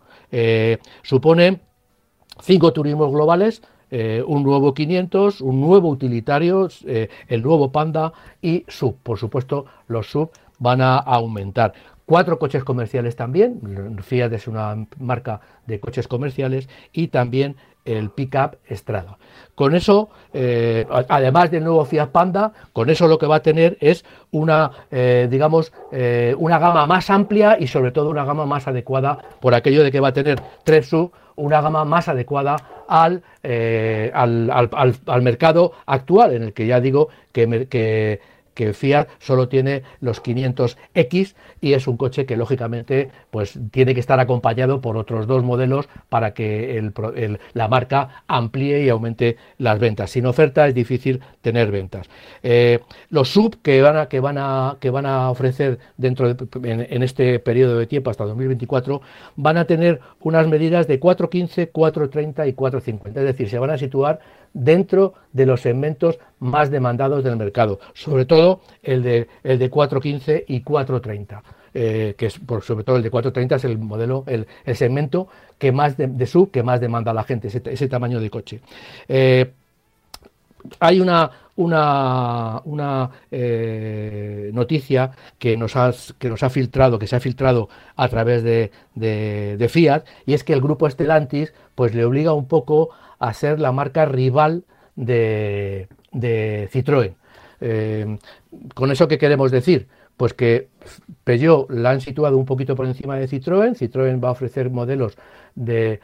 supone 1.02 1.60
cinco 2.42 2.72
turismos 2.72 3.10
globales, 3.12 3.62
eh, 3.90 4.22
un 4.26 4.42
nuevo 4.42 4.72
500, 4.72 5.40
un 5.40 5.60
nuevo 5.60 5.88
utilitario, 5.88 6.68
eh, 6.86 7.08
el 7.28 7.42
nuevo 7.42 7.72
Panda 7.72 8.12
y 8.40 8.64
sub. 8.68 8.96
Por 9.02 9.18
supuesto, 9.18 9.66
los 9.88 10.10
sub 10.10 10.30
van 10.58 10.80
a 10.80 10.96
aumentar. 10.96 11.72
Cuatro 12.06 12.38
coches 12.38 12.64
comerciales 12.64 13.14
también, 13.14 13.98
Fiat 14.02 14.32
es 14.32 14.48
una 14.48 14.86
marca 14.98 15.40
de 15.68 15.78
coches 15.78 16.08
comerciales 16.08 16.68
y 16.92 17.08
también 17.08 17.54
el 17.84 18.10
pickup 18.10 18.56
Estrada. 18.66 19.18
Con 19.54 19.74
eso, 19.74 20.08
eh, 20.32 20.86
además 21.08 21.50
del 21.50 21.64
nuevo 21.64 21.84
Fiat 21.84 22.10
Panda, 22.10 22.52
con 22.72 22.88
eso 22.88 23.06
lo 23.08 23.18
que 23.18 23.26
va 23.26 23.36
a 23.36 23.42
tener 23.42 23.76
es 23.80 24.04
una, 24.30 24.70
digamos, 24.90 25.72
una 26.38 26.58
gama 26.58 26.86
más 26.86 27.10
amplia 27.10 27.58
y 27.60 27.66
sobre 27.66 27.90
todo 27.92 28.08
una 28.08 28.24
gama 28.24 28.46
más 28.46 28.66
adecuada 28.68 29.18
por 29.40 29.54
aquello 29.54 29.82
de 29.82 29.92
que 29.92 30.00
va 30.00 30.08
a 30.08 30.12
tener 30.14 30.40
tres 30.64 30.88
sub, 30.88 31.12
una 31.36 31.60
gama 31.60 31.84
más 31.84 32.08
adecuada 32.08 32.56
eh, 33.42 34.10
al, 34.12 34.50
al, 34.50 34.96
al, 35.06 35.22
mercado 35.22 35.72
actual, 35.86 36.34
en 36.34 36.42
el 36.42 36.52
que 36.52 36.66
ya 36.66 36.80
digo 36.80 37.08
que, 37.32 38.20
que 38.54 38.72
Fiat 38.72 39.08
solo 39.18 39.48
tiene 39.48 39.82
los 40.00 40.22
500X 40.22 41.34
y 41.60 41.72
es 41.74 41.86
un 41.86 41.96
coche 41.96 42.26
que 42.26 42.36
lógicamente 42.36 43.10
pues 43.30 43.58
tiene 43.70 43.94
que 43.94 44.00
estar 44.00 44.20
acompañado 44.20 44.80
por 44.80 44.96
otros 44.96 45.26
dos 45.26 45.42
modelos 45.42 45.88
para 46.08 46.34
que 46.34 46.90
la 47.52 47.68
marca 47.68 48.24
amplíe 48.26 48.84
y 48.84 48.88
aumente 48.88 49.36
las 49.58 49.78
ventas. 49.78 50.10
Sin 50.10 50.26
oferta 50.26 50.66
es 50.66 50.74
difícil 50.74 51.20
tener 51.42 51.70
ventas. 51.70 52.08
Eh, 52.42 52.80
los 53.10 53.28
sub 53.28 53.60
que 53.62 53.82
van 53.82 53.96
a, 53.96 54.06
que 54.06 54.20
van 54.20 54.38
a, 54.38 54.76
que 54.80 54.90
van 54.90 55.06
a 55.06 55.30
ofrecer 55.30 55.78
dentro 55.96 56.36
en, 56.62 57.02
este 57.02 57.38
periodo 57.38 57.78
de 57.78 57.86
tiempo 57.86 58.10
hasta 58.10 58.24
2024 58.24 59.00
van 59.36 59.56
a 59.56 59.64
tener 59.64 60.00
unas 60.20 60.46
medidas 60.46 60.86
de 60.86 60.98
415, 60.98 61.68
430 61.68 62.46
y 62.46 62.52
450. 62.52 63.20
Es 63.20 63.26
decir, 63.26 63.48
se 63.48 63.58
van 63.58 63.70
a 63.70 63.78
situar 63.78 64.20
dentro 64.52 65.14
de 65.32 65.46
los 65.46 65.60
segmentos 65.60 66.18
más 66.38 66.70
demandados 66.70 67.22
del 67.24 67.36
mercado, 67.36 67.80
sobre 67.94 68.24
todo 68.24 68.60
el 68.82 69.02
de, 69.02 69.28
el 69.42 69.58
de 69.58 69.70
415 69.70 70.44
y 70.48 70.62
430. 70.62 71.42
Eh, 71.72 72.16
que 72.18 72.26
es 72.26 72.36
por, 72.40 72.64
sobre 72.64 72.82
todo 72.82 72.96
el 72.96 73.02
de 73.04 73.10
430 73.10 73.54
es 73.54 73.64
el 73.64 73.78
modelo, 73.78 74.24
el, 74.26 74.46
segmento 74.74 75.28
que 75.56 75.70
más 75.70 75.96
de, 75.96 76.26
sub 76.26 76.50
que 76.50 76.64
más 76.64 76.80
demanda 76.80 77.14
la 77.14 77.22
gente, 77.22 77.46
ese, 77.46 77.88
tamaño 77.88 78.18
de 78.18 78.28
coche. 78.28 78.60
Eh, 79.06 79.52
hay 80.80 81.00
una, 81.00 81.30
una, 81.60 82.62
una 82.64 83.10
eh, 83.30 84.50
noticia 84.54 85.10
que 85.38 85.56
nos, 85.56 85.74
que 86.18 86.30
nos 86.30 86.42
ha 86.42 86.50
filtrado, 86.50 86.98
que 86.98 87.06
se 87.06 87.16
ha 87.16 87.20
filtrado 87.20 87.68
a 87.96 88.08
través 88.08 88.42
de, 88.42 88.70
de, 88.94 89.68
Fiat, 89.68 90.04
y 90.26 90.32
es 90.32 90.42
que 90.42 90.54
el 90.54 90.60
grupo 90.60 90.88
Stellantis 90.88 91.52
pues 91.74 91.94
le 91.94 92.04
obliga 92.04 92.32
un 92.32 92.48
poco 92.48 92.90
a 93.18 93.34
ser 93.34 93.60
la 93.60 93.72
marca 93.72 94.06
rival 94.06 94.64
de, 94.96 95.88
de 96.12 96.68
Citroën. 96.72 97.14
Eh, 97.60 98.18
¿Con 98.74 98.90
eso 98.90 99.06
qué 99.06 99.18
queremos 99.18 99.50
decir? 99.50 99.86
Pues 100.20 100.34
que 100.34 100.68
Peugeot 101.24 101.70
la 101.70 101.92
han 101.92 102.02
situado 102.02 102.36
un 102.36 102.44
poquito 102.44 102.76
por 102.76 102.84
encima 102.84 103.16
de 103.16 103.26
Citroën. 103.26 103.74
Citroën 103.74 104.22
va 104.22 104.28
a 104.28 104.32
ofrecer 104.32 104.68
modelos 104.68 105.16
de, 105.54 105.98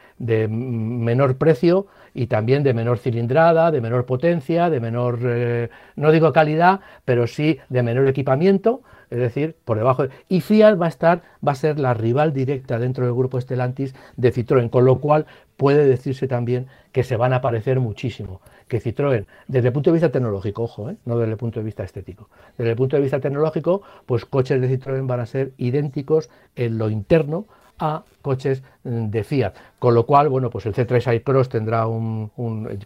menor 0.49 1.37
precio 1.37 1.85
y 2.15 2.25
también 2.25 2.63
de 2.63 2.73
menor 2.73 2.97
cilindrada, 2.97 3.69
de 3.69 3.79
menor 3.79 4.07
potencia, 4.07 4.71
de 4.71 4.79
menor, 4.79 5.19
eh, 5.21 5.69
no 5.95 6.11
digo 6.11 6.33
calidad, 6.33 6.79
pero 7.05 7.27
sí 7.27 7.59
de 7.69 7.83
menor 7.83 8.07
equipamiento 8.07 8.81
es 9.11 9.19
decir, 9.19 9.55
por 9.63 9.77
debajo. 9.77 10.07
De... 10.07 10.09
Y 10.29 10.41
Fiat 10.41 10.81
va 10.81 10.87
a 10.87 10.89
estar, 10.89 11.21
va 11.47 11.51
a 11.51 11.55
ser 11.55 11.77
la 11.77 11.93
rival 11.93 12.33
directa 12.33 12.79
dentro 12.79 13.05
del 13.05 13.13
grupo 13.13 13.39
Stellantis 13.39 13.93
de 14.15 14.33
Citroën, 14.33 14.71
con 14.71 14.83
lo 14.83 14.97
cual 14.97 15.27
puede 15.57 15.85
decirse 15.85 16.27
también 16.27 16.65
que 16.91 17.03
se 17.03 17.17
van 17.17 17.33
a 17.33 17.41
parecer 17.41 17.79
muchísimo. 17.79 18.41
Que 18.67 18.81
Citroën, 18.81 19.25
desde 19.47 19.67
el 19.67 19.73
punto 19.73 19.91
de 19.91 19.93
vista 19.93 20.11
tecnológico, 20.11 20.63
ojo, 20.63 20.89
¿eh? 20.89 20.97
no 21.05 21.17
desde 21.17 21.31
el 21.31 21.37
punto 21.37 21.59
de 21.59 21.65
vista 21.65 21.83
estético, 21.83 22.29
desde 22.57 22.71
el 22.71 22.75
punto 22.75 22.97
de 22.97 23.01
vista 23.01 23.19
tecnológico, 23.19 23.81
pues 24.05 24.25
coches 24.25 24.59
de 24.59 24.69
Citroën 24.69 25.07
van 25.07 25.21
a 25.21 25.25
ser 25.25 25.53
idénticos 25.57 26.29
en 26.55 26.77
lo 26.77 26.89
interno 26.89 27.45
a 27.79 28.03
coches 28.21 28.63
mm, 28.83 29.05
de 29.05 29.23
Fiat. 29.23 29.53
Con 29.79 29.93
lo 29.93 30.05
cual, 30.05 30.29
bueno, 30.29 30.49
pues 30.49 30.65
el 30.65 30.73
C3 30.73 31.15
iCross 31.17 31.49
tendrá 31.49 31.87
un, 31.87 32.29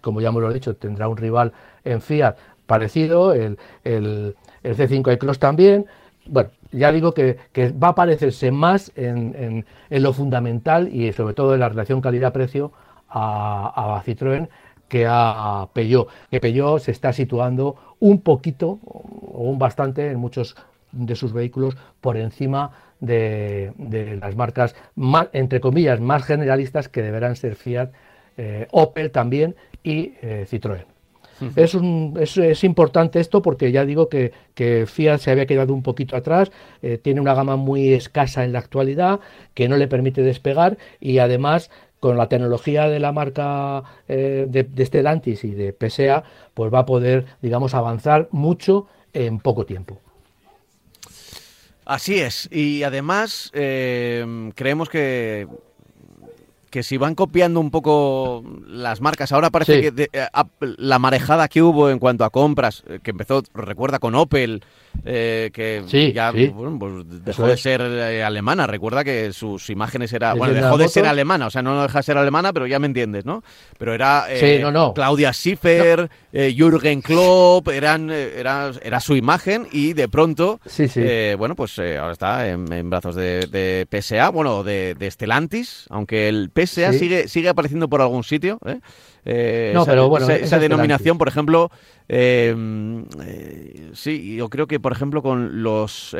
como 0.02 0.22
ya 0.22 0.30
hemos 0.30 0.54
dicho, 0.54 0.76
tendrá 0.76 1.08
un 1.08 1.18
rival 1.18 1.52
en 1.84 2.02
Fiat 2.02 2.36
parecido, 2.68 3.34
el, 3.34 3.58
el, 3.84 4.36
el 4.64 4.78
C5 4.78 5.14
iCross 5.16 5.40
también, 5.40 5.88
bueno, 6.26 6.52
ya 6.72 6.92
digo 6.92 7.14
que, 7.14 7.38
va 7.82 7.90
a 7.90 7.96
parecerse 7.96 8.52
más 8.52 8.92
en, 8.96 9.66
lo 9.90 10.14
fundamental 10.14 10.88
y 10.94 11.12
sobre 11.14 11.34
todo 11.34 11.54
en 11.54 11.60
la 11.60 11.70
relación 11.70 12.02
calidad-precio 12.02 12.72
a, 13.10 13.98
a, 13.98 14.04
Citroën 14.04 14.48
que 14.92 15.06
a 15.08 15.70
Peugeot. 15.72 16.10
Que 16.30 16.42
Peugeot 16.42 16.80
se 16.80 16.92
está 16.92 17.14
situando 17.14 17.96
un 18.02 18.20
poquito 18.20 18.78
o 18.84 19.44
un 19.50 19.58
bastante 19.58 20.12
en 20.12 20.20
muchos 20.20 20.58
de 20.92 21.16
sus 21.16 21.32
vehículos 21.32 21.78
por 22.02 22.18
encima 22.18 22.72
de, 23.00 23.72
las 24.22 24.36
marcas, 24.36 24.76
más, 24.96 25.30
entre 25.32 25.62
comillas, 25.62 26.02
más 26.02 26.26
generalistas 26.26 26.90
que 26.90 27.02
deberán 27.02 27.38
ser 27.38 27.56
Fiat, 27.56 27.92
eh, 28.36 28.68
Opel 28.72 29.12
también 29.12 29.56
y 29.82 30.14
eh, 30.22 30.46
Citroën 30.46 30.84
es, 31.56 31.74
un, 31.74 32.18
es, 32.20 32.38
es, 32.38 32.64
importante 32.64 33.20
esto 33.20 33.42
porque 33.42 33.72
ya 33.72 33.86
digo 33.86 34.10
que, 34.10 34.32
que, 34.54 34.86
Fiat 34.86 35.20
se 35.20 35.32
había 35.32 35.46
quedado 35.46 35.74
un 35.74 35.84
poquito 35.84 36.16
atrás, 36.16 36.52
eh, 36.82 36.98
tiene 36.98 37.22
una 37.22 37.34
gama 37.34 37.56
muy 37.56 37.94
escasa 37.94 38.44
en 38.44 38.54
la 38.54 38.60
actualidad 38.60 39.20
que 39.54 39.68
no 39.68 39.78
le 39.78 39.88
permite 39.88 40.22
despegar 40.22 40.78
y 41.00 41.18
además 41.20 41.72
con 42.02 42.18
la 42.18 42.28
tecnología 42.28 42.90
de 42.90 43.00
la 43.00 43.14
marca 43.14 43.84
eh, 44.08 44.48
de, 44.50 44.86
Stellantis 44.86 45.44
y 45.46 45.52
de 45.52 45.72
PSA, 45.72 46.24
pues 46.56 46.74
va 46.74 46.80
a 46.80 46.86
poder, 46.86 47.26
digamos, 47.42 47.76
avanzar 47.76 48.28
mucho 48.32 48.88
en 49.14 49.40
poco 49.40 49.66
tiempo. 49.66 50.00
Así 51.86 52.20
es, 52.20 52.50
y 52.52 52.84
además 52.84 53.52
eh, 53.54 54.52
creemos 54.56 54.90
que 54.90 55.48
que 56.72 56.84
si 56.84 56.98
van 56.98 57.16
copiando 57.16 57.60
un 57.60 57.70
poco 57.70 58.44
las 58.66 59.02
marcas, 59.02 59.32
ahora 59.34 59.50
parece 59.50 59.92
que 59.92 60.10
eh, 60.14 60.28
la 60.78 61.00
marejada 61.00 61.50
que 61.50 61.62
hubo 61.62 61.90
en 61.90 62.00
cuanto 62.00 62.24
a 62.24 62.30
compras, 62.30 62.84
eh, 62.88 63.00
que 63.04 63.12
empezó, 63.12 63.44
recuerda, 63.54 64.00
con 64.00 64.16
Opel, 64.16 64.64
eh, 65.06 65.52
que 65.54 65.84
ya 66.14 66.32
pues 66.32 66.54
dejó 67.26 67.46
de 67.46 67.58
ser 67.58 67.82
alemana. 67.82 68.68
Recuerda 68.68 69.04
que 69.04 69.34
sus 69.34 69.70
imágenes 69.70 70.14
eran. 70.14 70.38
Bueno, 70.38 70.54
dejó 70.54 70.78
de 70.78 70.88
ser 70.88 71.06
alemana, 71.06 71.48
o 71.48 71.50
sea, 71.50 71.62
no 71.62 71.82
deja 71.82 72.00
de 72.00 72.04
ser 72.04 72.18
alemana, 72.18 72.54
pero 72.54 72.66
ya 72.68 72.80
me 72.80 72.88
entiendes, 72.88 73.26
¿no? 73.26 73.44
Pero 73.78 73.94
era 73.94 74.26
Claudia 74.96 75.34
Schiffer, 75.34 76.10
Jürgen 76.32 77.02
Klopp, 77.02 77.68
eran, 77.68 78.10
era, 78.10 78.72
era 78.82 79.00
su 79.02 79.16
imagen 79.18 79.68
y 79.72 79.92
de 79.94 80.08
pronto, 80.08 80.62
bueno, 81.38 81.56
pues 81.56 81.78
ahora 81.80 82.14
está 82.14 82.48
en, 82.48 82.90
brazos 82.90 83.16
de, 83.16 83.88
PSA, 83.92 84.30
bueno, 84.30 84.64
de, 84.64 84.96
de 84.96 85.12
Stellantis, 85.12 85.86
aunque 85.90 86.30
el 86.30 86.50
PSA 86.66 86.94
sigue, 86.94 87.28
sigue 87.28 87.50
apareciendo 87.50 87.90
por 87.90 88.02
algún 88.02 88.24
sitio. 88.24 88.60
¿eh? 88.66 88.80
Eh, 89.26 89.72
no, 89.74 89.82
esa, 89.82 89.92
pero 89.92 90.10
bueno, 90.10 90.30
esa, 90.30 90.60
denominación, 90.60 91.18
por 91.18 91.28
ejemplo, 91.28 91.72
eh, 92.08 93.04
sí, 93.94 94.36
yo 94.36 94.50
creo 94.50 94.68
que, 94.68 94.80
por 94.80 94.92
ejemplo, 94.92 95.22
con 95.22 95.64
los 95.64 96.16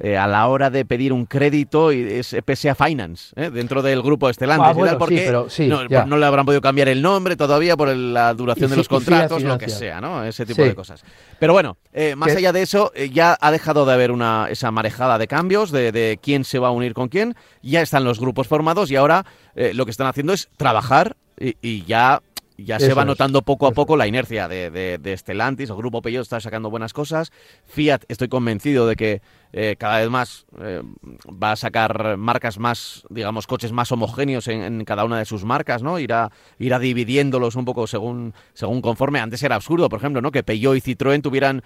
eh, 0.00 0.16
a 0.16 0.26
la 0.26 0.48
hora 0.48 0.70
de 0.70 0.84
pedir 0.84 1.12
un 1.12 1.24
crédito 1.24 1.92
y 1.92 2.02
es 2.02 2.34
PSA 2.44 2.74
Finance 2.74 3.32
¿eh? 3.36 3.50
dentro 3.50 3.80
del 3.80 4.02
grupo 4.02 4.28
Estelantes. 4.28 4.70
Ah, 4.70 4.98
porque 4.98 5.32
no, 5.68 6.16
le 6.16 6.26
habrán 6.26 6.44
podido 6.44 6.60
cambiar 6.60 6.88
el 6.88 7.00
nombre 7.00 7.36
todavía 7.36 7.76
por 7.76 7.94
la 7.94 8.34
duración 8.34 8.70
de 8.70 8.76
los 8.76 8.88
contratos, 8.88 9.42
lo 9.42 9.56
que 9.56 9.68
sea, 9.68 10.00
¿no? 10.00 10.24
Ese 10.24 10.46
tipo 10.46 10.62
de 10.62 10.74
cosas. 10.74 11.04
Pero 11.38 11.52
bueno, 11.52 11.76
eh, 11.92 12.16
más 12.16 12.34
allá 12.34 12.52
de 12.52 12.62
eso, 12.62 12.92
ya 13.12 13.38
ha 13.40 13.50
dejado 13.52 13.86
de 13.86 13.92
haber 13.92 14.10
una 14.10 14.48
esa 14.50 14.72
marejada 14.72 15.16
de 15.16 15.28
cambios 15.28 15.70
de, 15.70 16.18
quién 16.20 16.44
se 16.44 16.58
va 16.58 16.68
a 16.68 16.72
unir 16.72 16.92
con 16.92 17.08
quién. 17.08 17.36
Ya 17.62 17.80
están 17.80 18.02
los 18.02 18.18
grupos 18.18 18.48
formados 18.48 18.90
y 18.90 18.96
ahora 18.96 19.24
lo 19.54 19.84
que 19.84 19.92
están 19.92 20.08
haciendo 20.08 20.32
es 20.32 20.48
trabajar 20.56 21.16
y, 21.38 21.84
ya 21.84 22.20
ya 22.56 22.78
se 22.78 22.94
va 22.94 23.04
notando 23.04 23.42
poco 23.42 23.66
a 23.66 23.72
poco 23.72 23.96
la 23.96 24.06
inercia 24.06 24.48
de, 24.48 24.70
de, 24.70 24.98
de, 24.98 25.16
Stellantis, 25.16 25.70
el 25.70 25.76
grupo 25.76 26.02
Peugeot 26.02 26.22
está 26.22 26.40
sacando 26.40 26.70
buenas 26.70 26.92
cosas, 26.92 27.32
Fiat 27.66 28.04
estoy 28.08 28.28
convencido 28.28 28.86
de 28.86 28.96
que 28.96 29.22
eh, 29.56 29.76
cada 29.78 30.00
vez 30.00 30.10
más 30.10 30.46
eh, 30.60 30.82
va 31.30 31.52
a 31.52 31.56
sacar 31.56 32.16
marcas 32.16 32.58
más, 32.58 33.04
digamos, 33.08 33.46
coches 33.46 33.70
más 33.70 33.92
homogéneos 33.92 34.48
en, 34.48 34.84
cada 34.84 35.04
una 35.04 35.18
de 35.18 35.24
sus 35.24 35.44
marcas, 35.44 35.80
¿no? 35.80 36.00
Irá, 36.00 36.32
irá 36.58 36.80
dividiéndolos 36.80 37.54
un 37.54 37.64
poco 37.64 37.86
según, 37.86 38.34
según 38.52 38.82
conforme. 38.82 39.20
Antes 39.20 39.44
era 39.44 39.54
absurdo, 39.54 39.88
por 39.88 40.00
ejemplo, 40.00 40.20
¿no? 40.20 40.32
Que 40.32 40.42
Peugeot 40.42 40.76
y 40.76 40.80
Citroën 40.80 41.22
tuvieran 41.22 41.62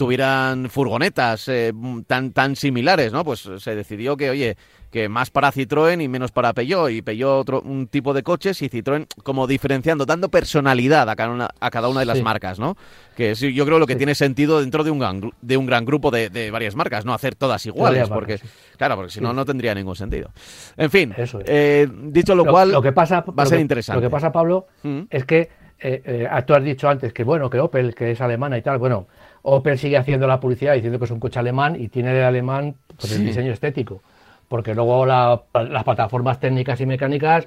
tuvieran 0.00 0.70
furgonetas 0.70 1.46
eh, 1.48 1.74
tan, 2.06 2.32
tan 2.32 2.56
similares, 2.56 3.12
¿no? 3.12 3.22
Pues 3.22 3.46
se 3.58 3.74
decidió 3.74 4.16
que, 4.16 4.30
oye, 4.30 4.56
que 4.90 5.10
más 5.10 5.30
para 5.30 5.52
Citroën 5.52 6.02
y 6.02 6.08
menos 6.08 6.32
para 6.32 6.54
Peugeot, 6.54 6.90
y 6.90 7.02
Peugeot 7.02 7.38
otro 7.38 7.60
un 7.60 7.86
tipo 7.86 8.14
de 8.14 8.22
coches 8.22 8.62
y 8.62 8.70
Citroën 8.70 9.06
como 9.22 9.46
diferenciando, 9.46 10.06
dando 10.06 10.30
personalidad 10.30 11.10
a 11.10 11.16
cada 11.16 11.28
una, 11.28 11.50
a 11.60 11.70
cada 11.70 11.88
una 11.88 12.00
de 12.00 12.06
las 12.06 12.22
marcas, 12.22 12.58
¿no? 12.58 12.78
Que 13.14 13.34
sí, 13.34 13.52
yo 13.52 13.66
creo 13.66 13.78
lo 13.78 13.86
que 13.86 13.94
tiene 13.94 14.14
sentido 14.14 14.62
dentro 14.62 14.84
de 14.84 14.90
un 14.90 15.00
gran, 15.00 15.20
de 15.42 15.58
un 15.58 15.66
gran 15.66 15.84
grupo 15.84 16.10
de, 16.10 16.30
de 16.30 16.50
varias 16.50 16.74
marcas, 16.74 17.04
no 17.04 17.12
hacer 17.12 17.34
todas 17.34 17.66
iguales, 17.66 18.08
porque 18.08 18.40
claro, 18.78 18.96
porque 18.96 19.12
si 19.12 19.20
no, 19.20 19.34
no 19.34 19.44
tendría 19.44 19.74
ningún 19.74 19.96
sentido. 19.96 20.30
En 20.78 20.90
fin, 20.90 21.14
eh, 21.44 21.86
dicho 22.04 22.34
lo, 22.34 22.46
cual, 22.46 22.72
lo 22.72 22.80
que 22.80 22.92
pasa, 22.92 23.20
va 23.20 23.42
a 23.42 23.46
ser 23.46 23.60
interesante. 23.60 24.00
Lo 24.00 24.08
que 24.08 24.10
pasa, 24.10 24.32
Pablo, 24.32 24.66
mm. 24.82 25.02
es 25.10 25.26
que 25.26 25.50
eh, 25.80 26.28
tú 26.46 26.54
has 26.54 26.64
dicho 26.64 26.88
antes 26.88 27.12
que 27.12 27.24
bueno, 27.24 27.50
que 27.50 27.58
Opel, 27.60 27.94
que 27.94 28.12
es 28.12 28.20
alemana 28.20 28.58
y 28.58 28.62
tal, 28.62 28.78
bueno, 28.78 29.06
Opel 29.42 29.78
sigue 29.78 29.96
haciendo 29.96 30.26
la 30.26 30.40
publicidad 30.40 30.74
diciendo 30.74 30.98
que 30.98 31.04
es 31.04 31.10
un 31.10 31.20
coche 31.20 31.38
alemán 31.38 31.76
y 31.80 31.88
tiene 31.88 32.12
de 32.12 32.24
alemán 32.24 32.74
pues, 32.98 33.12
el 33.12 33.24
diseño 33.24 33.52
estético. 33.52 34.02
Porque 34.48 34.74
luego 34.74 35.06
las 35.06 35.84
plataformas 35.84 36.40
técnicas 36.40 36.80
y 36.80 36.86
mecánicas, 36.86 37.46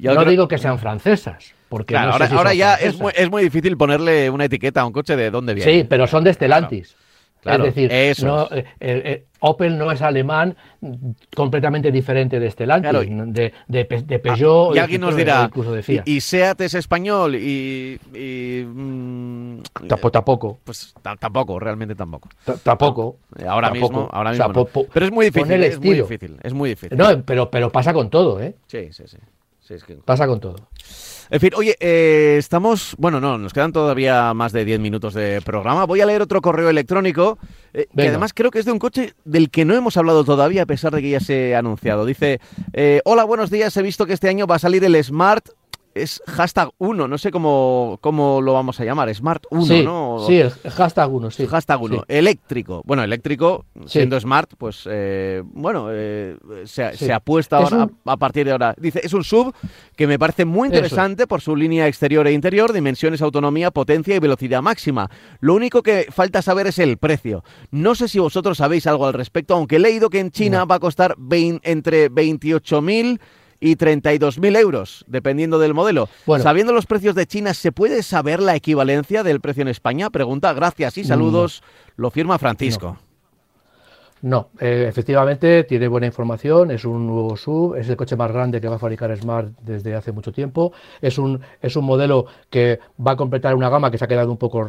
no 0.00 0.24
digo 0.24 0.48
que 0.48 0.56
sean 0.56 0.78
francesas. 0.78 1.52
Porque 1.68 1.94
ahora, 1.94 2.54
ya 2.54 2.76
es 2.76 2.98
muy, 2.98 3.12
es 3.14 3.30
muy, 3.30 3.42
difícil 3.42 3.76
ponerle 3.76 4.30
una 4.30 4.46
etiqueta 4.46 4.80
a 4.80 4.86
un 4.86 4.92
coche 4.92 5.14
de 5.14 5.30
dónde 5.30 5.52
viene. 5.52 5.70
Sí, 5.70 5.86
pero 5.86 6.06
son 6.06 6.24
de 6.24 6.32
Stellantis 6.32 6.96
es 7.44 7.62
decir, 7.62 8.24
no, 8.24 8.44
eh, 8.50 8.64
eh, 8.80 9.02
eh, 9.04 9.24
Opel 9.40 9.78
no 9.78 9.92
es 9.92 10.02
alemán 10.02 10.56
completamente 11.34 11.92
diferente 11.92 12.40
de 12.40 12.50
Stellantis, 12.50 13.08
de, 13.32 13.52
de, 13.68 14.14
ah, 14.16 14.18
Peugeot 14.22 14.74
y 14.74 14.78
alguien 14.78 15.00
nos 15.00 15.16
dirá, 15.16 15.50
Y, 16.04 16.20
Seat 16.20 16.60
es 16.62 16.74
español 16.74 17.36
y... 17.36 17.98
Mm, 18.66 19.60
tampoco. 20.10 20.58
Pues 20.64 20.94
tampoco, 21.20 21.58
realmente 21.60 21.94
tampoco. 21.94 22.28
Tampoco. 22.62 23.16
Ahora 23.46 23.70
mismo, 23.70 24.08
ahora 24.12 24.30
mismo 24.30 24.68
Pero 24.92 25.06
es 25.06 25.12
muy 25.12 25.26
difícil, 25.26 25.64
es 25.64 25.78
muy 25.78 25.94
difícil, 25.94 26.36
es 26.42 26.54
muy 26.54 26.70
difícil. 26.70 26.98
No, 26.98 27.22
pero, 27.24 27.50
pero 27.50 27.70
pasa 27.70 27.92
con 27.92 28.10
todo, 28.10 28.40
¿eh? 28.40 28.56
Sí, 28.66 28.88
sí, 28.92 29.04
sí. 29.06 29.18
Pasa 30.04 30.26
con 30.26 30.40
todo. 30.40 30.56
En 31.30 31.40
fin, 31.40 31.50
oye, 31.56 31.76
eh, 31.80 32.36
estamos. 32.38 32.94
Bueno, 32.98 33.20
no, 33.20 33.36
nos 33.36 33.52
quedan 33.52 33.72
todavía 33.72 34.32
más 34.32 34.52
de 34.52 34.64
10 34.64 34.80
minutos 34.80 35.12
de 35.12 35.42
programa. 35.42 35.84
Voy 35.84 36.00
a 36.00 36.06
leer 36.06 36.22
otro 36.22 36.40
correo 36.40 36.70
electrónico, 36.70 37.38
eh, 37.74 37.86
que 37.94 38.08
además 38.08 38.32
creo 38.32 38.50
que 38.50 38.60
es 38.60 38.64
de 38.64 38.72
un 38.72 38.78
coche 38.78 39.12
del 39.24 39.50
que 39.50 39.66
no 39.66 39.74
hemos 39.74 39.98
hablado 39.98 40.24
todavía, 40.24 40.62
a 40.62 40.66
pesar 40.66 40.94
de 40.94 41.02
que 41.02 41.10
ya 41.10 41.20
se 41.20 41.54
ha 41.54 41.58
anunciado. 41.58 42.06
Dice: 42.06 42.40
eh, 42.72 43.02
Hola, 43.04 43.24
buenos 43.24 43.50
días. 43.50 43.76
He 43.76 43.82
visto 43.82 44.06
que 44.06 44.14
este 44.14 44.28
año 44.28 44.46
va 44.46 44.56
a 44.56 44.58
salir 44.58 44.82
el 44.84 45.02
Smart 45.04 45.48
es 46.02 46.22
hashtag 46.26 46.70
1, 46.78 47.08
no 47.08 47.18
sé 47.18 47.30
cómo, 47.30 47.98
cómo 48.00 48.40
lo 48.40 48.52
vamos 48.52 48.80
a 48.80 48.84
llamar, 48.84 49.12
Smart 49.14 49.44
1, 49.50 49.82
¿no? 49.82 50.24
Sí, 50.26 50.38
el 50.40 50.50
hashtag 50.50 51.12
1, 51.12 51.30
sí. 51.30 51.46
Hashtag 51.46 51.82
1, 51.82 52.04
eléctrico. 52.08 52.82
Bueno, 52.84 53.02
eléctrico, 53.02 53.64
siendo 53.86 54.18
Smart, 54.18 54.52
pues 54.56 54.88
eh, 54.90 55.42
bueno, 55.44 55.88
eh, 55.90 56.36
se, 56.64 57.12
apuesta 57.12 57.58
ahora, 57.58 57.88
a, 58.04 58.16
partir 58.16 58.46
de 58.46 58.52
ahora. 58.52 58.74
Dice, 58.78 59.00
es 59.02 59.12
un 59.12 59.24
sub 59.24 59.54
que 59.96 60.06
me 60.06 60.18
parece 60.18 60.44
muy 60.44 60.68
interesante 60.68 61.26
por 61.26 61.40
su 61.40 61.56
línea 61.56 61.86
exterior 61.86 62.26
e 62.26 62.32
interior, 62.32 62.72
dimensiones, 62.72 63.22
autonomía, 63.22 63.70
potencia 63.70 64.14
y 64.14 64.18
velocidad 64.18 64.62
máxima. 64.62 65.10
Lo 65.40 65.54
único 65.54 65.82
que 65.82 66.06
falta 66.10 66.42
saber 66.42 66.66
es 66.66 66.78
el 66.78 66.98
precio. 66.98 67.44
No 67.70 67.94
sé 67.94 68.08
si 68.08 68.18
vosotros 68.18 68.58
sabéis 68.58 68.86
algo 68.86 69.06
al 69.06 69.14
respecto, 69.14 69.54
aunque 69.54 69.76
he 69.76 69.80
leído 69.80 70.10
que 70.10 70.20
en 70.20 70.30
China 70.30 70.64
va 70.64 70.76
a 70.76 70.80
costar 70.80 71.16
entre 71.62 72.10
28.000 72.10 73.20
y 73.60 73.76
32.000 73.76 74.56
euros, 74.58 75.04
dependiendo 75.08 75.58
del 75.58 75.74
modelo. 75.74 76.08
Sabiendo 76.40 76.72
los 76.72 76.86
precios 76.86 77.14
de 77.14 77.26
China, 77.26 77.54
¿se 77.54 77.72
puede 77.72 78.02
saber 78.02 78.40
la 78.40 78.54
equivalencia 78.54 79.22
del 79.22 79.40
precio 79.40 79.62
en 79.62 79.68
España? 79.68 80.10
Pregunta, 80.10 80.52
gracias 80.52 80.98
y 80.98 81.04
saludos. 81.04 81.62
Lo 81.96 82.10
firma 82.10 82.38
Francisco. 82.38 82.98
No, 83.00 83.07
eh, 84.60 84.86
efectivamente 84.88 85.64
tiene 85.64 85.86
buena 85.88 86.06
información, 86.06 86.70
es 86.70 86.84
un 86.84 87.06
nuevo 87.06 87.36
sub, 87.36 87.76
es 87.76 87.88
el 87.88 87.96
coche 87.96 88.16
más 88.16 88.32
grande 88.32 88.60
que 88.60 88.68
va 88.68 88.76
a 88.76 88.78
fabricar 88.78 89.16
Smart 89.16 89.52
desde 89.60 89.94
hace 89.94 90.12
mucho 90.12 90.32
tiempo, 90.32 90.72
es 91.00 91.18
un, 91.18 91.40
es 91.62 91.76
un 91.76 91.84
modelo 91.84 92.26
que 92.50 92.80
va 93.04 93.12
a 93.12 93.16
completar 93.16 93.54
una 93.54 93.68
gama 93.68 93.90
que 93.90 93.98
se 93.98 94.04
ha 94.04 94.08
quedado 94.08 94.30
un 94.30 94.36
poco 94.36 94.68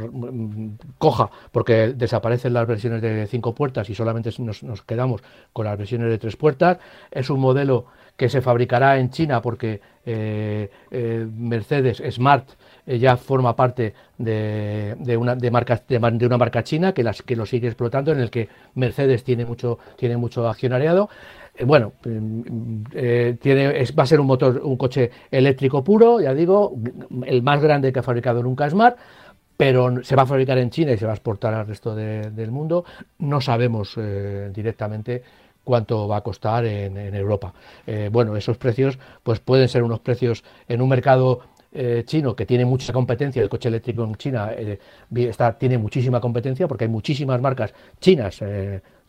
coja 0.98 1.30
porque 1.52 1.94
desaparecen 1.96 2.54
las 2.54 2.68
versiones 2.68 3.02
de 3.02 3.26
cinco 3.28 3.56
puertas 3.56 3.90
y 3.90 3.96
solamente 3.96 4.30
nos, 4.40 4.62
quedamos 4.84 5.22
con 5.52 5.66
las 5.66 5.78
versiones 5.78 6.10
de 6.10 6.18
tres 6.18 6.36
puertas, 6.36 6.78
es 7.12 7.30
un 7.30 7.40
modelo 7.40 7.86
que 8.18 8.30
se 8.30 8.42
fabricará 8.42 9.00
en 9.00 9.10
China 9.10 9.42
porque 9.42 9.82
eh, 10.06 10.70
eh, 10.92 11.28
Mercedes 11.32 12.04
Smart 12.14 12.50
ya 12.98 13.18
forma 13.18 13.56
parte 13.56 13.94
de, 14.18 15.18
una, 15.18 15.36
de, 15.36 15.52
marcas, 15.52 15.84
de, 15.88 16.26
una 16.26 16.38
marca 16.38 16.64
china 16.64 16.94
que, 16.94 17.04
las, 17.04 17.22
que 17.22 17.36
lo 17.36 17.46
sigue 17.46 17.68
explotando, 17.68 18.12
en 18.12 18.20
el 18.20 18.30
que 18.30 18.50
Mercedes 18.76 19.24
tiene 19.24 19.46
mucho, 19.46 19.80
tiene 19.98 20.18
mucho 20.18 20.48
accionariado. 20.48 21.10
bueno, 21.66 21.94
tiene, 22.02 23.84
va 23.98 24.04
a 24.04 24.08
ser 24.08 24.20
un 24.20 24.28
motor, 24.28 24.62
un 24.64 24.78
coche 24.78 25.12
eléctrico 25.30 25.84
puro, 25.84 26.20
ya 26.22 26.34
digo, 26.34 26.76
el 27.26 27.44
más 27.44 27.62
grande 27.62 27.92
que 27.92 28.00
ha 28.00 28.04
fabricado 28.04 28.42
nunca 28.42 28.70
Smart, 28.70 28.98
pero 29.56 30.04
se 30.04 30.16
va 30.16 30.24
a 30.24 30.26
fabricar 30.26 30.58
en 30.58 30.70
China 30.70 30.94
y 30.94 30.98
se 30.98 31.06
va 31.06 31.12
a 31.12 31.16
exportar 31.16 31.54
al 31.54 31.68
resto 31.68 31.94
del 31.94 32.50
mundo. 32.50 32.86
No 33.18 33.42
sabemos 33.42 34.00
directamente 34.54 35.22
cuánto 35.70 36.08
va 36.08 36.18
a 36.18 36.22
costar 36.22 36.66
en, 36.66 37.14
Europa. 37.14 37.54
Eh, 37.86 38.10
bueno, 38.12 38.36
esos 38.36 38.58
precios 38.58 38.98
pues 39.22 39.40
pueden 39.40 39.68
ser 39.68 39.84
unos 39.84 40.00
precios 40.00 40.44
en 40.68 40.82
un 40.82 40.90
mercado 40.90 41.42
eh, 41.72 42.04
chino 42.06 42.36
que 42.36 42.46
tiene 42.46 42.66
mucha 42.66 42.92
competencia, 42.94 43.42
el 43.42 43.50
coche 43.50 43.70
eléctrico 43.70 44.04
en 44.04 44.16
China 44.16 44.52
eh, 44.56 44.80
está, 45.16 45.58
tiene 45.58 45.78
muchísima 45.78 46.20
competencia 46.20 46.68
porque 46.68 46.86
hay 46.86 46.90
muchísimas 46.90 47.42
marcas 47.42 47.74
chinas 48.00 48.42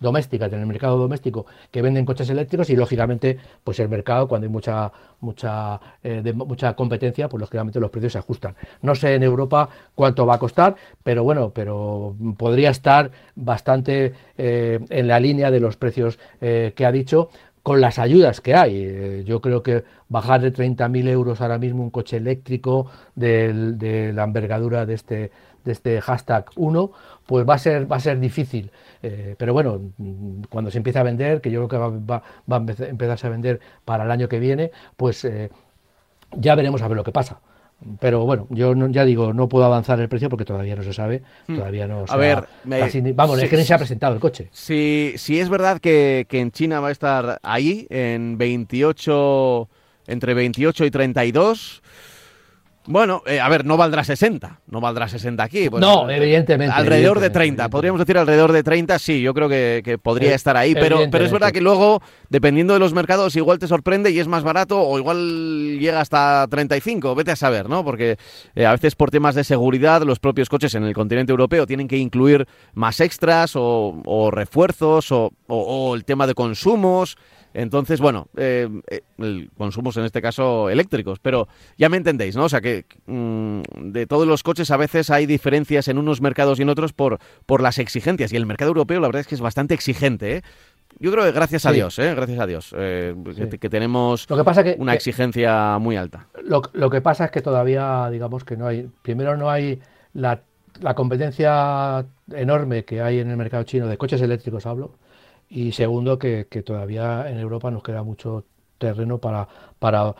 domésticas 0.00 0.52
en 0.52 0.60
el 0.60 0.66
mercado 0.66 0.96
doméstico 0.96 1.46
que 1.70 1.82
venden 1.82 2.04
coches 2.04 2.28
eléctricos 2.30 2.70
y 2.70 2.76
lógicamente 2.76 3.38
pues 3.62 3.78
el 3.78 3.88
mercado 3.88 4.26
cuando 4.26 4.46
hay 4.46 4.50
mucha 4.50 4.90
mucha 5.20 5.78
eh, 6.02 6.32
mucha 6.32 6.74
competencia 6.74 7.28
pues 7.28 7.40
lógicamente 7.40 7.78
los 7.78 7.90
precios 7.90 8.14
se 8.14 8.18
ajustan. 8.18 8.56
No 8.82 8.94
sé 8.94 9.14
en 9.14 9.22
Europa 9.22 9.68
cuánto 9.94 10.26
va 10.26 10.34
a 10.36 10.38
costar 10.38 10.74
pero 11.04 11.22
bueno 11.22 11.52
pero 11.54 12.16
podría 12.38 12.70
estar 12.70 13.10
bastante 13.36 14.14
eh, 14.38 14.80
en 14.88 15.06
la 15.06 15.20
línea 15.20 15.50
de 15.50 15.60
los 15.60 15.76
precios 15.76 16.18
eh, 16.40 16.72
que 16.74 16.86
ha 16.86 16.92
dicho 16.92 17.28
con 17.62 17.80
las 17.80 17.98
ayudas 17.98 18.40
que 18.40 18.54
hay. 18.54 18.82
Eh, 18.84 19.24
yo 19.26 19.40
creo 19.40 19.62
que 19.62 19.84
bajar 20.08 20.40
de 20.40 20.52
30.000 20.52 21.08
euros 21.08 21.40
ahora 21.40 21.58
mismo 21.58 21.82
un 21.82 21.90
coche 21.90 22.16
eléctrico 22.16 22.90
de 23.14 24.12
la 24.14 24.24
envergadura 24.24 24.86
de 24.86 24.94
este, 24.94 25.30
de 25.64 25.72
este 25.72 26.00
hashtag 26.00 26.46
1, 26.56 26.92
pues 27.26 27.48
va 27.48 27.54
a 27.54 27.58
ser, 27.58 27.90
va 27.90 27.96
a 27.96 28.00
ser 28.00 28.18
difícil. 28.20 28.70
Eh, 29.02 29.34
pero 29.38 29.52
bueno, 29.52 29.80
cuando 30.48 30.70
se 30.70 30.78
empiece 30.78 30.98
a 30.98 31.02
vender, 31.02 31.40
que 31.40 31.50
yo 31.50 31.66
creo 31.66 31.68
que 31.68 32.00
va, 32.10 32.22
va, 32.50 32.56
a 32.56 32.86
empezarse 32.86 33.26
a 33.26 33.30
vender 33.30 33.60
para 33.84 34.04
el 34.04 34.10
año 34.10 34.28
que 34.28 34.38
viene, 34.38 34.70
pues 34.96 35.24
eh, 35.24 35.50
ya 36.36 36.54
veremos 36.54 36.82
a 36.82 36.88
ver 36.88 36.96
lo 36.96 37.04
que 37.04 37.12
pasa. 37.12 37.40
Pero 37.98 38.24
bueno, 38.26 38.46
yo 38.50 38.74
ya 38.88 39.04
digo, 39.04 39.32
no 39.32 39.48
puedo 39.48 39.64
avanzar 39.64 40.00
el 40.00 40.08
precio 40.08 40.28
porque 40.28 40.44
todavía 40.44 40.76
no 40.76 40.82
se 40.82 40.92
sabe, 40.92 41.22
hmm. 41.46 41.56
todavía 41.56 41.86
no 41.86 42.06
se 42.06 42.12
A 42.12 42.16
ver, 42.16 42.44
vamos, 43.14 43.42
es 43.42 43.48
que 43.48 43.56
ni 43.56 43.64
se 43.64 43.72
ha 43.72 43.78
presentado 43.78 44.14
el 44.14 44.20
coche. 44.20 44.48
Si, 44.52 45.14
si 45.16 45.40
es 45.40 45.48
verdad 45.48 45.80
que, 45.80 46.26
que 46.28 46.40
en 46.40 46.50
China 46.50 46.80
va 46.80 46.88
a 46.88 46.92
estar 46.92 47.40
ahí, 47.42 47.86
en 47.88 48.36
28, 48.36 49.68
entre 50.08 50.34
28 50.34 50.84
y 50.84 50.90
32, 50.90 51.82
bueno, 52.86 53.22
eh, 53.26 53.40
a 53.40 53.48
ver, 53.50 53.66
no 53.66 53.76
valdrá 53.76 54.02
60, 54.04 54.60
no 54.68 54.80
valdrá 54.80 55.06
60 55.06 55.42
aquí. 55.42 55.68
Pues, 55.68 55.82
no, 55.82 56.08
eh, 56.08 56.16
evidentemente. 56.16 56.74
Alrededor 56.74 57.20
de 57.20 57.28
30, 57.28 57.68
podríamos 57.68 57.98
decir 57.98 58.16
alrededor 58.16 58.52
de 58.52 58.62
30, 58.62 58.98
sí, 58.98 59.20
yo 59.20 59.34
creo 59.34 59.48
que, 59.48 59.98
podría 60.02 60.34
estar 60.34 60.56
ahí, 60.56 60.74
pero, 60.74 61.00
pero 61.10 61.24
es 61.24 61.30
verdad 61.30 61.52
que 61.52 61.60
luego, 61.60 62.00
dependiendo 62.30 62.72
de 62.72 62.80
los 62.80 62.94
mercados, 62.94 63.36
igual 63.36 63.58
te 63.58 63.66
sorprende 63.66 64.10
y 64.10 64.18
es 64.18 64.28
más 64.28 64.44
barato 64.44 64.80
o 64.80 64.98
igual 64.98 65.78
llega 65.78 66.00
hasta 66.00 66.46
35, 66.48 67.14
vete 67.14 67.32
a 67.32 67.36
saber, 67.36 67.68
¿no? 67.68 67.84
Porque 67.84 68.16
eh, 68.54 68.64
a 68.64 68.72
veces 68.72 68.94
por 68.94 69.10
temas 69.10 69.34
de 69.34 69.44
seguridad 69.44 70.02
los 70.02 70.18
propios 70.18 70.48
coches 70.48 70.74
en 70.74 70.84
el 70.84 70.94
continente 70.94 71.32
europeo 71.32 71.66
tienen 71.66 71.86
que 71.86 71.98
incluir 71.98 72.48
más 72.72 73.00
extras 73.00 73.52
o, 73.54 74.30
refuerzos 74.32 75.12
o 75.12 75.94
el 75.94 76.04
tema 76.04 76.26
de 76.26 76.34
consumos. 76.34 77.16
Entonces, 77.54 78.00
bueno, 78.00 78.28
eh, 78.36 78.68
eh 78.88 79.48
consumos 79.56 79.96
en 79.96 80.04
este 80.04 80.22
caso 80.22 80.70
eléctricos, 80.70 81.18
pero 81.20 81.48
ya 81.76 81.88
me 81.88 81.96
entendéis, 81.96 82.36
¿no? 82.36 82.44
O 82.44 82.48
sea 82.48 82.60
que 82.60 82.84
mm, 83.06 83.60
de 83.92 84.06
todos 84.06 84.26
los 84.26 84.42
coches 84.42 84.70
a 84.70 84.76
veces 84.76 85.10
hay 85.10 85.26
diferencias 85.26 85.88
en 85.88 85.98
unos 85.98 86.20
mercados 86.20 86.58
y 86.58 86.62
en 86.62 86.68
otros 86.68 86.92
por, 86.92 87.18
por 87.46 87.62
las 87.62 87.78
exigencias. 87.78 88.32
Y 88.32 88.36
el 88.36 88.46
mercado 88.46 88.68
europeo 88.68 89.00
la 89.00 89.08
verdad 89.08 89.20
es 89.20 89.26
que 89.26 89.34
es 89.34 89.40
bastante 89.40 89.74
exigente, 89.74 90.36
¿eh? 90.36 90.42
Yo 90.98 91.12
creo 91.12 91.24
que 91.24 91.32
gracias 91.32 91.66
a 91.66 91.72
Dios, 91.72 91.98
¿eh? 91.98 92.14
gracias 92.14 92.40
a 92.40 92.46
Dios, 92.46 92.74
eh, 92.76 93.14
que, 93.60 93.70
tenemos 93.70 94.28
lo 94.28 94.36
que 94.36 94.44
pasa 94.44 94.64
que, 94.64 94.76
una 94.78 94.92
exigencia 94.92 95.78
muy 95.78 95.96
alta. 95.96 96.26
Lo, 96.42 96.62
lo, 96.72 96.90
que 96.90 97.00
pasa 97.00 97.26
es 97.26 97.30
que 97.30 97.40
todavía, 97.40 98.10
digamos 98.10 98.44
que 98.44 98.56
no 98.56 98.66
hay, 98.66 98.90
primero 99.02 99.36
no 99.36 99.48
hay 99.48 99.80
la, 100.14 100.42
la 100.80 100.94
competencia 100.94 102.04
enorme 102.32 102.84
que 102.84 103.00
hay 103.00 103.20
en 103.20 103.30
el 103.30 103.36
mercado 103.36 103.62
chino 103.62 103.86
de 103.86 103.96
coches 103.96 104.20
eléctricos, 104.20 104.66
hablo, 104.66 104.96
y 105.50 105.72
segundo 105.72 106.18
que, 106.18 106.46
todavía 106.64 107.28
en 107.28 107.38
Europa 107.38 107.70
nos 107.70 107.82
queda 107.82 108.02
mucho 108.02 108.46
terreno 108.78 109.18
para, 109.18 109.46
para 109.78 110.08
eh, 110.08 110.14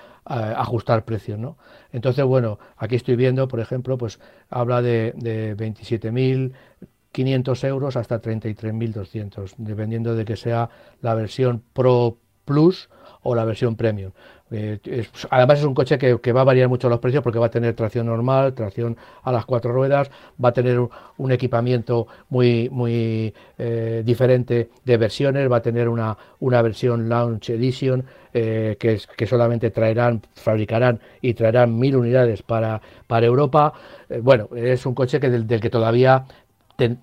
ajustar 0.57 1.07
precios, 1.07 1.39
¿no? 1.39 1.57
Entonces, 1.93 2.27
bueno, 2.27 2.59
aquí 2.77 2.97
estoy 2.97 3.17
viendo, 3.17 3.49
por 3.49 3.61
ejemplo, 3.61 3.97
pues 3.97 4.21
habla 4.51 4.83
de, 4.83 5.15
de 5.17 5.57
27.500 5.57 7.69
euros 7.69 7.97
hasta 7.97 8.21
33.200, 8.21 9.55
dependiendo 9.57 10.15
de 10.15 10.27
que 10.27 10.37
sea 10.37 10.69
la 11.01 11.15
versión 11.15 11.63
Pro 11.73 12.19
Plus 12.45 12.91
o 13.23 13.35
la 13.35 13.45
versión 13.45 13.75
Premium. 13.77 14.13
Eh, 14.53 15.07
además 15.31 15.61
es 15.61 15.65
un 15.65 15.75
coche 15.75 15.97
que, 15.99 16.33
va 16.33 16.41
a 16.41 16.45
variar 16.45 16.69
mucho 16.69 16.89
los 16.89 16.99
precios 16.99 17.23
porque 17.23 17.39
va 17.39 17.47
a 17.47 17.51
tener 17.51 17.75
tracción 17.75 18.07
normal, 18.07 18.55
tracción 18.55 18.97
a 19.23 19.33
las 19.33 19.47
cuatro 19.47 19.73
ruedas, 19.73 20.11
va 20.43 20.49
a 20.49 20.53
tener 20.53 20.81
un, 21.17 21.33
equipamiento 21.33 22.09
muy, 22.29 22.69
muy 22.71 23.33
eh, 23.59 24.03
diferente 24.05 24.71
de 24.85 24.97
versiones, 24.97 25.51
va 25.51 25.59
a 25.59 25.63
tener 25.63 25.89
una, 25.89 26.17
una 26.41 26.63
versión 26.63 27.09
Launch 27.09 27.51
Edition 27.51 28.05
eh, 28.33 28.77
que, 28.79 29.01
que, 29.17 29.27
solamente 29.27 29.71
traerán, 29.71 30.23
fabricarán 30.35 31.01
y 31.21 31.35
traerán 31.35 31.79
mil 31.79 31.97
unidades 31.97 32.43
para, 32.43 32.81
para 33.07 33.27
Europa. 33.27 33.73
bueno, 34.23 34.49
es 34.57 34.85
un 34.87 34.95
coche 34.95 35.21
que 35.21 35.31
del, 35.31 35.47
que 35.61 35.71
todavía 35.71 36.27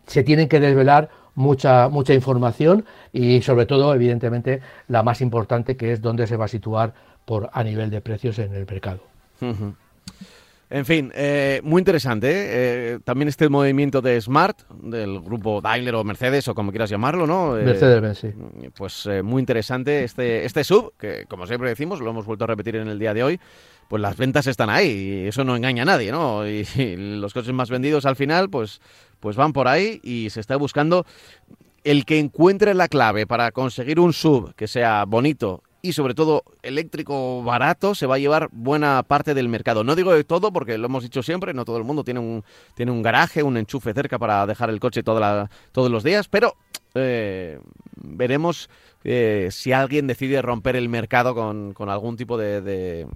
se 0.06 0.24
tienen 0.24 0.50
que 0.50 0.60
desvelar 0.60 1.10
mucha, 1.36 1.88
mucha 1.88 2.14
información 2.14 2.86
y 3.14 3.42
sobre 3.42 3.66
todo, 3.66 3.94
evidentemente, 3.94 4.62
la 4.88 5.04
más 5.04 5.22
importante 5.22 5.78
que 5.78 5.94
es 5.94 6.02
dónde 6.02 6.28
se 6.28 6.36
va 6.36 6.46
a 6.46 6.48
situar 6.48 6.94
por, 7.28 7.50
a 7.52 7.62
nivel 7.62 7.90
de 7.90 8.00
precios 8.00 8.40
en 8.40 8.54
el 8.54 8.66
mercado. 8.66 9.02
En 10.70 10.86
fin, 10.86 11.12
eh, 11.14 11.60
muy 11.62 11.82
interesante. 11.82 12.30
¿eh? 12.30 12.46
¿eh? 12.94 13.00
también 13.04 13.28
este 13.28 13.50
movimiento 13.50 14.02
de 14.02 14.20
Smart, 14.22 14.62
del 14.82 15.20
grupo 15.20 15.60
Daimler 15.60 15.96
o 15.96 16.06
Mercedes, 16.06 16.48
o 16.48 16.56
como 16.56 16.72
quieras 16.72 16.90
llamarlo, 16.90 17.28
¿no? 17.28 17.52
Mercedes-Benz, 17.52 18.18
sí. 18.18 18.30
Pues 18.78 19.10
muy 19.24 19.42
interesante 19.42 20.06
este, 20.06 20.46
este 20.46 20.64
sub, 20.64 20.94
que 20.98 21.26
como 21.28 21.46
siempre 21.48 21.68
decimos, 21.68 22.00
lo 22.00 22.10
hemos 22.12 22.26
vuelto 22.26 22.46
a 22.46 22.48
repetir 22.48 22.78
en 22.78 22.88
el 22.88 22.98
día 22.98 23.14
de 23.14 23.24
hoy, 23.24 23.40
pues 23.90 24.02
las 24.02 24.16
ventas 24.16 24.48
están 24.48 24.70
ahí 24.70 24.88
y 24.88 25.28
eso 25.28 25.44
no 25.44 25.58
engaña 25.58 25.84
a 25.84 25.86
nadie, 25.86 26.14
¿no? 26.14 26.48
Y, 26.48 26.96
los 26.96 27.34
coches 27.34 27.52
más 27.52 27.70
vendidos 27.70 28.06
al 28.06 28.16
final, 28.16 28.50
pues, 28.50 28.80
pues 29.20 29.36
van 29.36 29.52
por 29.52 29.68
ahí 29.68 30.00
y 30.02 30.30
se 30.30 30.40
está 30.40 30.56
buscando 30.56 31.06
el 31.84 32.06
que 32.06 32.20
encuentre 32.20 32.74
la 32.74 32.88
clave 32.88 33.28
para 33.28 33.52
conseguir 33.52 34.00
un 34.00 34.14
sub 34.14 34.54
que 34.56 34.68
sea 34.68 35.04
bonito 35.04 35.64
y 35.88 35.94
sobre 35.94 36.14
todo 36.14 36.44
eléctrico 36.64 37.42
barato 37.44 37.96
se 37.96 38.06
va 38.06 38.16
a 38.16 38.20
llevar 38.20 38.50
buena 38.52 39.04
parte 39.04 39.34
del 39.34 39.48
mercado. 39.48 39.84
No 39.84 39.96
digo 39.96 40.14
de 40.14 40.26
todo 40.26 40.52
porque 40.52 40.78
lo 40.78 40.88
hemos 40.88 41.04
dicho 41.04 41.24
siempre, 41.24 41.54
no 41.54 41.64
todo 41.64 41.78
el 41.78 41.86
mundo 41.86 42.04
tiene 42.04 42.20
un, 42.20 42.44
tiene 42.76 42.92
un 42.92 43.02
garaje, 43.02 43.42
un 43.42 43.56
enchufe 43.56 43.94
cerca 43.94 44.20
para 44.20 44.46
dejar 44.46 44.70
el 44.70 44.80
coche 44.82 45.02
toda 45.02 45.50
todos 45.72 45.90
los 45.90 46.04
días, 46.04 46.28
pero 46.28 46.56
eh, 46.94 47.60
veremos 47.96 48.70
eh, 49.04 49.48
si 49.52 49.72
alguien 49.72 50.08
decide 50.08 50.42
romper 50.42 50.76
el 50.76 50.90
mercado 50.90 51.34
con, 51.34 51.74
algún 51.90 52.18
tipo 52.18 52.38
de, 52.38 52.62
de, 52.62 53.08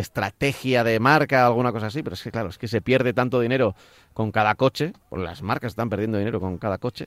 estrategia 0.00 0.82
de 0.82 0.98
marca, 0.98 1.46
alguna 1.46 1.70
cosa 1.70 1.86
así, 1.86 2.02
pero 2.02 2.14
es 2.14 2.22
que 2.22 2.32
claro, 2.32 2.48
es 2.48 2.58
que 2.58 2.66
se 2.66 2.80
pierde 2.80 3.12
tanto 3.12 3.38
dinero 3.40 3.76
con 4.12 4.32
cada 4.32 4.56
coche, 4.56 4.92
por 5.08 5.20
las 5.20 5.42
marcas 5.42 5.72
están 5.72 5.88
perdiendo 5.88 6.18
dinero 6.18 6.40
con 6.40 6.58
cada 6.58 6.78
coche. 6.78 7.06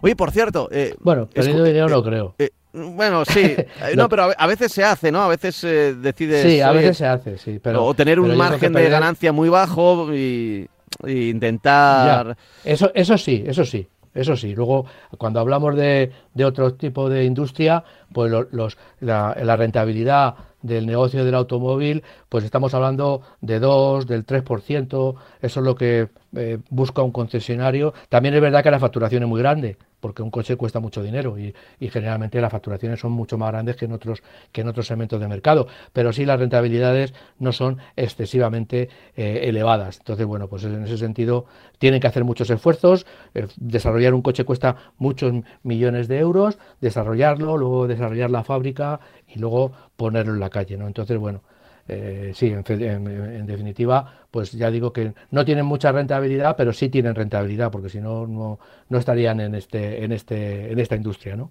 Oye, 0.00 0.16
por 0.16 0.30
cierto... 0.30 0.68
Eh, 0.72 0.94
bueno, 1.00 1.28
perdiendo 1.28 1.64
dinero 1.64 1.88
no 1.90 2.02
creo. 2.02 2.34
Bueno, 2.76 3.24
sí. 3.24 3.56
no, 3.96 4.08
pero 4.08 4.30
a 4.36 4.46
veces 4.46 4.72
se 4.72 4.84
hace, 4.84 5.10
¿no? 5.10 5.22
A 5.22 5.28
veces 5.28 5.62
eh, 5.64 5.94
decide. 5.94 6.42
Sí, 6.42 6.60
a 6.60 6.72
veces 6.72 6.98
se 6.98 7.06
hace, 7.06 7.38
sí. 7.38 7.58
Pero, 7.62 7.84
o 7.84 7.94
tener 7.94 8.20
un 8.20 8.36
margen 8.36 8.72
de 8.72 8.88
ganancia 8.88 9.32
muy 9.32 9.48
bajo 9.48 10.14
y, 10.14 10.68
intentar. 11.06 12.36
Eso, 12.64 12.90
eso 12.94 13.16
sí, 13.18 13.44
eso 13.46 13.64
sí. 13.64 13.88
Eso 14.14 14.34
sí, 14.34 14.54
luego 14.54 14.86
cuando 15.18 15.40
hablamos 15.40 15.76
de, 15.76 16.10
de 16.32 16.44
otro 16.46 16.72
tipo 16.72 17.10
de 17.10 17.26
industria, 17.26 17.84
pues 18.14 18.32
los, 18.50 18.78
la, 19.00 19.36
la, 19.42 19.56
rentabilidad 19.56 20.36
del 20.62 20.86
negocio 20.86 21.22
del 21.22 21.34
automóvil, 21.34 22.02
pues 22.30 22.42
estamos 22.42 22.72
hablando 22.72 23.20
de 23.42 23.60
2, 23.60 24.06
del 24.06 24.24
3%, 24.24 25.14
eso 25.42 25.60
es 25.60 25.66
lo 25.66 25.74
que 25.74 26.08
eh, 26.34 26.58
busca 26.70 27.02
un 27.02 27.12
concesionario. 27.12 27.92
También 28.08 28.34
es 28.34 28.40
verdad 28.40 28.62
que 28.62 28.70
la 28.70 28.80
facturación 28.80 29.22
es 29.22 29.28
muy 29.28 29.40
grande, 29.40 29.76
porque 30.00 30.22
un 30.22 30.30
coche 30.30 30.56
cuesta 30.56 30.80
mucho 30.80 31.02
dinero 31.02 31.38
y, 31.38 31.54
generalmente 31.88 32.40
las 32.40 32.52
facturaciones 32.52 33.00
son 33.00 33.12
mucho 33.12 33.38
más 33.38 33.50
grandes 33.50 33.76
que 33.76 33.86
en 33.86 33.92
otros 33.92 34.22
que 34.52 34.60
en 34.60 34.68
otros 34.68 34.86
segmentos 34.86 35.20
de 35.20 35.28
mercado. 35.28 35.66
Pero 35.92 36.12
sí 36.12 36.24
las 36.24 36.38
rentabilidades 36.38 37.14
no 37.38 37.52
son 37.52 37.78
excesivamente 37.96 38.88
eh, 39.16 39.40
elevadas. 39.44 39.98
Entonces 39.98 40.26
bueno 40.26 40.48
pues 40.48 40.64
en 40.64 40.84
ese 40.84 40.98
sentido 40.98 41.46
tienen 41.78 42.00
que 42.00 42.06
hacer 42.06 42.24
muchos 42.24 42.50
esfuerzos. 42.50 43.06
Eh, 43.34 43.46
desarrollar 43.56 44.14
un 44.14 44.22
coche 44.22 44.44
cuesta 44.44 44.76
muchos 44.98 45.32
millones 45.62 46.08
de 46.08 46.18
euros 46.18 46.58
desarrollarlo 46.80 47.56
luego 47.56 47.86
desarrollar 47.86 48.30
la 48.30 48.44
fábrica 48.44 49.00
y 49.26 49.38
luego 49.38 49.72
ponerlo 49.96 50.34
en 50.34 50.40
la 50.40 50.50
calle 50.50 50.76
no 50.76 50.86
entonces 50.86 51.18
bueno 51.18 51.42
eh, 51.88 52.32
sí, 52.34 52.46
en, 52.46 53.46
definitiva, 53.46 54.26
pues 54.30 54.52
ya 54.52 54.70
digo 54.70 54.92
que 54.92 55.14
no 55.30 55.44
tienen 55.44 55.66
mucha 55.66 55.92
rentabilidad, 55.92 56.56
pero 56.56 56.72
sí 56.72 56.88
tienen 56.88 57.14
rentabilidad, 57.14 57.70
porque 57.70 57.88
si 57.88 58.00
no, 58.00 58.26
no, 58.26 58.98
estarían 58.98 59.40
en, 59.40 59.54
este, 59.54 60.04
en, 60.04 60.12
este, 60.12 60.72
en 60.72 60.78
esta 60.78 60.96
industria, 60.96 61.36
¿no? 61.36 61.50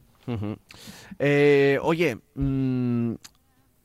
Eh, 1.20 1.78
oye, 1.82 2.18
mm, 2.34 3.14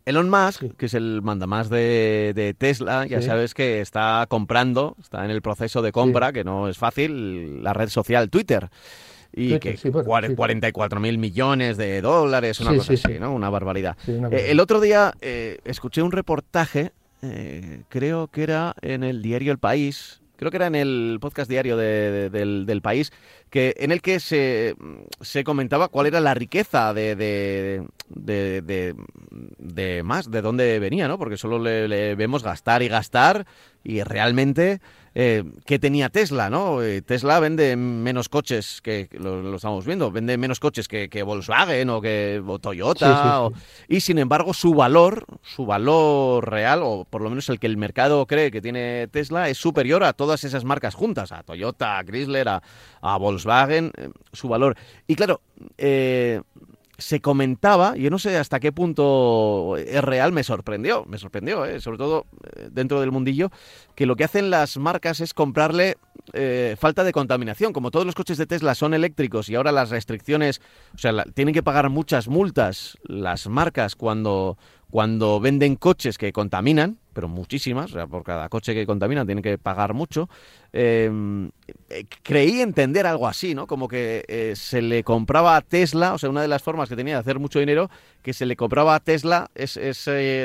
Elon 0.07 0.31
Musk, 0.31 0.77
que 0.77 0.87
es 0.87 0.95
el 0.95 1.21
mandamás 1.23 1.69
de, 1.69 2.33
de 2.35 2.55
Tesla, 2.55 3.07
ya 3.07 3.23
sabes 3.23 3.55
que 3.55 3.81
está 3.81 4.27
comprando, 4.29 4.97
está 5.01 5.25
en 5.25 5.31
el 5.31 5.43
proceso 5.43 5.83
de 5.83 5.93
compra, 5.93 6.33
que 6.33 6.43
no 6.43 6.69
es 6.69 6.79
fácil, 6.79 7.63
la 7.63 7.75
red 7.75 7.89
social 7.89 8.31
Twitter 8.31 8.71
y 9.33 9.59
que 9.59 9.77
44 9.77 11.01
mil 11.01 11.19
millones 11.19 11.77
de 11.77 12.01
dólares, 12.01 12.61
una 12.61 12.77
cosa 12.77 12.93
así, 12.95 13.19
¿no? 13.19 13.33
Una 13.33 13.51
barbaridad. 13.51 13.97
Eh, 14.07 14.47
el 14.49 14.61
otro 14.61 14.81
día 14.81 15.15
eh, 15.21 15.59
escuché 15.65 16.03
un 16.03 16.13
reportaje, 16.13 16.93
eh, 17.23 17.83
creo 17.89 18.29
que 18.29 18.43
era 18.43 18.75
en 18.83 19.05
el 19.05 19.23
diario 19.23 19.53
El 19.53 19.59
País, 19.59 20.21
creo 20.37 20.51
que 20.51 20.57
era 20.57 20.67
en 20.67 20.75
el 20.75 21.19
podcast 21.21 21.51
diario 21.51 21.77
del, 21.77 22.65
del, 22.67 22.83
País, 22.83 23.13
que 23.51 23.75
en 23.79 23.93
el 23.93 24.01
que 24.01 24.21
se, 24.21 24.75
se 25.21 25.45
comentaba 25.45 25.89
cuál 25.89 26.07
era 26.07 26.19
la 26.19 26.35
riqueza 26.35 26.95
de, 26.95 27.15
de, 27.15 27.85
de 29.59 30.03
más, 30.03 30.31
de 30.31 30.43
dónde 30.43 30.79
venía, 30.79 31.09
¿no? 31.09 31.19
Porque 31.19 31.37
solo 31.37 31.59
le, 31.59 32.15
vemos 32.15 32.43
gastar 32.43 32.83
y 32.83 32.89
gastar 32.89 33.47
y 33.85 34.03
realmente 34.03 34.81
eh, 35.15 35.45
¿qué 35.67 35.79
tenía 35.79 36.09
Tesla, 36.09 36.51
no? 36.51 36.83
Eh, 36.83 37.03
Tesla 37.03 37.41
vende 37.41 37.77
menos 37.77 38.29
coches 38.29 38.81
que, 38.83 39.09
lo, 39.13 39.57
estamos 39.57 39.85
viendo, 39.85 40.11
vende 40.13 40.39
menos 40.39 40.61
coches 40.61 40.89
que, 40.89 41.23
Volkswagen 41.23 41.91
o 41.91 42.01
que 42.01 42.43
Toyota 42.61 43.51
y 43.89 44.01
sin 44.01 44.19
embargo 44.19 44.55
su 44.55 44.75
valor, 44.75 45.25
su 45.43 45.67
valor 45.67 46.49
real 46.49 46.81
o 46.83 47.05
por 47.05 47.23
lo 47.23 47.29
menos 47.31 47.49
el 47.49 47.59
que 47.59 47.67
el 47.67 47.77
mercado 47.77 48.27
cree 48.27 48.51
que 48.51 48.61
tiene 48.61 49.09
Tesla 49.09 49.49
es 49.49 49.59
superior 49.59 50.05
a 50.05 50.13
todas 50.13 50.45
esas 50.45 50.65
marcas 50.65 50.95
juntas, 50.95 51.33
a 51.33 51.43
Toyota, 51.43 51.99
a 51.99 52.05
Chrysler, 52.05 52.49
a, 52.49 52.63
a 53.01 53.17
Volkswagen, 53.19 53.93
eh, 53.97 54.11
su 54.33 54.49
valor. 54.49 54.77
Y 55.07 55.17
claro, 55.17 55.41
eh, 55.79 56.41
se 57.01 57.21
comentaba, 57.21 57.97
yo 57.97 58.11
no 58.11 58.19
sé 58.19 58.37
hasta 58.37 58.61
qué 58.61 58.73
punto 58.73 59.77
es 59.77 60.03
real, 60.03 60.33
me 60.33 60.45
sorprendió, 60.45 61.05
me 61.07 61.19
sorprendió, 61.19 61.65
¿eh? 61.65 61.81
sobre 61.81 61.99
todo 61.99 62.27
eh, 62.57 62.69
dentro 62.71 63.01
del 63.01 63.11
mundillo, 63.11 63.51
que 63.95 64.07
lo 64.07 64.17
que 64.17 64.25
hacen 64.25 64.51
las 64.51 64.77
marcas 64.77 65.21
es 65.21 65.35
comprarle 65.35 65.97
eh, 66.33 66.77
falta 66.79 67.03
de 67.03 67.13
contaminación. 67.13 67.73
Como 67.73 67.91
todos 67.91 68.07
los 68.07 68.15
coches 68.15 68.39
de 68.39 68.47
Tesla 68.47 68.75
son 68.75 68.95
eléctricos 68.95 69.49
y 69.49 69.55
ahora 69.55 69.73
las 69.73 69.91
restricciones, 69.91 70.61
o 70.95 70.99
sea, 70.99 71.25
tienen 71.35 71.55
que 71.55 71.63
pagar 71.63 71.89
muchas 71.89 72.29
multas 72.29 72.99
las 73.03 73.47
marcas 73.49 73.97
cuando, 73.97 74.59
cuando 74.91 75.41
venden 75.41 75.77
coches 75.77 76.19
que 76.19 76.33
contaminan, 76.33 76.99
pero 77.13 77.29
muchísimas, 77.29 77.91
o 77.91 77.95
sea, 77.95 78.07
por 78.07 78.23
cada 78.23 78.49
coche 78.49 78.75
que 78.75 78.87
contaminan 78.87 79.27
tienen 79.27 79.43
que 79.43 79.59
pagar 79.59 79.95
mucho. 79.95 80.29
Em, 80.73 81.51
eh, 81.89 82.05
creí 82.23 82.61
entender 82.61 83.07
algo 83.07 83.27
así, 83.27 83.55
¿no? 83.55 83.67
Como 83.67 83.89
que 83.89 84.25
eh, 84.29 84.53
se 84.57 84.83
le 84.83 85.03
compraba 85.03 85.57
a 85.57 85.61
Tesla, 85.61 86.15
o 86.15 86.19
sea, 86.19 86.31
una 86.31 86.43
de 86.43 86.49
las 86.49 86.63
formas 86.63 86.89
que 86.89 86.97
tenía 86.97 87.15
de 87.15 87.21
hacer 87.21 87.39
mucho 87.39 87.59
dinero, 87.59 87.91
que 88.23 88.33
se 88.33 88.47
le 88.47 88.57
compraba 88.57 88.95
a 88.95 89.01
Tesla 89.01 89.51
es, 89.55 89.79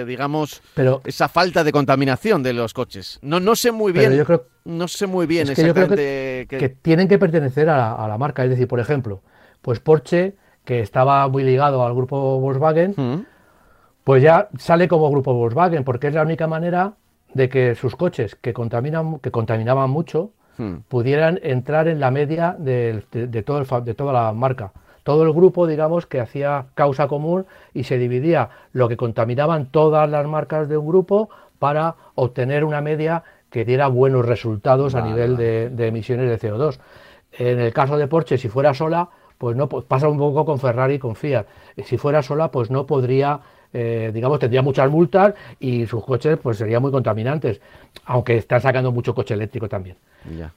digamos, 0.07 0.61
esa 1.05 1.27
falta 1.27 1.63
de 1.63 1.71
contaminación 1.71 2.43
de 2.43 2.53
los 2.53 2.73
coches. 2.73 3.19
No, 3.21 3.39
no 3.39 3.55
sé 3.55 3.71
muy 3.71 3.91
bien. 3.91 4.15
yo 4.15 4.25
creo, 4.25 4.47
no 4.65 4.87
sé 4.87 5.07
muy 5.07 5.27
bien 5.27 5.49
es 5.49 5.55
que, 5.55 5.65
yo 5.65 5.73
creo 5.73 5.87
que, 5.87 6.77
tienen 6.81 7.07
que 7.07 7.17
pertenecer 7.17 7.69
a 7.69 8.07
la, 8.07 8.17
marca. 8.17 8.43
Es 8.43 8.49
decir, 8.49 8.67
por 8.67 8.79
ejemplo, 8.79 9.21
pues 9.61 9.79
Porsche, 9.79 10.35
que 10.63 10.79
estaba 10.79 11.27
muy 11.27 11.43
ligado 11.43 11.85
al 11.85 11.93
grupo 11.93 12.39
Volkswagen, 12.39 13.25
pues 14.05 14.21
ya 14.21 14.49
sale 14.59 14.87
como 14.87 15.09
grupo 15.09 15.33
Volkswagen, 15.33 15.83
porque 15.83 16.07
es 16.07 16.13
la 16.13 16.21
única 16.21 16.45
manera 16.47 16.93
de 17.33 17.49
que 17.49 17.73
sus 17.73 17.95
coches 17.95 18.35
que 18.35 18.53
contaminan, 18.53 19.17
que 19.17 19.31
contaminaban 19.31 19.89
mucho, 19.89 20.29
hmm. 20.57 20.75
pudieran 20.87 21.39
entrar 21.41 21.87
en 21.87 21.99
la 21.99 22.11
media 22.11 22.55
de, 22.57 23.03
todo 23.43 23.57
el, 23.57 23.83
de 23.83 23.93
toda 23.95 24.13
la 24.13 24.31
marca. 24.31 24.71
Todo 25.01 25.23
el 25.23 25.33
grupo, 25.33 25.65
digamos, 25.65 26.05
que 26.05 26.19
hacía 26.19 26.67
causa 26.75 27.07
común 27.07 27.47
y 27.73 27.85
se 27.85 27.97
dividía 27.97 28.51
lo 28.73 28.87
que 28.87 28.95
contaminaban 28.95 29.65
todas 29.71 30.07
las 30.07 30.27
marcas 30.27 30.69
de 30.69 30.77
un 30.77 30.87
grupo 30.87 31.29
para 31.57 31.95
obtener 32.13 32.63
una 32.63 32.81
media 32.81 33.23
que 33.49 33.65
diera 33.65 33.87
buenos 33.87 34.23
resultados 34.23 34.93
a 34.93 35.01
nivel 35.01 35.35
de, 35.35 35.71
de, 35.71 35.87
emisiones 35.87 36.29
de 36.29 36.47
CO2. 36.47 36.77
En 37.31 37.59
el 37.59 37.73
caso 37.73 37.97
de 37.97 38.07
Porsche, 38.07 38.37
si 38.37 38.49
fuera 38.49 38.75
sola, 38.75 39.09
pues 39.39 39.55
no 39.55 39.67
pasa 39.67 40.07
un 40.07 40.19
poco 40.19 40.45
con 40.45 40.59
Ferrari 40.59 40.95
y 40.95 40.99
con 40.99 41.15
Fiat. 41.15 41.47
Si 41.83 41.97
fuera 41.97 42.21
sola, 42.21 42.51
pues 42.51 42.69
no 42.69 42.85
podría 42.85 43.41
eh, 43.77 44.11
digamos, 44.13 44.39
tendría 44.39 44.61
muchas 44.61 44.89
multas 44.89 45.33
y 45.59 45.85
sus 45.85 46.01
coches 46.05 46.37
pues 46.41 46.57
serían 46.57 46.81
muy 46.81 46.91
contaminantes, 46.91 47.59
aunque 48.05 48.37
están 48.37 48.61
sacando 48.61 48.89
mucho 48.93 49.13
coche 49.13 49.33
eléctrico 49.33 49.67
también. 49.67 49.97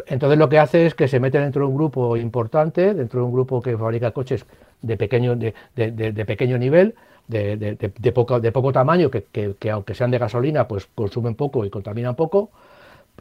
Entonces 0.06 0.38
lo 0.38 0.48
que 0.48 0.60
hace 0.60 0.86
es 0.86 0.94
que 0.94 1.08
se 1.08 1.18
mete 1.18 1.40
dentro 1.40 1.62
de 1.62 1.66
un 1.66 1.74
grupo 1.74 2.16
importante, 2.16 2.94
dentro 2.94 3.18
de 3.18 3.26
un 3.26 3.32
grupo 3.32 3.60
que 3.60 3.76
fabrica 3.76 4.12
coches 4.12 4.46
de 4.82 4.96
pequeño, 4.96 5.34
de, 5.34 5.52
pequeño 6.26 6.58
nivel, 6.58 6.94
de, 7.26 8.12
poco, 8.14 8.38
de 8.38 8.52
poco 8.52 8.70
tamaño, 8.70 9.10
que, 9.10 9.24
que, 9.58 9.70
aunque 9.72 9.96
sean 9.96 10.12
de 10.12 10.18
gasolina, 10.18 10.68
pues 10.68 10.86
consumen 10.94 11.34
poco 11.34 11.64
y 11.64 11.70
contaminan 11.70 12.14
poco, 12.14 12.50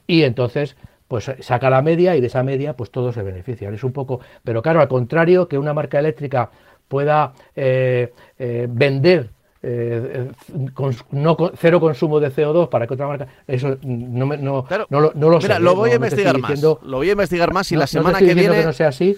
y 0.05 0.21
entonces 0.21 0.77
pues 1.07 1.31
saca 1.39 1.71
la 1.71 1.81
media 1.81 2.15
y 2.15 2.21
de 2.21 2.27
esa 2.27 2.43
media 2.43 2.73
pues 2.73 2.91
todos 2.91 3.15
se 3.15 3.23
benefician. 3.23 3.73
Es 3.73 3.83
un 3.83 3.93
poco, 3.93 4.19
pero 4.43 4.61
claro, 4.61 4.79
al 4.79 4.89
contrario 4.89 5.47
que 5.47 5.57
una 5.57 5.73
marca 5.73 5.97
eléctrica 5.97 6.51
pueda 6.87 7.33
eh, 7.55 8.13
eh, 8.37 8.67
vender 8.69 9.31
eh, 9.63 10.31
con, 10.73 10.95
no, 11.11 11.37
cero 11.55 11.79
consumo 11.79 12.19
de 12.19 12.31
CO2 12.31 12.69
para 12.69 12.87
que 12.87 12.93
otra 12.93 13.07
marca. 13.07 13.27
Eso 13.47 13.77
no, 13.83 14.25
no, 14.25 14.65
no, 14.89 15.01
lo, 15.01 15.11
no 15.13 15.29
lo 15.29 15.39
Mira, 15.39 15.59
Lo 15.59 15.75
voy 15.75 15.91
a 15.91 15.95
investigar 15.95 16.37
más. 16.39 16.61
lo 16.61 16.79
voy 16.81 17.09
a 17.09 17.11
investigar 17.13 17.53
más 17.53 17.71
y 17.71 17.75
la 17.75 17.87
semana 17.87 18.19
que 18.19 18.33
viene. 18.33 18.55
Que 18.55 18.65
no 18.65 18.73
sea 18.73 18.89
así. 18.89 19.17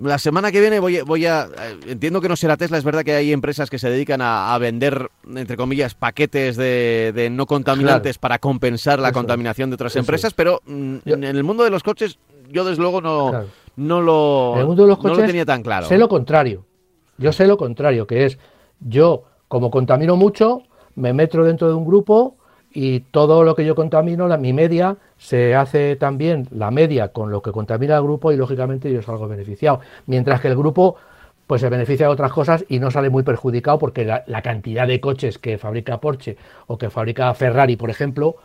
La 0.00 0.18
semana 0.18 0.50
que 0.50 0.60
viene 0.60 0.80
voy, 0.80 1.02
voy 1.02 1.26
a. 1.26 1.44
Eh, 1.44 1.76
entiendo 1.88 2.22
que 2.22 2.28
no 2.28 2.36
será 2.36 2.56
Tesla, 2.56 2.78
es 2.78 2.84
verdad 2.84 3.04
que 3.04 3.12
hay 3.12 3.32
empresas 3.32 3.68
que 3.68 3.78
se 3.78 3.90
dedican 3.90 4.20
a, 4.22 4.56
vender, 4.56 5.10
entre 5.28 5.58
comillas, 5.58 5.94
paquetes 5.94 6.56
de, 6.56 7.28
no 7.30 7.44
contaminantes 7.44 8.16
para 8.16 8.38
compensar 8.38 8.98
la 8.98 9.12
contaminación 9.12 9.68
de 9.68 9.74
otras 9.74 9.94
empresas, 9.96 10.32
pero 10.32 10.62
mm, 10.64 10.96
en 11.04 11.24
el 11.24 11.44
mundo 11.44 11.64
de 11.64 11.70
los 11.70 11.82
coches, 11.82 12.18
yo 12.48 12.64
desde 12.64 12.80
luego 12.80 13.02
no, 13.02 13.44
no, 13.76 14.00
lo, 14.00 14.52
en 14.54 14.60
el 14.60 14.66
mundo 14.68 14.84
de 14.84 14.88
los 14.88 14.98
coches, 14.98 15.18
no 15.18 15.22
lo 15.22 15.26
tenía 15.26 15.44
tan 15.44 15.62
claro. 15.62 15.86
Sé 15.86 15.98
lo 15.98 16.08
contrario. 16.08 16.64
Yo 17.18 17.32
sé 17.32 17.46
lo 17.46 17.58
contrario, 17.58 18.06
que 18.06 18.24
es 18.24 18.38
yo 18.80 19.24
como 19.50 19.72
contamino 19.72 20.14
mucho, 20.14 20.62
me 20.94 21.12
meto 21.12 21.42
dentro 21.42 21.66
de 21.66 21.74
un 21.74 21.84
grupo 21.84 22.36
y 22.72 23.00
todo 23.00 23.42
lo 23.42 23.56
que 23.56 23.64
yo 23.64 23.74
contamino, 23.74 24.28
la, 24.28 24.36
mi 24.36 24.52
media, 24.52 24.96
se 25.18 25.56
hace 25.56 25.96
también 25.96 26.46
la 26.52 26.70
media 26.70 27.08
con 27.08 27.32
lo 27.32 27.42
que 27.42 27.50
contamina 27.50 27.96
el 27.96 28.04
grupo 28.04 28.30
y 28.30 28.36
lógicamente 28.36 28.92
yo 28.92 29.02
salgo 29.02 29.26
beneficiado. 29.26 29.80
Mientras 30.06 30.40
que 30.40 30.46
el 30.46 30.56
grupo 30.56 30.94
pues 31.48 31.62
se 31.62 31.68
beneficia 31.68 32.06
de 32.06 32.12
otras 32.12 32.30
cosas 32.32 32.64
y 32.68 32.78
no 32.78 32.92
sale 32.92 33.10
muy 33.10 33.24
perjudicado 33.24 33.76
porque 33.80 34.04
la, 34.04 34.42
cantidad 34.42 34.86
de 34.86 35.00
coches 35.00 35.38
que 35.38 35.58
fabrica 35.58 36.00
Porsche 36.00 36.36
o 36.68 36.78
que 36.78 36.88
fabrica 36.88 37.34
Ferrari, 37.34 37.74
por 37.74 37.90
ejemplo, 37.90 38.36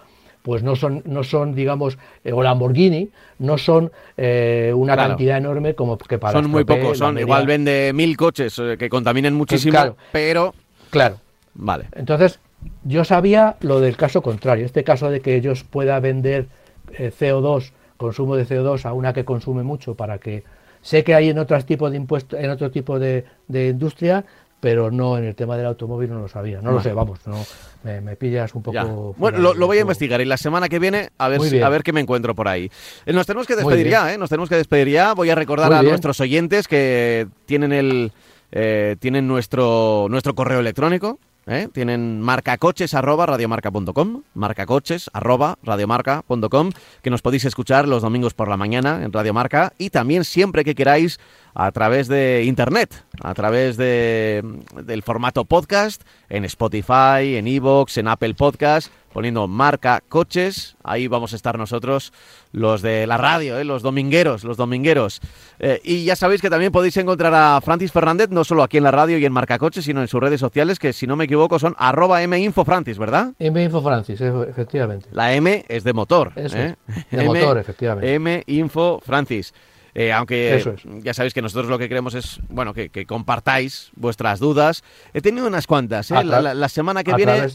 pues 0.42 0.64
no 0.64 0.76
son, 0.76 1.04
no 1.06 1.24
son 1.24 1.54
digamos, 1.54 2.00
eh, 2.24 2.34
o 2.34 2.42
Lamborghini, 2.42 3.12
no 3.38 3.60
son 3.60 3.92
eh, 4.18 4.74
una 4.76 4.96
cantidad 4.96 5.38
enorme 5.38 5.76
como 5.76 6.00
que 6.00 6.18
para... 6.18 6.42
Son 6.42 6.50
muy 6.50 6.64
pocos, 6.64 6.98
son, 6.98 7.20
igual 7.20 7.46
vende 7.46 7.92
mil 7.94 8.18
coches 8.18 8.58
eh, 8.58 8.76
que 8.76 8.90
contaminen 8.90 9.36
muchísimo, 9.36 9.96
pero 10.12 10.56
Claro. 10.90 11.20
Vale. 11.54 11.86
Entonces, 11.94 12.40
yo 12.84 13.04
sabía 13.04 13.56
lo 13.62 13.80
del 13.80 13.98
caso 13.98 14.22
contrario, 14.22 14.66
este 14.66 14.84
caso 14.84 15.10
de 15.10 15.22
que 15.22 15.36
ellos 15.36 15.64
pueda 15.64 16.00
vender 16.00 16.48
eh, 16.94 17.12
CO2, 17.18 17.72
consumo 17.98 18.36
de 18.36 18.46
CO2 18.46 18.86
a 18.86 18.94
una 18.94 19.14
que 19.14 19.26
consume 19.26 19.64
mucho 19.64 19.96
para 19.96 20.18
que 20.18 20.44
sé 20.82 21.04
que 21.04 21.16
hay 21.16 21.30
en 21.30 21.40
otros 21.40 21.66
tipos 21.66 21.92
de 21.92 21.98
impuestos, 21.98 22.40
en 22.40 22.50
otro 22.50 22.70
tipo 22.72 23.00
de, 23.00 23.26
industria, 23.50 24.26
pero 24.60 24.92
no 24.92 25.18
en 25.18 25.26
el 25.26 25.36
tema 25.36 25.58
del 25.58 25.66
automóvil 25.66 26.10
no 26.10 26.20
lo 26.20 26.28
sabía. 26.28 26.62
No 26.62 26.72
lo 26.72 26.82
sé, 26.82 26.94
vamos, 26.94 27.20
no 27.26 27.44
me, 27.84 28.16
pillas 28.16 28.54
un 28.54 28.64
poco. 28.64 29.16
Bueno, 29.18 29.54
lo, 29.54 29.68
voy 29.68 29.78
a 29.78 29.82
investigar 29.82 30.22
y 30.22 30.26
la 30.26 30.38
semana 30.38 30.70
que 30.70 30.80
viene 30.80 31.10
a 31.18 31.30
ver 31.30 31.64
a 31.64 31.70
ver 31.70 31.84
qué 31.84 31.94
me 31.94 32.02
encuentro 32.02 32.36
por 32.36 32.48
ahí. 32.48 32.70
Eh, 33.06 33.14
nos 33.14 33.26
tenemos 33.26 33.48
que 33.48 33.56
despedir 33.56 33.90
ya, 33.90 34.14
¿eh? 34.14 34.18
Nos 34.18 34.30
tenemos 34.30 34.50
que 34.50 34.56
despedir 34.56 34.90
ya. 34.90 35.14
Voy 35.14 35.30
a 35.30 35.36
recordar 35.36 35.72
a 35.74 35.84
nuestros 35.84 36.20
oyentes 36.20 36.68
que 36.68 37.28
tienen 37.46 37.74
el 37.74 38.12
eh, 38.56 38.96
tienen 39.00 39.28
nuestro, 39.28 40.08
nuestro 40.10 40.34
correo 40.34 40.62
electrónico, 40.62 41.20
¿eh? 41.46 41.68
tienen 41.74 42.22
marcacoches 42.22 42.94
arroba 42.94 43.26
radiomarca.com, 43.26 44.24
marcacoches 44.34 45.10
arroba 45.12 45.58
radiomarca.com, 45.62 46.72
que 47.02 47.10
nos 47.10 47.22
podéis 47.22 47.44
escuchar 47.44 47.86
los 47.86 48.02
domingos 48.02 48.34
por 48.34 48.48
la 48.48 48.56
mañana 48.56 49.04
en 49.04 49.12
Radio 49.12 49.34
Marca 49.34 49.74
y 49.78 49.90
también 49.90 50.24
siempre 50.24 50.64
que 50.64 50.74
queráis 50.74 51.20
a 51.54 51.70
través 51.74 52.08
de 52.08 52.46
internet, 52.46 53.04
a 53.22 53.34
través 53.34 53.76
de, 53.76 54.42
del 54.84 55.04
formato 55.04 55.44
podcast, 55.44 56.04
en 56.30 56.46
Spotify, 56.46 57.36
en 57.36 57.48
Evox, 57.48 57.98
en 57.98 58.08
Apple 58.08 58.36
Podcast 58.36 58.90
poniendo 59.16 59.48
marca 59.48 60.04
coches. 60.10 60.76
Ahí 60.84 61.08
vamos 61.08 61.32
a 61.32 61.38
estar 61.38 61.58
nosotros, 61.58 62.12
los 62.52 62.82
de 62.82 63.08
la 63.08 63.16
radio, 63.16 63.58
¿eh? 63.58 63.64
los 63.64 63.82
domingueros, 63.82 64.44
los 64.44 64.58
domingueros. 64.58 65.22
Eh, 65.58 65.80
y 65.86 66.04
ya 66.04 66.18
sabéis 66.18 66.42
que 66.42 66.50
también 66.50 66.74
podéis 66.74 66.98
encontrar 66.98 67.34
a 67.34 67.62
Francis 67.62 67.94
Fernández, 67.94 68.28
no 68.30 68.44
solo 68.44 68.62
aquí 68.62 68.76
en 68.76 68.84
la 68.84 68.92
radio 68.92 69.18
y 69.18 69.24
en 69.24 69.32
marca 69.32 69.58
coches, 69.58 69.86
sino 69.86 70.02
en 70.02 70.10
sus 70.10 70.20
redes 70.20 70.42
sociales, 70.42 70.80
que 70.80 70.92
si 70.92 71.08
no 71.08 71.16
me 71.16 71.24
equivoco 71.24 71.60
son 71.60 71.76
arroba 71.78 72.28
minfofrancis, 72.28 72.98
¿verdad? 72.98 73.32
Minfofrancis, 73.40 74.20
efectivamente. 74.20 75.08
La 75.14 75.34
M 75.34 75.64
es 75.66 75.86
de 75.86 75.94
motor. 75.94 76.34
¿eh? 76.36 76.76
de 77.10 77.24
motor, 77.24 77.58
efectivamente. 77.58 78.44
Minfofrancis. 78.48 79.54
Eh, 79.98 80.12
aunque 80.12 80.76
ya 81.02 81.14
sabéis 81.14 81.34
que 81.34 81.42
nosotros 81.42 81.70
lo 81.70 81.80
que 81.80 81.88
queremos 81.88 82.16
es, 82.16 82.42
bueno, 82.50 82.74
que, 82.74 83.06
compartáis 83.06 83.92
vuestras 83.96 84.40
dudas. 84.40 84.84
He 85.14 85.22
tenido 85.22 85.48
unas 85.48 85.68
cuantas, 85.68 86.12
¿eh? 86.12 86.24
la, 86.24 86.70
semana 86.70 87.04
que 87.04 87.14
viene... 87.16 87.48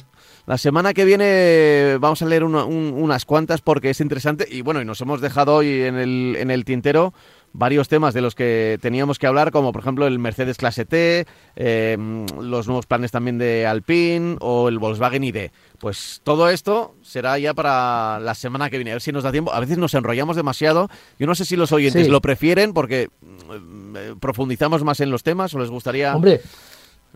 La 0.47 0.59
semana 0.59 0.95
que 0.95 1.05
viene 1.05 1.99
vamos 2.01 2.23
a 2.23 2.27
leer 2.27 2.43
unas 2.45 3.25
cuantas 3.25 3.61
porque 3.61 3.91
es 3.91 4.01
interesante 4.01 4.49
y 4.51 4.63
bueno, 4.63 4.81
y 4.81 4.85
nos 4.85 5.01
hemos 5.01 5.21
dejado 5.21 5.55
hoy 5.57 5.83
en 5.83 5.97
el, 5.97 6.37
en 6.39 6.51
el 6.51 6.65
tintero 6.65 7.13
varios 7.53 7.89
temas 7.89 8.15
de 8.15 8.21
los 8.21 8.35
que 8.35 8.79
teníamos 8.81 9.19
que 9.19 9.27
hablar, 9.27 9.51
como 9.51 9.73
por 9.73 9.83
ejemplo 9.83 10.07
el 10.07 10.19
Mercedes 10.19 10.57
Clase 10.57 10.85
T, 10.85 11.27
em, 11.57 12.27
los 12.41 12.67
nuevos 12.67 12.87
planes 12.87 13.11
también 13.11 13.39
de 13.39 13.67
Alpine 13.67 14.37
o 14.41 14.69
el 14.69 14.79
Volkswagen 14.79 15.25
ID. 15.25 15.51
Pues 15.81 16.21
todo 16.23 16.51
esto 16.51 16.95
será 17.01 17.39
ya 17.39 17.55
para 17.55 18.21
la 18.21 18.35
semana 18.35 18.69
que 18.69 18.77
viene, 18.77 18.91
a 18.91 18.95
ver 18.95 19.01
si 19.01 19.13
nos 19.13 19.25
da 19.25 19.33
tiempo. 19.33 19.53
A 19.53 19.61
veces 19.61 19.79
nos 19.79 19.95
enrollamos 19.95 20.37
demasiado. 20.37 20.89
Yo 21.19 21.27
no 21.27 21.35
sé 21.35 21.47
si 21.47 21.57
los 21.57 21.73
oyentes 21.73 22.07
lo 22.09 22.21
prefieren 22.21 22.75
porque 22.75 23.09
mm, 23.21 23.97
eh, 23.97 24.15
profundizamos 24.21 24.85
más 24.85 25.01
en 25.01 25.11
los 25.11 25.23
temas 25.23 25.55
o 25.55 25.59
les 25.59 25.71
gustaría... 25.71 26.15
Hombre, 26.15 26.43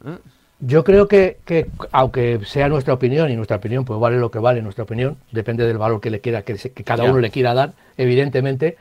¿Eh? 0.06 0.18
Yo 0.60 0.82
creo 0.82 1.08
que, 1.08 1.38
que, 1.44 1.66
aunque 1.92 2.40
sea 2.46 2.68
nuestra 2.68 2.94
opinión, 2.94 3.30
y 3.30 3.36
nuestra 3.36 3.56
opinión 3.56 3.84
pues 3.84 4.00
vale 4.00 4.16
lo 4.16 4.30
que 4.30 4.38
vale, 4.38 4.62
nuestra 4.62 4.84
opinión, 4.84 5.18
depende 5.30 5.66
del 5.66 5.76
valor 5.76 6.00
que 6.00 6.10
le 6.10 6.20
quiera, 6.20 6.42
que, 6.42 6.54
que 6.54 6.84
cada 6.84 7.04
uno 7.04 7.18
le 7.18 7.30
quiera 7.30 7.52
dar, 7.52 7.74
evidentemente, 7.98 8.78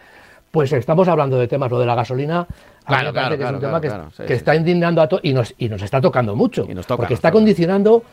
pues 0.51 0.71
estamos 0.71 1.07
hablando 1.09 1.37
de 1.37 1.47
temas, 1.47 1.71
lo 1.71 1.79
de 1.79 1.85
la 1.87 1.95
gasolina, 1.95 2.47
Claro, 2.85 3.13
claro, 3.13 3.37
que 3.37 3.43
es 3.43 3.49
un 3.49 3.59
tema 3.59 3.81
que, 3.81 3.89
sí, 3.89 4.33
está 4.33 4.55
indignando 4.55 5.01
a 5.01 5.07
todos 5.07 5.23
y 5.23 5.33
nos, 5.33 5.53
y 5.57 5.69
nos 5.69 5.81
está 5.81 6.01
tocando 6.01 6.35
mucho, 6.35 6.65
Y 6.69 6.73
nos 6.73 6.85
toca, 6.85 6.97
porque 6.97 7.13
está 7.13 7.31
condicionando 7.31 8.03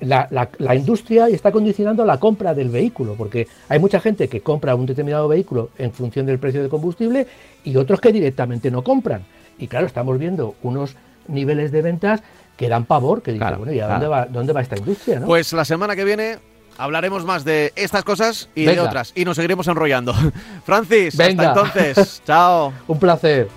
la, 0.00 0.26
la- 0.30 0.48
la 0.58 0.74
industria 0.74 1.28
está 1.28 1.52
condicionando 1.52 2.04
la 2.04 2.18
compra 2.18 2.54
del 2.54 2.68
vehículo, 2.70 3.14
porque 3.16 3.46
hay 3.68 3.78
mucha 3.78 4.00
gente 4.00 4.28
que 4.28 4.40
compra 4.40 4.74
un 4.74 4.86
determinado 4.86 5.28
vehículo 5.28 5.70
en 5.78 5.92
función 5.92 6.26
del 6.26 6.38
precio 6.38 6.60
del 6.60 6.70
combustible 6.70 7.26
y 7.64 7.76
otros 7.76 8.00
que 8.00 8.12
directamente 8.12 8.70
no 8.70 8.82
compran. 8.82 9.24
Y 9.58 9.66
claro, 9.68 9.86
estamos 9.86 10.18
viendo 10.18 10.54
unos 10.62 10.94
niveles 11.28 11.72
de 11.72 11.82
ventas 11.82 12.22
que 12.56 12.68
dan 12.68 12.84
pavor, 12.84 13.22
que 13.22 13.32
dicen, 13.32 13.46
Claro, 13.46 13.58
bueno, 13.58 13.72
¿y 13.72 13.80
a 13.80 13.86
claro. 13.86 13.92
dónde 14.00 14.08
va, 14.08 14.26
dónde 14.26 14.52
va 14.52 14.60
esta 14.62 14.76
industria? 14.78 15.20
¿no? 15.20 15.26
Pues 15.26 15.52
la 15.52 15.64
semana 15.64 15.96
que 15.96 16.04
viene 16.04 16.38
hablaremos 16.78 17.24
más 17.24 17.44
de 17.44 17.72
estas 17.74 18.04
cosas 18.04 18.48
y 18.54 18.64
de 18.66 18.78
otras. 18.80 19.12
Y 19.14 19.24
nos 19.24 19.36
seguiremos 19.36 19.66
enrollando. 19.68 20.14
Francis, 20.64 21.16
Venga. 21.16 21.48
hasta 21.52 21.60
entonces. 21.80 22.22
Chao. 22.26 22.72
un 22.86 22.98
placer. 22.98 23.48